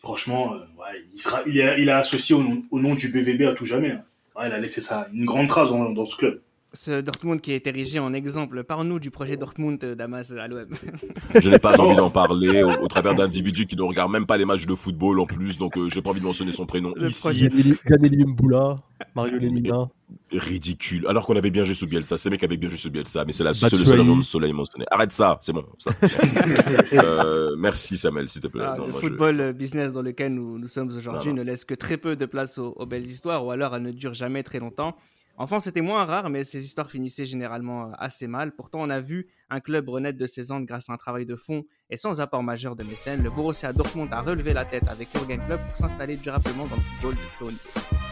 Franchement, 0.00 0.54
euh, 0.54 0.58
ouais, 0.58 1.04
il, 1.14 1.20
sera, 1.22 1.42
il, 1.46 1.58
est, 1.58 1.80
il 1.80 1.88
est 1.88 1.92
associé 1.92 2.34
au 2.34 2.42
nom, 2.42 2.62
au 2.70 2.80
nom 2.80 2.94
du 2.94 3.08
BVB 3.08 3.42
à 3.48 3.54
tout 3.54 3.64
jamais. 3.64 3.92
hein. 3.92 4.04
Ouais, 4.36 4.48
il 4.48 4.52
a 4.52 4.58
laissé 4.58 4.80
ça, 4.80 5.08
une 5.12 5.24
grande 5.24 5.48
trace 5.48 5.70
dans, 5.70 5.90
dans 5.90 6.04
ce 6.06 6.16
club. 6.16 6.40
Ce 6.74 7.02
Dortmund 7.02 7.38
qui 7.42 7.52
est 7.52 7.66
érigé 7.66 7.98
en 7.98 8.14
exemple. 8.14 8.64
Parle-nous 8.64 8.98
du 8.98 9.10
projet 9.10 9.36
Dortmund 9.36 9.78
Damas 9.84 10.32
à 10.32 10.48
l'OM. 10.48 10.68
Je 11.34 11.50
n'ai 11.50 11.58
pas 11.58 11.78
envie 11.78 11.96
d'en 11.96 12.08
parler 12.22 12.62
au, 12.62 12.70
au 12.82 12.88
travers 12.88 13.14
d'individus 13.14 13.66
qui 13.66 13.76
ne 13.76 13.82
regardent 13.82 14.12
même 14.12 14.24
pas 14.24 14.38
les 14.38 14.46
matchs 14.46 14.64
de 14.64 14.74
football 14.74 15.20
en 15.20 15.26
plus, 15.26 15.58
donc 15.58 15.76
euh, 15.76 15.90
j'ai 15.90 16.00
pas 16.00 16.08
envie 16.10 16.20
de 16.20 16.24
mentionner 16.24 16.52
son 16.52 16.64
prénom 16.64 16.94
Le 16.96 17.08
ici. 17.08 17.20
projet. 17.20 17.50
Ganeli 17.84 18.24
Mboula, 18.24 18.78
Mario 19.14 19.38
Lemina. 19.38 19.90
Ridicule. 20.32 21.06
Alors 21.06 21.26
qu'on 21.26 21.36
avait 21.36 21.50
bien 21.50 21.64
joué 21.64 21.74
sous 21.74 21.86
Bielsa, 21.86 22.16
ces 22.18 22.30
mecs 22.30 22.42
avaient 22.42 22.56
bien 22.56 22.68
joué 22.68 22.78
sous 22.78 22.90
Bielsa, 22.90 23.24
mais 23.24 23.32
c'est 23.32 23.44
la 23.44 23.50
Batshuayi. 23.50 23.70
seule 23.70 23.86
seule 23.86 24.00
raison 24.00 24.16
de 24.16 24.22
soleil 24.22 24.52
mentionné. 24.52 24.84
Arrête 24.90 25.12
ça, 25.12 25.38
c'est 25.42 25.52
bon. 25.52 25.64
ça. 25.78 25.90
Euh, 26.92 27.56
merci 27.58 27.96
Samuel, 27.96 28.28
s'il 28.28 28.42
te 28.42 28.48
plaît. 28.48 28.62
Ah, 28.64 28.76
Non, 28.78 28.86
le 28.86 28.92
moi, 28.92 29.00
football 29.00 29.40
euh, 29.40 29.52
business 29.52 29.92
dans 29.92 30.02
lequel 30.02 30.34
nous, 30.34 30.58
nous 30.58 30.66
sommes 30.66 30.88
aujourd'hui 30.94 31.32
ne 31.32 31.42
laisse 31.42 31.64
que 31.64 31.74
très 31.74 31.96
peu 31.96 32.16
de 32.16 32.26
place 32.26 32.58
aux, 32.58 32.72
aux 32.76 32.86
belles 32.86 33.06
histoires, 33.06 33.44
ou 33.46 33.50
alors 33.50 33.74
elles 33.74 33.82
ne 33.82 33.90
durent 33.92 34.14
jamais 34.14 34.42
très 34.42 34.58
longtemps. 34.58 34.96
Enfin, 35.38 35.60
c'était 35.60 35.80
moins 35.80 36.04
rare, 36.04 36.28
mais 36.28 36.44
ces 36.44 36.64
histoires 36.64 36.90
finissaient 36.90 37.24
généralement 37.24 37.86
euh, 37.86 37.92
assez 37.98 38.26
mal. 38.26 38.52
Pourtant, 38.52 38.80
on 38.82 38.90
a 38.90 39.00
vu 39.00 39.28
un 39.50 39.60
club 39.60 39.88
renaître 39.88 40.18
de 40.18 40.26
ses 40.26 40.52
andes 40.52 40.66
grâce 40.66 40.90
à 40.90 40.92
un 40.92 40.96
travail 40.98 41.24
de 41.26 41.36
fond 41.36 41.64
et 41.90 41.96
sans 41.96 42.20
apport 42.20 42.42
majeur 42.42 42.76
de 42.76 42.84
mécènes. 42.84 43.22
Le 43.22 43.30
Borussia 43.30 43.72
Dortmund 43.72 44.12
a 44.12 44.20
relevé 44.20 44.52
la 44.52 44.64
tête 44.64 44.88
avec 44.88 45.08
Jurgen 45.12 45.40
Klopp 45.46 45.60
pour 45.66 45.76
s'installer 45.76 46.16
durablement 46.16 46.66
dans 46.66 46.76
le 46.76 46.82
football 46.82 47.14
de 47.14 47.44
haut. 47.46 48.11